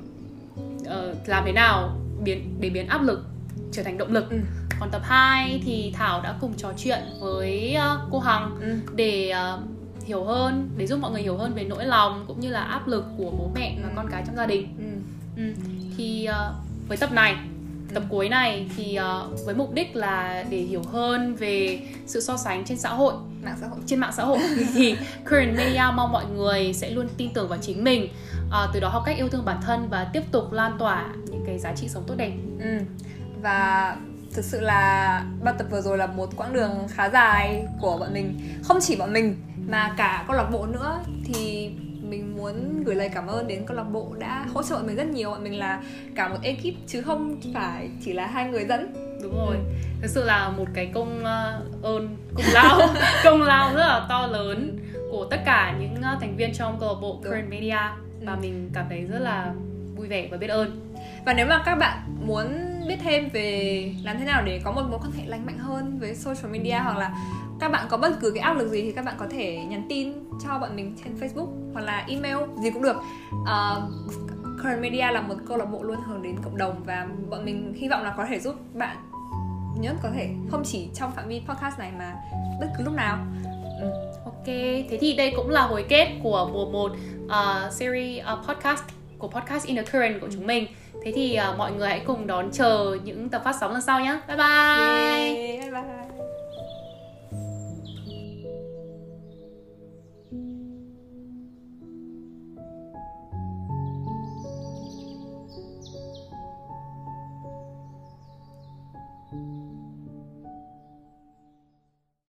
ờ, 0.86 1.14
làm 1.26 1.44
thế 1.46 1.52
nào 1.52 1.98
biến 2.24 2.56
để 2.60 2.70
biến 2.70 2.88
áp 2.88 3.02
lực 3.04 3.26
trở 3.72 3.84
thành 3.84 3.98
động 3.98 4.12
lực 4.12 4.30
Ừ. 4.30 4.38
còn 4.80 4.90
tập 4.92 5.02
2 5.06 5.62
thì 5.66 5.92
Thảo 5.96 6.22
đã 6.22 6.36
cùng 6.42 6.54
trò 6.58 6.74
chuyện 6.78 7.00
với 7.20 7.78
cô 8.12 8.20
Hằng 8.20 8.58
Ừ. 8.62 8.76
để 8.96 9.30
ờ, 9.30 9.60
hiểu 10.06 10.24
hơn 10.24 10.70
để 10.78 10.88
giúp 10.88 11.00
mọi 11.00 11.12
người 11.12 11.22
hiểu 11.22 11.38
hơn 11.38 11.54
về 11.56 11.64
nỗi 11.64 11.86
lòng 11.86 12.24
cũng 12.28 12.40
như 12.40 12.50
là 12.50 12.62
áp 12.62 12.88
lực 12.88 13.06
của 13.18 13.32
bố 13.32 13.52
mẹ 13.56 13.78
và 13.84 13.90
Ừ. 13.90 13.94
con 13.96 14.08
cái 14.12 14.24
trong 14.28 14.36
gia 14.36 14.46
đình 14.46 14.68
Ừ. 14.78 15.44
Ừ. 15.44 15.54
thì 15.98 16.26
ờ, 16.26 16.54
với 16.88 16.98
tập 16.98 17.12
này 17.12 17.36
tập 17.94 18.04
cuối 18.10 18.30
này 18.30 18.70
thì 18.78 18.96
ờ, 18.96 19.30
với 19.46 19.56
mục 19.56 19.74
đích 19.74 19.96
là 19.96 20.46
để 20.50 20.58
hiểu 20.58 20.82
hơn 20.92 21.36
về 21.36 21.80
sự 22.06 22.22
so 22.22 22.38
sánh 22.38 22.66
trên 22.66 22.78
xã 22.78 22.90
hội. 22.90 23.14
Mạng 23.44 23.58
xã 23.62 23.68
hội. 23.68 23.80
Trên 23.86 24.00
mạng 24.00 24.14
xã 24.18 24.24
hội. 24.24 24.40
Thì 24.74 24.96
current 25.26 25.58
media 25.58 25.84
mong 25.96 26.12
mọi 26.12 26.26
người 26.26 26.74
sẽ 26.74 26.90
luôn 26.90 27.08
tin 27.18 27.34
tưởng 27.34 27.48
vào 27.48 27.60
chính 27.62 27.84
mình 27.84 28.10
ờ, 28.52 28.72
từ 28.74 28.80
đó 28.80 28.90
học 28.90 29.04
cách 29.06 29.18
yêu 29.18 29.30
thương 29.30 29.46
bản 29.46 29.58
thân 29.62 29.90
và 29.90 30.10
tiếp 30.14 30.24
tục 30.32 30.52
lan 30.52 30.76
tỏa 30.80 31.06
những 31.26 31.44
cái 31.46 31.60
giá 31.60 31.74
trị 31.76 31.88
sống 31.90 32.04
tốt 32.08 32.16
đẹp. 32.18 32.32
Ừ. 32.60 32.78
và 33.42 33.96
thực 34.34 34.46
sự 34.46 34.60
là 34.62 35.24
ba 35.44 35.52
tập 35.52 35.68
vừa 35.72 35.82
rồi 35.82 35.98
là 35.98 36.08
một 36.08 36.30
quãng 36.36 36.54
đường 36.54 36.88
khá 36.90 37.10
dài 37.10 37.66
của 37.82 37.98
bọn 37.98 38.14
mình. 38.14 38.40
Không 38.64 38.78
chỉ 38.82 38.96
bọn 38.96 39.14
mình 39.14 39.36
mà 39.68 39.94
cả 39.98 40.24
câu 40.28 40.36
lạc 40.36 40.50
bộ 40.52 40.66
nữa. 40.66 41.00
Thì 41.26 41.72
mình 42.10 42.36
muốn 42.38 42.84
gửi 42.84 42.96
lời 42.96 43.10
cảm 43.14 43.28
ơn 43.28 43.48
đến 43.48 43.64
câu 43.66 43.78
lạc 43.78 43.84
bộ 43.84 44.16
đã 44.20 44.46
hỗ 44.54 44.64
trợ 44.64 44.76
bọn 44.76 44.88
mình 44.88 44.96
rất 44.96 45.08
nhiều 45.08 45.30
bọn 45.30 45.44
mình 45.44 45.60
là 45.60 45.82
cả 46.16 46.28
một 46.30 46.38
ekip 46.44 46.74
chứ 46.88 47.02
không 47.02 47.36
phải 47.54 47.90
chỉ 48.06 48.14
là 48.14 48.26
hai 48.28 48.50
người 48.50 48.66
dẫn 48.66 48.94
đúng 49.24 49.36
rồi 49.38 49.56
thực 50.02 50.08
sự 50.08 50.24
là 50.26 50.50
một 50.50 50.66
cái 50.74 50.92
công 50.94 51.24
ờ, 51.24 51.62
ơn 51.84 52.18
công 52.36 52.46
lao 52.54 52.80
công 53.24 53.42
lao 53.42 53.74
rất 53.74 53.80
là 53.88 54.06
to 54.10 54.28
lớn 54.28 54.80
của 55.12 55.26
tất 55.32 55.40
cả 55.46 55.76
những 55.80 55.96
ờ, 56.02 56.18
thành 56.22 56.36
viên 56.38 56.54
trong 56.54 56.78
câu 56.80 56.90
lạc 56.94 57.00
bộ 57.02 57.14
Đúng. 57.14 57.24
current 57.24 57.50
media 57.50 57.78
và 58.26 58.34
Ừ. 58.34 58.38
mình 58.42 58.70
cảm 58.74 58.86
thấy 58.90 59.02
rất 59.04 59.20
là 59.20 59.54
vui 59.96 60.08
vẻ 60.08 60.28
và 60.32 60.38
biết 60.38 60.48
ơn 60.48 60.94
và 61.26 61.34
nếu 61.34 61.46
mà 61.48 61.64
các 61.66 61.76
bạn 61.76 61.98
muốn 62.28 62.48
biết 62.88 62.96
thêm 63.04 63.30
về 63.34 63.94
làm 64.04 64.20
thế 64.20 64.26
nào 64.26 64.44
để 64.46 64.62
có 64.64 64.72
một 64.72 64.82
mối 64.90 65.00
quan 65.04 65.12
hệ 65.12 65.24
lành 65.26 65.46
mạnh 65.46 65.58
hơn 65.58 66.00
với 66.00 66.16
social 66.16 66.52
media 66.52 66.78
hoặc 66.84 66.98
là 66.98 67.12
các 67.60 67.72
bạn 67.72 67.88
có 67.90 67.98
bất 67.98 68.20
cứ 68.22 68.32
cái 68.32 68.44
áp 68.44 68.54
lực 68.54 68.68
gì 68.68 68.82
thì 68.82 68.92
các 68.92 69.06
bạn 69.06 69.16
có 69.18 69.26
thể 69.30 69.66
nhắn 69.70 69.86
tin 69.90 70.14
cho 70.44 70.60
bọn 70.60 70.76
mình 70.76 70.96
trên 71.04 71.16
Facebook 71.20 71.48
hoặc 71.74 71.82
là 71.82 72.06
email 72.08 72.38
gì 72.62 72.72
cũng 72.72 72.84
được. 72.84 72.96
Ờ, 73.46 73.90
Current 74.58 74.82
Media 74.82 75.12
là 75.12 75.22
một 75.22 75.36
câu 75.48 75.58
lạc 75.58 75.66
bộ 75.66 75.84
luôn 75.84 75.98
hướng 76.08 76.22
đến 76.22 76.36
cộng 76.44 76.58
đồng 76.58 76.84
và 76.86 77.08
bọn 77.30 77.46
mình 77.46 77.74
hy 77.78 77.88
vọng 77.88 78.04
là 78.04 78.14
có 78.18 78.26
thể 78.30 78.40
giúp 78.40 78.56
bạn 78.74 78.98
nhất 79.80 79.96
có 80.04 80.10
thể 80.16 80.30
không 80.52 80.64
chỉ 80.66 80.90
trong 80.94 81.12
phạm 81.12 81.28
vi 81.28 81.42
podcast 81.48 81.80
này 81.80 81.92
mà 82.00 82.16
bất 82.60 82.68
cứ 82.78 82.84
lúc 82.84 82.94
nào. 82.94 83.18
Ừ. 83.82 83.92
Ok, 84.26 84.46
thế 84.90 84.98
thì 85.02 85.16
đây 85.16 85.34
cũng 85.36 85.50
là 85.50 85.62
hồi 85.62 85.86
kết 85.90 86.08
của 86.24 86.50
mùa 86.54 86.66
1 86.66 86.92
uh, 87.26 87.74
series 87.74 88.24
uh, 88.34 88.48
podcast 88.48 88.84
của 89.18 89.28
podcast 89.28 89.66
In 89.66 89.76
The 89.76 89.84
Current 89.84 90.22
của 90.22 90.28
chúng 90.34 90.48
mình 90.48 90.68
Thế 91.04 91.12
thì 91.16 91.40
uh, 91.52 91.58
mọi 91.58 91.72
người 91.72 91.90
hãy 91.90 92.02
cùng 92.06 92.28
đón 92.28 92.52
chờ 92.52 92.98
những 93.04 93.30
tập 93.30 93.42
phát 93.46 93.56
sóng 93.60 93.72
lần 93.72 93.82
sau 93.82 94.00
nhé 94.00 94.20
Bye 94.28 94.38
bye 94.38 94.46
Yay, 94.46 95.60
bye 95.62 95.72
bye. 95.72 96.17